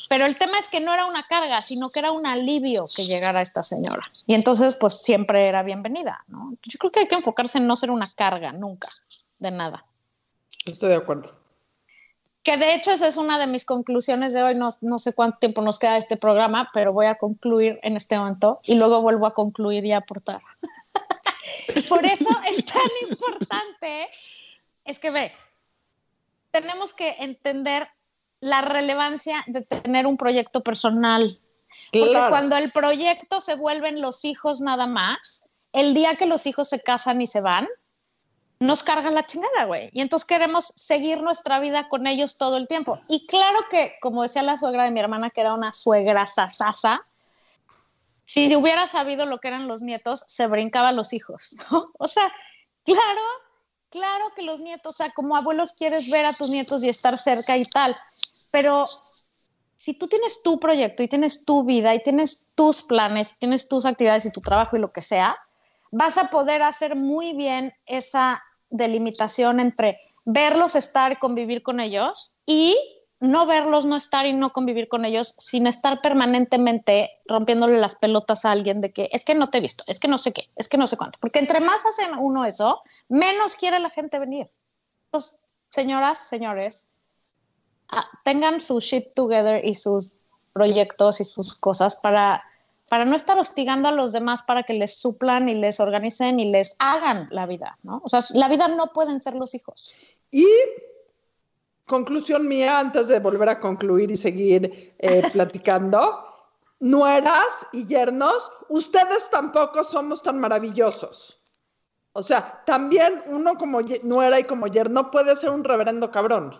Pero 0.09 0.25
el 0.25 0.35
tema 0.37 0.59
es 0.59 0.69
que 0.69 0.79
no 0.79 0.93
era 0.93 1.05
una 1.05 1.27
carga, 1.27 1.61
sino 1.61 1.89
que 1.89 1.99
era 1.99 2.11
un 2.11 2.25
alivio 2.25 2.87
que 2.95 3.05
llegara 3.05 3.41
esta 3.41 3.63
señora. 3.63 4.03
Y 4.25 4.33
entonces, 4.33 4.75
pues 4.75 5.01
siempre 5.01 5.47
era 5.47 5.63
bienvenida, 5.63 6.23
¿no? 6.27 6.53
Yo 6.63 6.79
creo 6.79 6.91
que 6.91 6.99
hay 7.01 7.07
que 7.07 7.15
enfocarse 7.15 7.57
en 7.57 7.67
no 7.67 7.75
ser 7.75 7.91
una 7.91 8.11
carga, 8.13 8.51
nunca, 8.51 8.89
de 9.39 9.51
nada. 9.51 9.85
Estoy 10.65 10.89
de 10.89 10.95
acuerdo. 10.95 11.44
Que 12.45 12.57
de 12.57 12.75
hecho 12.75 12.91
esa 12.91 13.07
es 13.07 13.17
una 13.17 13.39
de 13.39 13.47
mis 13.47 13.65
conclusiones 13.65 14.31
de 14.31 14.43
hoy. 14.43 14.53
No, 14.53 14.69
no 14.81 14.99
sé 14.99 15.13
cuánto 15.13 15.39
tiempo 15.39 15.61
nos 15.61 15.79
queda 15.79 15.93
de 15.93 15.99
este 15.99 16.15
programa, 16.15 16.69
pero 16.73 16.93
voy 16.93 17.07
a 17.07 17.15
concluir 17.15 17.79
en 17.81 17.97
este 17.97 18.17
momento 18.19 18.59
y 18.63 18.77
luego 18.77 19.01
vuelvo 19.01 19.25
a 19.25 19.33
concluir 19.33 19.83
y 19.83 19.93
a 19.93 19.97
aportar. 19.97 20.41
y 21.75 21.81
por 21.89 22.05
eso 22.05 22.29
es 22.47 22.63
tan 22.63 22.83
importante, 23.09 24.07
es 24.85 24.99
que 24.99 25.09
ve, 25.09 25.31
tenemos 26.51 26.93
que 26.93 27.15
entender 27.19 27.87
la 28.41 28.61
relevancia 28.61 29.43
de 29.47 29.61
tener 29.61 30.05
un 30.05 30.15
proyecto 30.15 30.61
personal. 30.61 31.39
Porque 31.91 32.11
Claro. 32.11 32.29
cuando 32.29 32.57
el 32.57 32.71
proyecto 32.71 33.41
se 33.41 33.55
vuelven 33.55 34.01
los 34.01 34.23
hijos 34.23 34.61
nada 34.61 34.85
más, 34.85 35.49
el 35.73 35.95
día 35.95 36.15
que 36.15 36.27
los 36.27 36.45
hijos 36.45 36.69
se 36.69 36.79
casan 36.79 37.21
y 37.21 37.27
se 37.27 37.41
van, 37.41 37.67
nos 38.59 38.83
carga 38.83 39.11
la 39.11 39.25
chingada, 39.25 39.65
güey. 39.65 39.89
Y 39.93 40.01
entonces 40.01 40.25
queremos 40.25 40.71
seguir 40.75 41.21
nuestra 41.21 41.59
vida 41.59 41.87
con 41.89 42.07
ellos 42.07 42.37
todo 42.37 42.57
el 42.57 42.67
tiempo. 42.67 42.99
Y 43.07 43.27
claro 43.27 43.59
que, 43.69 43.95
como 44.01 44.23
decía 44.23 44.43
la 44.43 44.57
suegra 44.57 44.85
de 44.85 44.91
mi 44.91 44.99
hermana, 44.99 45.29
que 45.29 45.41
era 45.41 45.53
una 45.53 45.71
suegra 45.71 46.25
sasasa, 46.25 47.05
si 48.23 48.55
hubiera 48.55 48.87
sabido 48.87 49.25
lo 49.25 49.39
que 49.39 49.49
eran 49.49 49.67
los 49.67 49.81
nietos, 49.81 50.23
se 50.27 50.47
brincaba 50.47 50.89
a 50.89 50.93
los 50.93 51.13
hijos, 51.13 51.57
¿no? 51.71 51.91
O 51.99 52.07
sea, 52.07 52.31
claro, 52.83 53.21
claro 53.89 54.25
que 54.35 54.41
los 54.41 54.61
nietos, 54.61 54.95
o 54.95 54.97
sea, 54.97 55.11
como 55.11 55.35
abuelos 55.35 55.73
quieres 55.73 56.09
ver 56.09 56.25
a 56.25 56.33
tus 56.33 56.49
nietos 56.49 56.83
y 56.83 56.89
estar 56.89 57.17
cerca 57.17 57.57
y 57.57 57.65
tal, 57.65 57.95
pero 58.51 58.87
si 59.75 59.93
tú 59.93 60.07
tienes 60.07 60.41
tu 60.41 60.59
proyecto 60.59 61.03
y 61.03 61.07
tienes 61.07 61.45
tu 61.45 61.63
vida 61.63 61.93
y 61.93 62.01
tienes 62.01 62.47
tus 62.55 62.81
planes, 62.81 63.37
tienes 63.37 63.67
tus 63.67 63.85
actividades 63.85 64.25
y 64.25 64.31
tu 64.31 64.41
trabajo 64.41 64.75
y 64.75 64.79
lo 64.79 64.91
que 64.91 65.01
sea, 65.01 65.37
vas 65.97 66.17
a 66.17 66.29
poder 66.29 66.61
hacer 66.61 66.97
muy 66.97 67.31
bien 67.31 67.73
esa 67.85 68.43
delimitación 68.69 69.61
entre 69.61 69.97
verlos 70.25 70.75
estar, 70.75 71.19
convivir 71.19 71.63
con 71.63 71.79
ellos 71.79 72.35
y 72.45 72.77
no 73.21 73.45
verlos, 73.45 73.85
no 73.85 73.95
estar 73.95 74.25
y 74.25 74.33
no 74.33 74.51
convivir 74.51 74.89
con 74.89 75.05
ellos 75.05 75.35
sin 75.37 75.67
estar 75.67 76.01
permanentemente 76.01 77.21
rompiéndole 77.25 77.79
las 77.79 77.95
pelotas 77.95 78.43
a 78.43 78.51
alguien 78.51 78.81
de 78.81 78.91
que 78.91 79.09
es 79.13 79.23
que 79.23 79.35
no 79.35 79.49
te 79.49 79.59
he 79.59 79.61
visto, 79.61 79.85
es 79.87 80.01
que 80.01 80.09
no 80.09 80.17
sé 80.17 80.33
qué, 80.33 80.49
es 80.57 80.67
que 80.67 80.77
no 80.77 80.85
sé 80.87 80.97
cuánto. 80.97 81.17
Porque 81.21 81.39
entre 81.39 81.61
más 81.61 81.85
hacen 81.85 82.11
uno 82.19 82.43
eso, 82.43 82.81
menos 83.07 83.55
quiere 83.55 83.79
la 83.79 83.89
gente 83.89 84.19
venir. 84.19 84.51
Entonces, 85.05 85.39
señoras, 85.69 86.17
señores, 86.17 86.89
ah, 87.87 88.05
tengan 88.25 88.59
su 88.59 88.81
shit 88.81 89.13
together 89.13 89.63
y 89.63 89.75
sus 89.75 90.11
proyectos 90.51 91.21
y 91.21 91.23
sus 91.23 91.55
cosas 91.55 91.95
para, 91.95 92.43
para 92.89 93.05
no 93.05 93.15
estar 93.15 93.37
hostigando 93.39 93.87
a 93.87 93.91
los 93.91 94.13
demás 94.13 94.43
para 94.43 94.63
que 94.63 94.73
les 94.73 94.97
suplan 94.97 95.49
y 95.49 95.55
les 95.55 95.79
organicen 95.79 96.39
y 96.39 96.51
les 96.51 96.75
hagan 96.79 97.27
la 97.31 97.45
vida, 97.45 97.77
¿no? 97.83 98.01
O 98.03 98.09
sea, 98.09 98.19
la 98.33 98.47
vida 98.47 98.67
no 98.67 98.93
pueden 98.93 99.21
ser 99.21 99.33
los 99.35 99.55
hijos. 99.55 99.93
Y 100.31 100.45
conclusión 101.85 102.47
mía, 102.47 102.79
antes 102.79 103.07
de 103.07 103.19
volver 103.19 103.49
a 103.49 103.59
concluir 103.59 104.11
y 104.11 104.17
seguir 104.17 104.95
eh, 104.99 105.23
platicando, 105.33 106.25
nueras 106.79 107.67
y 107.73 107.87
yernos, 107.87 108.51
ustedes 108.69 109.29
tampoco 109.29 109.83
somos 109.83 110.21
tan 110.21 110.39
maravillosos. 110.39 111.41
O 112.13 112.23
sea, 112.23 112.63
también 112.65 113.19
uno 113.27 113.57
como 113.57 113.79
nuera 114.03 114.39
y 114.39 114.43
como 114.43 114.67
yerno 114.67 115.11
puede 115.11 115.35
ser 115.35 115.49
un 115.49 115.63
reverendo 115.63 116.11
cabrón. 116.11 116.57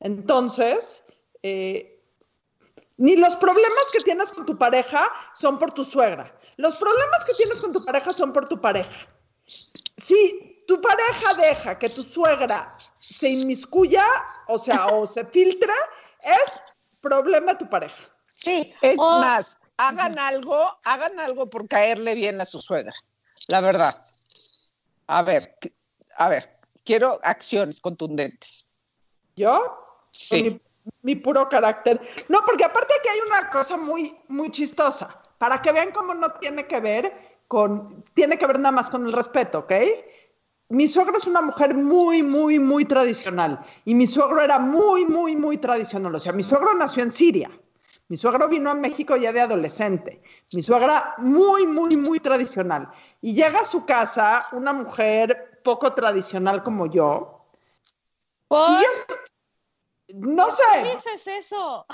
Entonces, 0.00 1.04
eh, 1.42 1.93
ni 2.96 3.16
los 3.16 3.36
problemas 3.36 3.84
que 3.92 4.00
tienes 4.00 4.32
con 4.32 4.46
tu 4.46 4.56
pareja 4.56 5.10
son 5.34 5.58
por 5.58 5.72
tu 5.72 5.84
suegra. 5.84 6.38
Los 6.56 6.76
problemas 6.76 7.24
que 7.26 7.34
tienes 7.34 7.60
con 7.60 7.72
tu 7.72 7.84
pareja 7.84 8.12
son 8.12 8.32
por 8.32 8.48
tu 8.48 8.60
pareja. 8.60 9.08
Si 9.46 10.64
tu 10.66 10.80
pareja 10.80 11.34
deja 11.34 11.78
que 11.78 11.88
tu 11.88 12.02
suegra 12.02 12.76
se 13.00 13.30
inmiscuya, 13.30 14.04
o 14.48 14.58
sea, 14.58 14.86
o 14.88 15.06
se 15.06 15.24
filtre, 15.26 15.72
es 16.22 16.58
problema 17.00 17.52
de 17.52 17.58
tu 17.58 17.68
pareja. 17.68 18.10
Sí. 18.34 18.72
Es 18.80 18.98
o- 18.98 19.20
más, 19.20 19.58
hagan 19.76 20.18
algo, 20.18 20.78
hagan 20.84 21.18
algo 21.20 21.48
por 21.50 21.68
caerle 21.68 22.14
bien 22.14 22.40
a 22.40 22.44
su 22.44 22.60
suegra. 22.60 22.94
La 23.48 23.60
verdad. 23.60 23.94
A 25.06 25.22
ver, 25.22 25.54
a 26.16 26.28
ver, 26.28 26.58
quiero 26.84 27.20
acciones 27.22 27.80
contundentes. 27.80 28.68
¿Yo? 29.36 30.06
Sí. 30.12 30.60
Mi, 31.02 31.16
puro 31.16 31.48
carácter. 31.48 32.00
No, 32.28 32.40
porque 32.44 32.64
aparte 32.64 32.94
aquí 32.98 33.08
hay 33.08 33.20
una 33.26 33.50
cosa 33.50 33.76
muy, 33.76 34.16
muy 34.28 34.50
chistosa. 34.50 35.20
Para 35.38 35.60
que 35.60 35.72
vean 35.72 35.90
cómo 35.92 36.14
no 36.14 36.28
tiene 36.40 36.66
que 36.66 36.80
ver 36.80 37.12
con, 37.48 38.02
tiene 38.14 38.38
que 38.38 38.46
ver 38.46 38.58
nada 38.58 38.72
más 38.72 38.90
con 38.90 39.06
el 39.06 39.12
respeto, 39.12 39.60
¿ok? 39.60 39.72
Mi 40.70 40.88
suegra 40.88 41.16
es 41.16 41.26
una 41.26 41.42
mujer 41.42 41.74
muy, 41.74 42.22
muy, 42.22 42.58
muy 42.58 42.84
tradicional. 42.84 43.60
Y 43.84 43.94
mi 43.94 44.06
suegro 44.06 44.40
era 44.40 44.58
muy, 44.58 45.04
muy, 45.04 45.36
muy 45.36 45.58
tradicional. 45.58 46.14
O 46.14 46.20
sea, 46.20 46.32
mi 46.32 46.42
suegro 46.42 46.74
nació 46.74 47.02
en 47.02 47.12
Siria. 47.12 47.50
Mi 48.08 48.16
suegro 48.16 48.48
vino 48.48 48.70
a 48.70 48.74
México 48.74 49.16
ya 49.16 49.32
de 49.32 49.40
adolescente. 49.40 50.22
Mi 50.52 50.62
suegra 50.62 51.14
muy, 51.18 51.66
muy, 51.66 51.96
muy 51.96 52.20
tradicional. 52.20 52.88
Y 53.20 53.34
llega 53.34 53.60
a 53.60 53.64
su 53.64 53.84
casa 53.86 54.46
una 54.52 54.72
mujer 54.72 55.60
poco 55.64 55.94
tradicional 55.94 56.62
como 56.62 56.86
yo. 56.86 57.46
¿Por 58.48 58.70
Y 58.70 58.82
yo- 58.82 59.14
no 60.20 60.46
qué 60.46 60.52
sé, 60.52 60.94
dices 60.96 61.26
eso? 61.26 61.86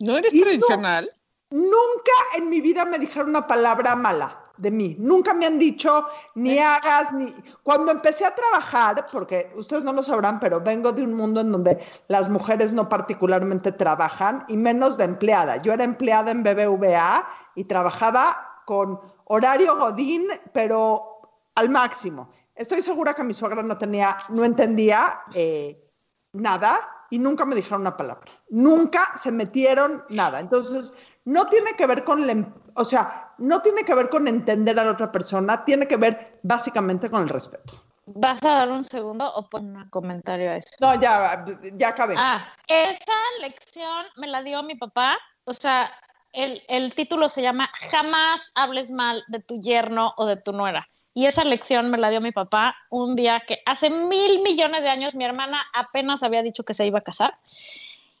¿No 0.00 0.16
eres 0.16 0.32
Y 0.34 0.38
no- 0.40 0.44
tradicional? 0.46 1.10
nunca 1.50 2.12
en 2.36 2.48
mi 2.48 2.60
vida 2.60 2.84
me 2.84 2.98
dijeron 2.98 3.28
una 3.30 3.46
palabra 3.46 3.94
mala 3.94 4.40
de 4.56 4.70
mí. 4.70 4.96
Nunca 4.98 5.34
me 5.34 5.46
han 5.46 5.58
dicho 5.58 6.06
ni 6.34 6.58
hagas 6.58 7.12
ni. 7.12 7.32
Cuando 7.62 7.90
empecé 7.92 8.24
a 8.24 8.34
trabajar, 8.34 9.06
porque 9.10 9.52
ustedes 9.56 9.82
no 9.84 9.92
lo 9.92 10.02
sabrán, 10.02 10.38
pero 10.40 10.60
vengo 10.60 10.92
de 10.92 11.02
un 11.02 11.14
mundo 11.14 11.40
en 11.40 11.50
donde 11.52 11.84
las 12.08 12.28
mujeres 12.28 12.72
no 12.74 12.88
particularmente 12.88 13.72
trabajan 13.72 14.44
y 14.48 14.56
menos 14.56 14.96
de 14.96 15.04
empleada. 15.04 15.56
Yo 15.58 15.72
era 15.72 15.84
empleada 15.84 16.30
en 16.30 16.42
BBVA 16.44 17.26
y 17.56 17.64
trabajaba 17.64 18.62
con 18.64 19.00
horario 19.24 19.76
godín, 19.76 20.26
pero 20.52 21.20
al 21.56 21.68
máximo. 21.68 22.30
Estoy 22.54 22.80
segura 22.82 23.14
que 23.14 23.24
mi 23.24 23.32
suegra 23.34 23.62
no 23.62 23.76
tenía, 23.76 24.16
no 24.30 24.44
entendía 24.44 25.20
eh, 25.34 25.80
nada 26.32 26.78
y 27.10 27.18
nunca 27.18 27.44
me 27.44 27.54
dijeron 27.54 27.82
una 27.82 27.96
palabra. 27.96 28.24
Nunca 28.50 29.00
se 29.16 29.30
metieron 29.32 30.04
nada. 30.08 30.40
Entonces, 30.40 30.92
no 31.24 31.46
tiene 31.46 31.72
que 31.76 31.86
ver 31.86 32.04
con, 32.04 32.26
la 32.26 32.32
em- 32.32 32.52
o 32.74 32.84
sea, 32.84 33.32
no 33.38 33.62
tiene 33.62 33.84
que 33.84 33.94
ver 33.94 34.08
con 34.08 34.28
entender 34.28 34.78
a 34.78 34.84
la 34.84 34.92
otra 34.92 35.10
persona, 35.10 35.64
tiene 35.64 35.86
que 35.88 35.96
ver 35.96 36.40
básicamente 36.42 37.10
con 37.10 37.22
el 37.22 37.28
respeto. 37.28 37.74
¿Vas 38.06 38.44
a 38.44 38.48
dar 38.48 38.70
un 38.70 38.84
segundo 38.84 39.32
o 39.34 39.48
pon 39.48 39.76
un 39.76 39.88
comentario 39.88 40.50
a 40.50 40.56
eso? 40.56 40.76
No, 40.80 41.00
ya, 41.00 41.44
ya 41.74 41.88
acabé. 41.88 42.14
Ah, 42.18 42.46
esa 42.68 43.12
lección 43.40 44.04
me 44.16 44.26
la 44.26 44.42
dio 44.42 44.62
mi 44.62 44.74
papá. 44.74 45.18
O 45.44 45.54
sea, 45.54 45.90
el, 46.32 46.62
el 46.68 46.94
título 46.94 47.28
se 47.28 47.40
llama 47.40 47.70
Jamás 47.90 48.52
hables 48.54 48.90
mal 48.90 49.24
de 49.28 49.40
tu 49.40 49.60
yerno 49.60 50.12
o 50.16 50.26
de 50.26 50.36
tu 50.36 50.52
nuera. 50.52 50.88
Y 51.14 51.26
esa 51.26 51.44
lección 51.44 51.90
me 51.90 51.98
la 51.98 52.10
dio 52.10 52.20
mi 52.20 52.32
papá 52.32 52.76
un 52.90 53.14
día 53.14 53.44
que 53.46 53.62
hace 53.66 53.88
mil 53.88 54.42
millones 54.42 54.82
de 54.82 54.90
años 54.90 55.14
mi 55.14 55.24
hermana 55.24 55.64
apenas 55.72 56.22
había 56.24 56.42
dicho 56.42 56.64
que 56.64 56.74
se 56.74 56.86
iba 56.86 56.98
a 56.98 57.02
casar. 57.02 57.38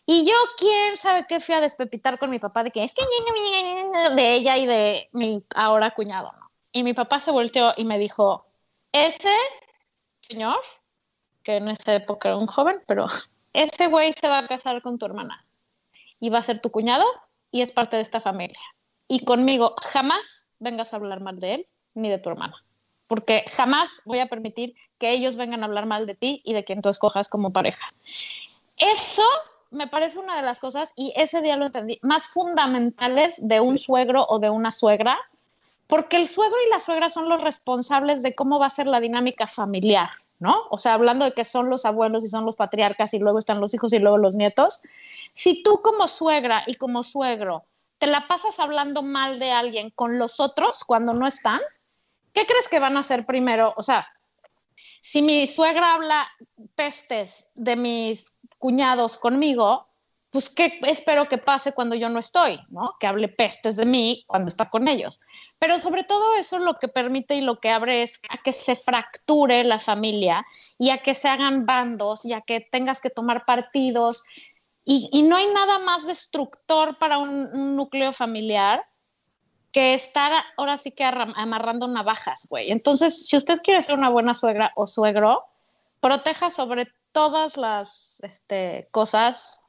Y 0.06 0.26
yo, 0.26 0.34
quién 0.58 0.96
sabe 0.96 1.26
qué 1.26 1.40
fui 1.40 1.54
a 1.54 1.60
despepitar 1.60 2.18
con 2.18 2.30
mi 2.30 2.38
papá 2.38 2.62
de 2.62 2.70
que 2.70 2.84
es 2.84 2.94
que 2.94 3.02
de 4.14 4.34
ella 4.34 4.56
y 4.56 4.66
de 4.66 5.08
mi 5.12 5.42
ahora 5.54 5.90
cuñado. 5.90 6.32
Y 6.72 6.82
mi 6.82 6.92
papá 6.92 7.20
se 7.20 7.30
volteó 7.30 7.72
y 7.76 7.84
me 7.84 7.98
dijo, 7.98 8.46
ese 8.92 9.34
señor, 10.20 10.60
que 11.42 11.56
en 11.56 11.68
esa 11.68 11.94
época 11.94 12.28
era 12.28 12.36
un 12.36 12.46
joven, 12.46 12.82
pero 12.86 13.06
ese 13.52 13.86
güey 13.86 14.12
se 14.12 14.28
va 14.28 14.38
a 14.38 14.46
casar 14.46 14.82
con 14.82 14.98
tu 14.98 15.06
hermana 15.06 15.46
y 16.20 16.30
va 16.30 16.38
a 16.38 16.42
ser 16.42 16.60
tu 16.60 16.70
cuñado 16.70 17.04
y 17.50 17.62
es 17.62 17.72
parte 17.72 17.96
de 17.96 18.02
esta 18.02 18.20
familia. 18.20 18.60
Y 19.08 19.24
conmigo 19.24 19.74
jamás 19.82 20.48
vengas 20.58 20.92
a 20.92 20.96
hablar 20.96 21.20
mal 21.20 21.38
de 21.40 21.54
él 21.54 21.66
ni 21.94 22.08
de 22.08 22.18
tu 22.18 22.30
hermana, 22.30 22.56
porque 23.06 23.44
jamás 23.48 24.00
voy 24.04 24.18
a 24.18 24.26
permitir 24.26 24.74
que 24.98 25.10
ellos 25.10 25.36
vengan 25.36 25.62
a 25.62 25.66
hablar 25.66 25.86
mal 25.86 26.06
de 26.06 26.14
ti 26.14 26.42
y 26.44 26.52
de 26.52 26.64
quien 26.64 26.82
tú 26.82 26.88
escojas 26.88 27.28
como 27.28 27.52
pareja. 27.52 27.92
Eso 28.76 29.24
me 29.70 29.86
parece 29.86 30.18
una 30.18 30.36
de 30.36 30.42
las 30.42 30.60
cosas, 30.60 30.92
y 30.96 31.12
ese 31.16 31.42
día 31.42 31.56
lo 31.56 31.66
entendí, 31.66 31.98
más 32.02 32.26
fundamentales 32.26 33.46
de 33.46 33.60
un 33.60 33.76
suegro 33.76 34.24
o 34.28 34.38
de 34.38 34.48
una 34.48 34.70
suegra, 34.70 35.18
porque 35.86 36.16
el 36.16 36.28
suegro 36.28 36.56
y 36.66 36.70
la 36.70 36.80
suegra 36.80 37.10
son 37.10 37.28
los 37.28 37.42
responsables 37.42 38.22
de 38.22 38.34
cómo 38.34 38.58
va 38.58 38.66
a 38.66 38.70
ser 38.70 38.86
la 38.86 39.00
dinámica 39.00 39.46
familiar, 39.46 40.10
¿no? 40.38 40.62
O 40.70 40.78
sea, 40.78 40.94
hablando 40.94 41.24
de 41.24 41.32
que 41.32 41.44
son 41.44 41.68
los 41.68 41.84
abuelos 41.84 42.24
y 42.24 42.28
son 42.28 42.46
los 42.46 42.56
patriarcas 42.56 43.14
y 43.14 43.18
luego 43.18 43.38
están 43.38 43.60
los 43.60 43.74
hijos 43.74 43.92
y 43.92 43.98
luego 43.98 44.16
los 44.16 44.36
nietos. 44.36 44.80
Si 45.34 45.62
tú 45.62 45.82
como 45.82 46.08
suegra 46.08 46.62
y 46.66 46.76
como 46.76 47.02
suegro 47.02 47.64
te 47.98 48.06
la 48.06 48.26
pasas 48.26 48.58
hablando 48.58 49.02
mal 49.02 49.38
de 49.38 49.52
alguien 49.52 49.90
con 49.90 50.18
los 50.18 50.40
otros 50.40 50.84
cuando 50.84 51.14
no 51.14 51.26
están, 51.26 51.60
¿qué 52.34 52.44
crees 52.44 52.68
que 52.68 52.80
van 52.80 52.96
a 52.96 53.00
hacer 53.00 53.24
primero? 53.24 53.72
O 53.76 53.82
sea, 53.82 54.06
si 55.00 55.22
mi 55.22 55.46
suegra 55.46 55.94
habla 55.94 56.28
pestes 56.74 57.48
de 57.54 57.76
mis 57.76 58.36
cuñados 58.58 59.16
conmigo, 59.16 59.88
pues 60.34 60.50
qué 60.50 60.80
espero 60.88 61.28
que 61.28 61.38
pase 61.38 61.74
cuando 61.74 61.94
yo 61.94 62.08
no 62.08 62.18
estoy, 62.18 62.58
¿no? 62.68 62.96
Que 62.98 63.06
hable 63.06 63.28
pestes 63.28 63.76
de 63.76 63.86
mí 63.86 64.24
cuando 64.26 64.48
está 64.48 64.68
con 64.68 64.88
ellos. 64.88 65.20
Pero 65.60 65.78
sobre 65.78 66.02
todo 66.02 66.34
eso 66.34 66.58
lo 66.58 66.74
que 66.74 66.88
permite 66.88 67.36
y 67.36 67.40
lo 67.40 67.60
que 67.60 67.70
abre 67.70 68.02
es 68.02 68.20
a 68.30 68.38
que 68.38 68.52
se 68.52 68.74
fracture 68.74 69.62
la 69.62 69.78
familia 69.78 70.44
y 70.76 70.90
a 70.90 70.98
que 70.98 71.14
se 71.14 71.28
hagan 71.28 71.66
bandos 71.66 72.24
y 72.24 72.32
a 72.32 72.40
que 72.40 72.60
tengas 72.60 73.00
que 73.00 73.10
tomar 73.10 73.44
partidos. 73.44 74.24
Y, 74.84 75.22
no 75.22 75.36
hay 75.36 75.46
nada 75.46 75.78
más 75.78 76.04
destructor 76.04 76.98
para 76.98 77.18
un, 77.18 77.76
núcleo 77.76 78.12
familiar 78.12 78.84
que 79.74 79.92
estar 79.92 80.32
ahora 80.56 80.78
sí 80.78 80.92
que 80.92 81.04
amarrando 81.04 81.88
navajas, 81.88 82.46
güey. 82.48 82.70
Entonces, 82.70 83.26
si 83.26 83.36
usted 83.36 83.60
quiere 83.60 83.82
ser 83.82 83.98
una 83.98 84.08
buena 84.08 84.32
suegra 84.32 84.72
o 84.76 84.86
suegro, 84.86 85.44
proteja 85.98 86.50
sobre 86.50 86.92
todas 87.10 87.56
las 87.56 88.20
este, 88.22 88.86
cosas 88.92 89.62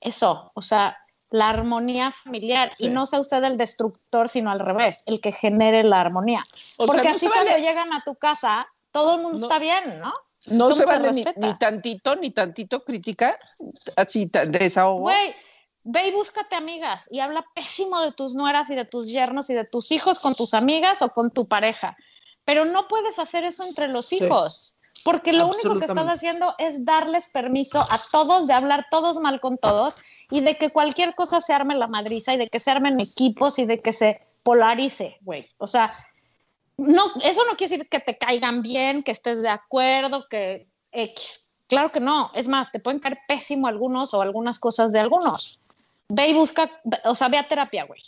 eso, 0.00 0.50
o 0.54 0.60
sea, 0.60 0.98
la 1.30 1.50
armonía 1.50 2.10
familiar 2.10 2.72
y 2.78 2.88
no 2.88 3.06
sea 3.06 3.20
usted 3.20 3.44
el 3.44 3.56
destructor, 3.56 4.28
sino 4.28 4.50
al 4.50 4.58
revés, 4.58 5.04
el 5.06 5.20
que 5.20 5.30
genere 5.30 5.84
la 5.84 6.00
armonía. 6.00 6.42
Porque 6.76 7.08
así 7.08 7.28
cuando 7.28 7.56
llegan 7.56 7.92
a 7.92 8.02
tu 8.04 8.16
casa, 8.16 8.66
todo 8.90 9.14
el 9.14 9.22
mundo 9.22 9.38
está 9.38 9.60
bien, 9.60 10.00
¿no? 10.00 10.12
No 10.48 10.72
se 10.72 10.84
vale 10.84 11.10
ni, 11.12 11.22
tantito, 11.58 12.16
ni 12.16 12.32
tantito 12.32 12.84
criticar, 12.84 13.38
así 13.94 14.28
desahogo. 14.48 15.02
Güey, 15.02 15.32
ve 15.84 16.08
y 16.08 16.12
búscate 16.12 16.56
amigas 16.56 17.08
y 17.10 17.20
habla 17.20 17.44
pésimo 17.54 18.00
de 18.00 18.12
tus 18.12 18.34
nueras 18.34 18.70
y 18.70 18.74
de 18.74 18.84
tus 18.84 19.08
yernos 19.08 19.50
y 19.50 19.54
de 19.54 19.64
tus 19.64 19.92
hijos 19.92 20.18
con 20.18 20.34
tus 20.34 20.54
amigas 20.54 21.02
o 21.02 21.10
con 21.10 21.30
tu 21.30 21.46
pareja. 21.46 21.96
Pero 22.44 22.64
no 22.64 22.88
puedes 22.88 23.18
hacer 23.18 23.44
eso 23.44 23.64
entre 23.64 23.88
los 23.88 24.12
hijos. 24.12 24.76
Porque 25.04 25.34
lo 25.34 25.46
único 25.46 25.78
que 25.78 25.84
estás 25.84 26.06
haciendo 26.06 26.54
es 26.56 26.84
darles 26.84 27.28
permiso 27.28 27.80
a 27.90 28.00
todos 28.10 28.46
de 28.46 28.54
hablar 28.54 28.86
todos 28.90 29.18
mal 29.18 29.38
con 29.38 29.58
todos 29.58 29.96
y 30.30 30.40
de 30.40 30.56
que 30.56 30.70
cualquier 30.70 31.14
cosa 31.14 31.42
se 31.42 31.52
arme 31.52 31.74
la 31.74 31.88
madriza 31.88 32.32
y 32.32 32.38
de 32.38 32.48
que 32.48 32.58
se 32.58 32.70
armen 32.70 32.98
equipos 32.98 33.58
y 33.58 33.66
de 33.66 33.82
que 33.82 33.92
se 33.92 34.26
polarice, 34.42 35.18
güey. 35.20 35.44
O 35.58 35.66
sea, 35.66 35.94
no, 36.78 37.12
eso 37.22 37.44
no 37.44 37.56
quiere 37.56 37.70
decir 37.70 37.88
que 37.88 38.00
te 38.00 38.16
caigan 38.16 38.62
bien, 38.62 39.02
que 39.02 39.12
estés 39.12 39.42
de 39.42 39.50
acuerdo, 39.50 40.26
que 40.30 40.68
X. 40.92 41.52
Claro 41.66 41.92
que 41.92 42.00
no. 42.00 42.30
Es 42.34 42.48
más, 42.48 42.72
te 42.72 42.80
pueden 42.80 43.00
caer 43.00 43.18
pésimo 43.28 43.66
algunos 43.66 44.14
o 44.14 44.22
algunas 44.22 44.58
cosas 44.58 44.92
de 44.92 45.00
algunos. 45.00 45.60
Ve 46.08 46.28
y 46.28 46.34
busca, 46.34 46.70
o 47.04 47.14
sea, 47.14 47.28
ve 47.28 47.38
a 47.38 47.48
terapia, 47.48 47.84
güey. 47.84 48.00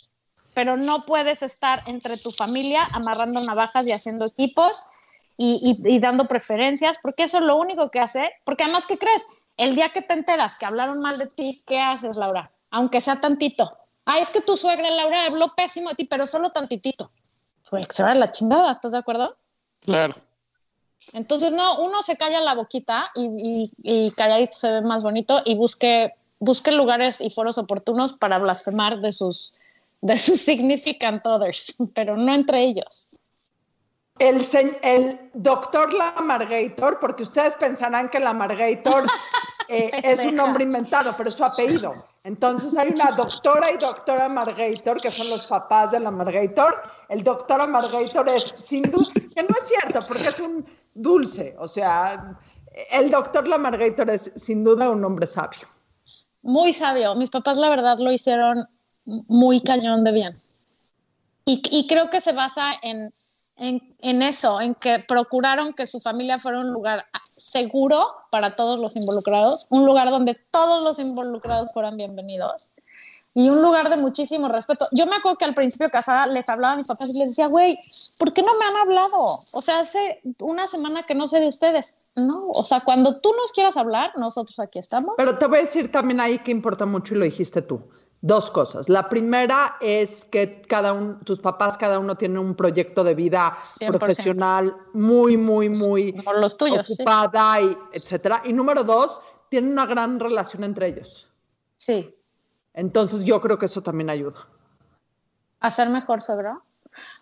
Pero 0.53 0.77
no 0.77 1.05
puedes 1.05 1.43
estar 1.43 1.81
entre 1.87 2.17
tu 2.17 2.31
familia 2.31 2.87
amarrando 2.93 3.41
navajas 3.41 3.85
y 3.87 3.91
haciendo 3.91 4.25
equipos 4.25 4.83
y, 5.37 5.99
dando 5.99 6.27
preferencias, 6.27 6.97
porque 7.01 7.23
eso 7.23 7.37
es 7.37 7.43
lo 7.43 7.57
único 7.57 7.91
que 7.91 7.99
hace, 7.99 8.31
porque 8.43 8.63
además, 8.63 8.87
¿qué 8.87 8.97
crees? 8.97 9.23
El 9.55 9.75
día 9.75 9.89
que 9.89 10.01
te 10.01 10.13
enteras 10.13 10.55
que 10.55 10.65
hablaron 10.65 10.99
mal 10.99 11.19
de 11.19 11.27
ti, 11.27 11.63
¿qué 11.67 11.79
haces, 11.79 12.17
Laura? 12.17 12.51
Aunque 12.71 13.01
sea 13.01 13.21
tantito. 13.21 13.77
Ah, 14.05 14.17
es 14.19 14.31
que 14.31 14.41
tu 14.41 14.57
suegra, 14.57 14.89
Laura, 14.89 15.25
habló 15.25 15.53
pésimo 15.53 15.89
de 15.89 15.95
ti, 15.95 16.05
pero 16.05 16.25
solo 16.25 16.49
tantitito. 16.49 17.11
Pues 17.69 17.87
se 17.91 18.03
va 18.03 18.15
la 18.15 18.31
chingada, 18.31 18.71
¿estás 18.71 18.93
de 18.93 18.97
acuerdo? 18.97 19.37
Claro. 19.81 20.15
Entonces, 21.13 21.51
no, 21.51 21.79
uno 21.79 22.01
se 22.01 22.17
calla 22.17 22.39
la 22.41 22.55
boquita 22.55 23.11
y, 23.15 23.69
y, 23.83 24.11
calladito 24.11 24.57
se 24.57 24.71
ve 24.71 24.81
más 24.81 25.03
bonito 25.03 25.41
y 25.45 25.55
busque, 25.55 26.15
busque 26.39 26.71
lugares 26.71 27.21
y 27.21 27.29
foros 27.29 27.57
oportunos 27.57 28.13
para 28.13 28.39
blasfemar 28.39 28.99
de 28.99 29.11
sus, 29.11 29.53
de 30.01 30.17
sus 30.17 30.41
significant 30.49 31.25
others, 31.25 31.75
pero 31.93 32.17
no 32.17 32.33
entre 32.33 32.63
ellos. 32.63 33.07
El, 34.19 34.43
el 34.81 35.29
doctor 35.35 35.93
Lamargator, 35.93 36.99
porque 36.99 37.23
ustedes 37.23 37.53
pensarán 37.55 38.09
que 38.09 38.19
Lamargator 38.19 39.03
eh, 39.67 39.91
es 40.03 40.25
un 40.25 40.35
nombre 40.35 40.63
inventado, 40.63 41.11
pero 41.15 41.29
es 41.29 41.35
su 41.35 41.45
apellido. 41.45 42.03
Entonces 42.23 42.75
hay 42.75 42.89
una 42.89 43.11
doctora 43.11 43.71
y 43.71 43.77
doctora 43.77 44.27
Margator, 44.27 44.99
que 44.99 45.11
son 45.11 45.29
los 45.29 45.47
papás 45.47 45.91
de 45.91 45.99
Lamargator. 45.99 46.81
El 47.09 47.23
doctor 47.23 47.61
Amargator 47.61 48.27
es 48.29 48.43
sin 48.43 48.83
duda, 48.83 49.13
que 49.13 49.43
no 49.43 49.55
es 49.61 49.67
cierto, 49.67 49.99
porque 50.07 50.23
es 50.23 50.39
un 50.39 50.65
dulce. 50.95 51.55
O 51.59 51.67
sea, 51.67 52.37
el 52.93 53.11
doctor 53.11 53.47
Lamargator 53.47 54.09
es 54.09 54.31
sin 54.35 54.63
duda 54.63 54.89
un 54.89 55.05
hombre 55.05 55.27
sabio. 55.27 55.67
Muy 56.47 56.73
sabio. 56.73 57.13
Mis 57.13 57.29
papás, 57.29 57.57
la 57.57 57.69
verdad, 57.69 57.99
lo 57.99 58.11
hicieron 58.11 58.67
muy 59.05 59.61
cañón 59.61 60.03
de 60.03 60.11
bien. 60.11 60.41
y 61.45 61.87
creo 61.87 62.09
que 62.09 62.19
se 62.19 62.33
basa 62.33 62.73
en 62.81 63.13
en, 63.57 64.21
eso, 64.21 64.61
en 64.61 64.75
que 64.75 64.99
procuraron 64.99 65.73
que 65.73 65.87
su 65.87 65.99
familia 65.99 66.39
fuera 66.39 66.59
un 66.59 66.71
lugar 66.71 67.05
seguro 67.35 68.07
para 68.31 68.55
todos 68.55 68.79
los 68.79 68.95
involucrados, 68.95 69.65
un 69.69 69.85
lugar 69.85 70.09
donde 70.09 70.35
todos 70.51 70.83
los 70.83 70.99
involucrados 70.99 71.71
fueran 71.73 71.97
bienvenidos 71.97 72.71
y 73.37 73.51
un 73.51 73.61
lugar 73.61 73.91
de 73.91 73.97
muchísimo 73.97 74.47
respeto. 74.47 74.87
Yo 74.91 75.05
me 75.05 75.15
acuerdo 75.15 75.37
que 75.37 75.45
al 75.45 75.53
principio 75.53 75.91
casada 75.91 76.25
les 76.25 76.49
hablaba 76.49 76.73
a 76.73 76.77
mis 76.77 76.87
papás 76.87 77.09
y 77.09 77.13
les 77.13 77.27
decía, 77.29 77.45
güey, 77.45 77.77
¿por 78.17 78.33
qué 78.33 78.41
no 78.41 78.57
me 78.57 78.65
han 78.65 78.75
hablado? 78.77 79.45
O 79.51 79.61
sea, 79.61 79.81
hace 79.81 80.21
una 80.41 80.65
semana 80.65 81.05
que 81.05 81.13
no 81.13 81.27
sé 81.27 81.39
de 81.39 81.47
ustedes. 81.47 81.99
No, 82.15 82.47
o 82.47 82.63
sea, 82.63 82.79
cuando 82.79 83.19
tú 83.19 83.31
nos 83.39 83.51
quieras 83.51 83.77
hablar, 83.77 84.11
nosotros 84.17 84.59
aquí 84.59 84.79
estamos. 84.79 85.13
Pero 85.17 85.37
te 85.37 85.45
voy 85.45 85.59
a 85.59 85.61
decir 85.61 85.91
también 85.91 86.19
ahí 86.19 86.39
que 86.39 86.49
importa 86.49 86.87
mucho 86.87 87.13
y 87.13 87.19
lo 87.19 87.25
dijiste 87.25 87.61
tú 87.61 87.79
Dos 88.21 88.49
cosas. 88.49 88.89
La 88.89 89.07
primera 89.07 89.77
es 89.81 90.25
que 90.25 90.63
cada 90.63 90.93
uno, 90.93 91.19
tus 91.23 91.39
papás, 91.39 91.77
cada 91.77 91.99
uno 91.99 92.15
tiene 92.15 92.39
un 92.39 92.55
proyecto 92.55 93.03
de 93.03 93.13
vida 93.13 93.55
profesional 93.85 94.75
muy, 94.93 95.37
muy, 95.37 95.69
muy 95.69 96.19
los 96.39 96.57
tuyos, 96.57 96.89
ocupada, 96.89 97.61
y 97.61 97.77
etcétera. 97.93 98.41
Y 98.45 98.53
número 98.53 98.83
dos, 98.83 99.21
tienen 99.49 99.73
una 99.73 99.85
gran 99.85 100.19
relación 100.19 100.63
entre 100.63 100.87
ellos. 100.87 101.29
Sí. 101.77 102.16
Entonces 102.77 103.25
yo 103.25 103.41
creo 103.41 103.57
que 103.57 103.65
eso 103.65 103.81
también 103.81 104.11
ayuda. 104.11 104.47
¿A 105.59 105.71
ser 105.71 105.89
mejor, 105.89 106.21
Sobro? 106.21 106.61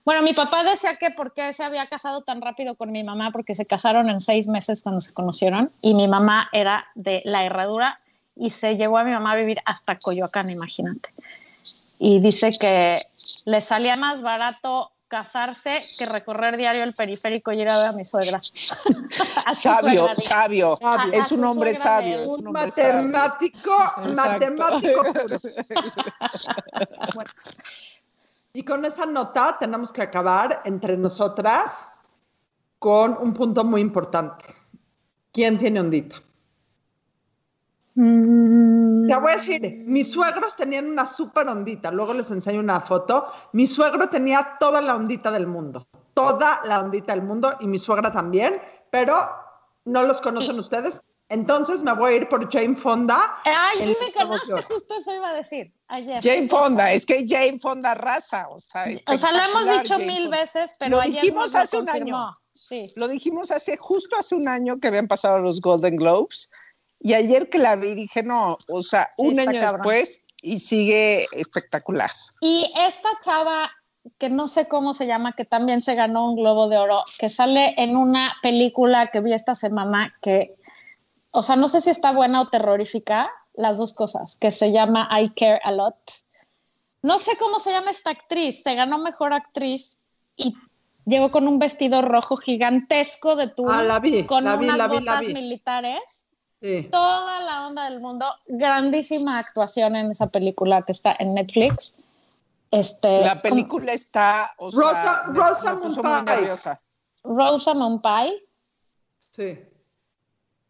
Bueno, 0.03 0.21
mi 0.21 0.33
papá 0.33 0.65
decía 0.65 0.97
que 0.97 1.11
porque 1.11 1.53
se 1.53 1.63
había 1.63 1.87
casado 1.87 2.23
tan 2.23 2.41
rápido 2.41 2.75
con 2.75 2.91
mi 2.91 3.05
mamá, 3.05 3.31
porque 3.31 3.53
se 3.53 3.65
casaron 3.65 4.09
en 4.09 4.19
seis 4.19 4.49
meses 4.49 4.83
cuando 4.83 4.99
se 4.99 5.13
conocieron, 5.13 5.71
y 5.81 5.93
mi 5.93 6.09
mamá 6.09 6.49
era 6.51 6.85
de 6.95 7.21
la 7.23 7.45
herradura 7.45 8.01
y 8.35 8.49
se 8.49 8.75
llevó 8.75 8.97
a 8.97 9.05
mi 9.05 9.11
mamá 9.11 9.31
a 9.31 9.37
vivir 9.37 9.59
hasta 9.63 9.97
Coyoacán, 9.97 10.49
imagínate. 10.49 11.09
Y 11.99 12.19
dice 12.19 12.51
que 12.59 12.99
le 13.45 13.61
salía 13.61 13.95
más 13.95 14.21
barato 14.21 14.91
casarse 15.15 15.81
que 15.97 16.05
recorrer 16.05 16.57
diario 16.57 16.83
el 16.83 16.93
periférico 16.93 17.53
y 17.53 17.61
ir 17.61 17.69
a 17.69 17.77
ver 17.77 17.87
a 17.87 17.93
mi 17.93 18.03
suegra. 18.03 18.41
sabio, 19.53 20.09
sabio, 20.17 20.77
es 21.13 21.31
un 21.31 21.45
hombre 21.45 21.73
sabio. 21.73 22.23
Es 22.23 22.29
un, 22.31 22.51
matemático, 22.51 23.77
matemático. 24.13 25.03
Y 28.57 28.63
con 28.63 28.85
esa 28.85 29.05
nota 29.05 29.57
tenemos 29.59 29.91
que 29.91 30.01
acabar 30.01 30.61
entre 30.63 30.95
nosotras 30.95 31.91
con 32.79 33.17
un 33.19 33.33
punto 33.33 33.65
muy 33.65 33.81
importante. 33.81 34.45
¿Quién 35.33 35.57
tiene 35.57 35.81
ondita? 35.81 36.15
Mm. 37.95 38.54
Te 39.07 39.15
voy 39.15 39.31
a 39.31 39.35
decir, 39.35 39.61
mis 39.85 40.11
suegros 40.11 40.55
tenían 40.55 40.87
una 40.87 41.05
súper 41.05 41.47
ondita, 41.47 41.91
luego 41.91 42.13
les 42.13 42.31
enseño 42.31 42.59
una 42.59 42.79
foto. 42.79 43.25
Mi 43.53 43.65
suegro 43.65 44.09
tenía 44.09 44.55
toda 44.59 44.81
la 44.81 44.95
ondita 44.95 45.31
del 45.31 45.47
mundo, 45.47 45.87
toda 46.13 46.61
la 46.65 46.79
ondita 46.79 47.13
del 47.13 47.23
mundo 47.23 47.55
y 47.59 47.67
mi 47.67 47.77
suegra 47.77 48.11
también, 48.11 48.61
pero 48.89 49.29
no 49.85 50.03
los 50.03 50.21
conocen 50.21 50.57
ustedes. 50.59 51.01
Entonces 51.27 51.83
me 51.83 51.93
voy 51.93 52.13
a 52.13 52.15
ir 52.17 52.29
por 52.29 52.51
Jane 52.51 52.75
Fonda. 52.75 53.17
Ay, 53.45 53.95
me 53.99 54.13
conoce, 54.13 54.61
justo 54.61 54.95
eso 54.95 55.13
iba 55.13 55.29
a 55.29 55.33
decir 55.33 55.73
ayer. 55.87 56.21
Jane 56.21 56.47
Fonda, 56.47 56.91
es 56.91 57.05
que 57.05 57.25
Jane 57.27 57.57
Fonda 57.57 57.95
raza, 57.95 58.47
o 58.49 58.59
sea, 58.59 58.85
o 59.07 59.17
sea 59.17 59.31
lo 59.31 59.39
hemos 59.39 59.81
dicho 59.81 59.97
mil 59.99 60.29
veces, 60.29 60.73
pero 60.77 60.97
lo 60.97 61.03
dijimos 61.03 61.55
hace 61.55 61.77
un 61.77 61.89
año. 61.89 62.31
Sí. 62.53 62.85
Lo 62.95 63.07
dijimos 63.07 63.51
hace 63.51 63.75
justo 63.75 64.15
hace 64.17 64.35
un 64.35 64.47
año 64.47 64.79
que 64.79 64.87
habían 64.87 65.07
pasado 65.07 65.39
los 65.39 65.59
Golden 65.61 65.95
Globes 65.95 66.49
Y 67.05 67.13
ayer 67.13 67.49
que 67.51 67.59
la 67.59 67.75
vi 67.75 67.93
dije, 67.93 68.23
no, 68.23 68.57
o 68.67 68.81
sea, 68.81 69.11
Sí, 69.15 69.27
un 69.27 69.39
año 69.39 69.51
cabrón. 69.51 69.73
después 69.83 70.21
y 70.41 70.57
sigue 70.59 71.27
espectacular. 71.33 72.09
Y 72.41 72.71
esta 72.79 73.09
chava, 73.23 73.69
que 74.17 74.31
no 74.31 74.47
sé 74.47 74.67
cómo 74.67 74.95
se 74.95 75.05
llama, 75.05 75.33
que 75.33 75.45
también 75.45 75.81
se 75.81 75.93
ganó 75.93 76.27
un 76.31 76.35
Globo 76.35 76.67
de 76.67 76.77
Oro, 76.77 77.03
que 77.19 77.29
sale 77.29 77.75
en 77.77 77.95
una 77.95 78.33
película 78.41 79.11
que 79.11 79.21
vi 79.21 79.33
esta 79.33 79.53
semana 79.53 80.15
que, 80.19 80.55
o 81.29 81.43
sea, 81.43 81.55
no 81.55 81.67
sé 81.67 81.79
si 81.81 81.91
está 81.91 82.11
buena 82.11 82.41
o 82.41 82.47
terrorífica, 82.49 83.29
las 83.53 83.77
dos 83.77 83.93
cosas, 83.93 84.35
que 84.35 84.49
se 84.49 84.71
llama 84.71 85.07
I 85.21 85.29
Care 85.29 85.61
a 85.63 85.71
Lot. 85.73 85.95
No 87.03 87.19
sé 87.19 87.37
cómo 87.37 87.59
se 87.59 87.69
llama 87.69 87.91
esta 87.91 88.09
actriz, 88.09 88.63
se 88.63 88.73
ganó 88.73 88.97
mejor 88.97 89.31
actriz 89.31 89.99
y 90.35 90.55
llegó 91.05 91.29
con 91.29 91.47
un 91.47 91.59
vestido 91.59 92.01
rojo 92.01 92.35
gigantesco 92.35 93.35
de 93.35 93.49
tul, 93.49 93.69
Ah, 93.71 93.83
la 93.83 93.99
vi, 93.99 94.25
con 94.25 94.43
la 94.43 94.55
vi, 94.55 94.65
unas 94.65 94.77
la 94.79 94.87
vi, 94.87 94.93
la 94.95 94.99
botas 95.13 95.27
vi. 95.27 95.33
militares 95.35 96.24
Sí. 96.65 96.89
toda 96.91 97.41
la 97.41 97.67
onda 97.67 97.87
del 97.89 97.99
mundo. 98.01 98.25
Grandísima 98.47 99.37
actuación 99.37 99.95
en 99.95 100.09
esa 100.11 100.27
película 100.27 100.81
que 100.81 100.93
está 100.93 101.15
en 101.19 101.35
Netflix. 101.35 101.95
Este, 102.71 103.21
La 103.21 103.39
película 103.39 103.93
está, 103.93 104.55
o 104.57 104.71
sea, 104.71 104.81
Rosa- 104.81 105.23
me- 105.27 105.39
Rosa 105.39 105.73
me 105.75 106.21
nerviosa. 106.23 106.81
Sí. 109.31 109.59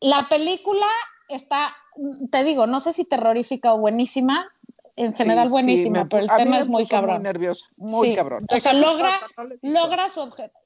La 0.01 0.27
película 0.27 0.85
está, 1.29 1.73
te 2.29 2.43
digo, 2.43 2.67
no 2.67 2.79
sé 2.81 2.91
si 2.91 3.05
terrorífica 3.05 3.73
o 3.73 3.77
buenísima. 3.77 4.51
En 4.97 5.13
general 5.13 5.47
Sí, 5.47 5.51
buenísima, 5.51 6.01
sí, 6.01 6.07
pero 6.09 6.23
el 6.23 6.29
tema 6.43 6.59
es 6.59 6.67
muy 6.69 6.85
cabrón. 6.87 7.15
Muy 7.15 7.23
nervioso, 7.23 7.67
muy 7.77 8.09
Sí. 8.09 8.15
cabrón. 8.15 8.45
O 8.49 8.59
sea, 8.59 8.73
¿De 8.73 8.79
qué 8.79 8.85
se 8.85 8.91
logra, 8.91 9.19
logra 9.61 10.09
su 10.09 10.19
objeto. 10.21 10.57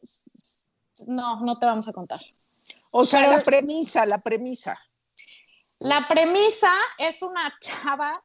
No, 1.07 1.39
no 1.41 1.57
te 1.59 1.65
vamos 1.67 1.87
a 1.87 1.93
contar. 1.93 2.21
O 2.91 3.03
sea, 3.03 3.21
Pero- 3.21 3.37
la 3.37 3.43
premisa, 3.43 4.05
la 4.07 4.17
premisa. 4.19 4.77
La 5.79 6.07
premisa 6.07 6.73
es 6.97 7.21
una 7.21 7.55
chava, 7.61 8.21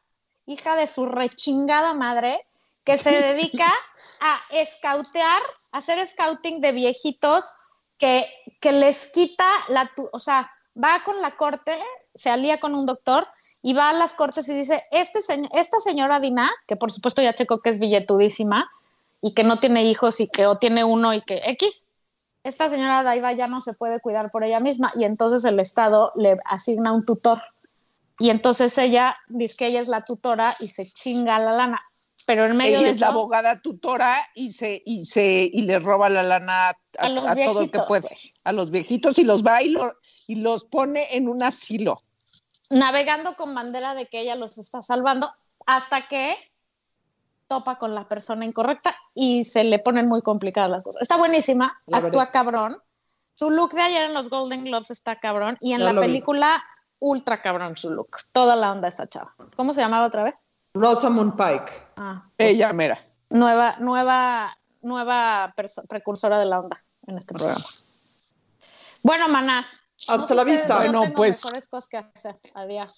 hija 0.47 0.77
de 0.77 0.87
su 0.87 1.07
rechingada 1.07 1.95
madre, 1.95 2.45
que 2.85 2.99
se 2.99 3.11
dedica 3.23 3.73
a 4.21 4.41
escautear, 4.51 5.43
a 5.73 5.79
hacer 5.79 6.05
scouting 6.07 6.61
de 6.61 6.73
viejitos 6.73 7.53
que, 7.99 8.29
que 8.61 8.73
les 8.73 9.11
quita 9.13 9.49
la, 9.69 9.91
tu- 9.95 10.09
o 10.13 10.19
sea, 10.19 10.51
va 10.83 11.03
con 11.05 11.21
la 11.23 11.37
corte, 11.37 11.79
se 12.15 12.31
alía 12.31 12.59
con 12.61 12.75
un 12.75 12.87
doctor 12.87 13.27
y 13.63 13.73
va 13.73 13.91
a 13.91 13.93
las 13.95 14.15
cortes 14.15 14.49
y 14.49 14.55
dice, 14.55 14.85
este 14.91 15.23
señor, 15.23 15.49
esta 15.55 15.81
señora 15.81 16.21
Dina, 16.21 16.51
que 16.67 16.77
por 16.77 16.93
supuesto 16.93 17.23
ya 17.23 17.35
checo 17.35 17.61
que 17.61 17.71
es 17.71 17.79
billetudísima 17.79 18.71
y 19.23 19.33
que 19.33 19.45
no 19.45 19.59
tiene 19.61 19.85
hijos 19.85 20.21
y 20.21 20.29
que 20.29 20.47
o 20.47 20.57
tiene 20.57 20.85
uno 20.85 21.15
y 21.15 21.23
que 21.23 21.41
X, 21.47 21.87
esta 22.45 22.69
señora 22.69 23.03
Daiva 23.03 23.33
ya 23.33 23.49
no 23.49 23.61
se 23.61 23.75
puede 23.75 24.01
cuidar 24.01 24.31
por 24.31 24.45
ella 24.45 24.61
misma 24.61 24.93
y 24.95 25.05
entonces 25.05 25.45
el 25.45 25.59
Estado 25.59 26.13
le 26.15 26.39
asigna 26.45 26.93
un 26.93 27.05
tutor. 27.05 27.43
Y 28.21 28.31
entonces 28.31 28.79
ella 28.79 29.17
dice 29.29 29.57
que 29.57 29.67
ella 29.67 29.81
es 29.81 29.89
la 29.89 30.03
tutora 30.05 30.55
y 30.61 30.69
se 30.69 30.87
chinga 30.87 31.39
la 31.41 31.53
lana. 31.53 31.81
Pero 32.27 32.47
en 32.47 32.57
medio 32.57 32.79
Ella 32.79 32.87
de 32.87 32.93
es 32.93 33.01
la 33.01 33.09
abogada 33.09 33.61
tutora 33.61 34.17
y 34.35 34.53
se 34.53 34.83
y 34.87 35.05
se 35.05 35.51
y 35.53 35.63
les 35.63 35.83
roba 35.83 36.09
la 36.09 36.23
lana 36.23 36.69
a, 36.71 36.75
A 36.99 37.09
los 37.09 37.27
a 37.27 37.35
todo 37.35 37.61
el 37.63 37.71
que 37.71 37.79
viejitos, 37.79 37.87
puede, 37.87 38.09
a 38.45 38.53
los 38.53 38.71
viejitos 38.71 39.19
y 39.19 39.25
los 39.25 39.45
va 39.45 39.61
y, 39.63 39.71
lo- 39.71 39.95
y 40.27 40.37
los 40.37 40.65
pone 40.65 41.17
en 41.17 41.29
un 41.29 41.43
asilo. 41.43 42.03
navegando 42.71 43.37
con 43.37 43.55
bandera 43.55 43.95
de 43.95 44.07
que 44.07 44.21
ella 44.21 44.37
los 44.37 44.57
está 44.59 44.81
salvando, 44.81 45.31
hasta 45.67 46.09
que 46.09 46.37
topa 47.47 47.77
con 47.79 47.95
la 47.95 48.09
persona 48.09 48.45
incorrecta 48.45 48.97
y 49.15 49.45
se 49.45 49.65
le 49.65 49.79
ponen 49.79 50.09
muy 50.09 50.23
complicadas 50.23 50.71
las 50.71 50.85
cosas. 50.85 51.03
Está 51.03 51.17
buenísima, 51.17 51.79
La 51.87 51.99
actúa 51.99 52.23
veré. 52.25 52.31
cabrón. 52.33 52.79
Su 53.35 53.51
look 53.51 53.73
de 53.73 53.83
ayer 53.83 54.05
en 54.05 54.15
los 54.15 54.31
Golden 54.31 54.65
Globes 54.65 54.91
está 54.91 55.19
cabrón 55.19 55.57
y 55.61 55.73
en 55.73 55.81
Ya 55.81 55.87
la 55.87 55.93
lo 55.93 56.01
vi. 56.01 56.07
película 56.07 56.65
ultra 57.01 57.43
cabrón 57.43 57.77
su 57.77 57.91
look. 57.91 58.11
Toda 58.33 58.55
la 58.57 58.71
onda 58.73 58.89
esa 58.89 59.09
chava. 59.09 59.35
¿Cómo 59.57 59.73
se 59.73 59.81
llamaba 59.81 60.07
otra 60.07 60.23
vez? 60.25 60.35
Rosamund 60.75 61.37
Pike. 61.37 61.73
Ah, 61.97 62.29
pues, 62.37 62.51
Ella 62.51 62.73
mera. 62.73 62.99
nueva, 63.31 63.77
nueva, 63.79 64.57
nueva 64.83 65.55
precursora 65.89 66.39
de 66.39 66.47
la 66.47 66.61
onda 66.61 66.83
en 67.07 67.19
este 67.19 67.35
programa. 67.35 67.65
Bueno, 69.03 69.29
manás. 69.29 69.81
Hasta 70.09 70.27
sé 70.29 70.35
la 70.35 70.45
vista. 70.45 70.77
Bueno, 70.79 71.01
tengo 71.03 71.15
pues- 71.15 71.45
mejores 71.45 71.69
cosas 71.69 71.89
que 71.89 71.97
hacer. 71.99 72.37
Adiós. 72.55 72.91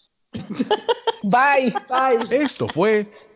Bye. 1.22 1.72
Bye. 1.88 2.36
Esto 2.42 2.68
fue 2.68 3.11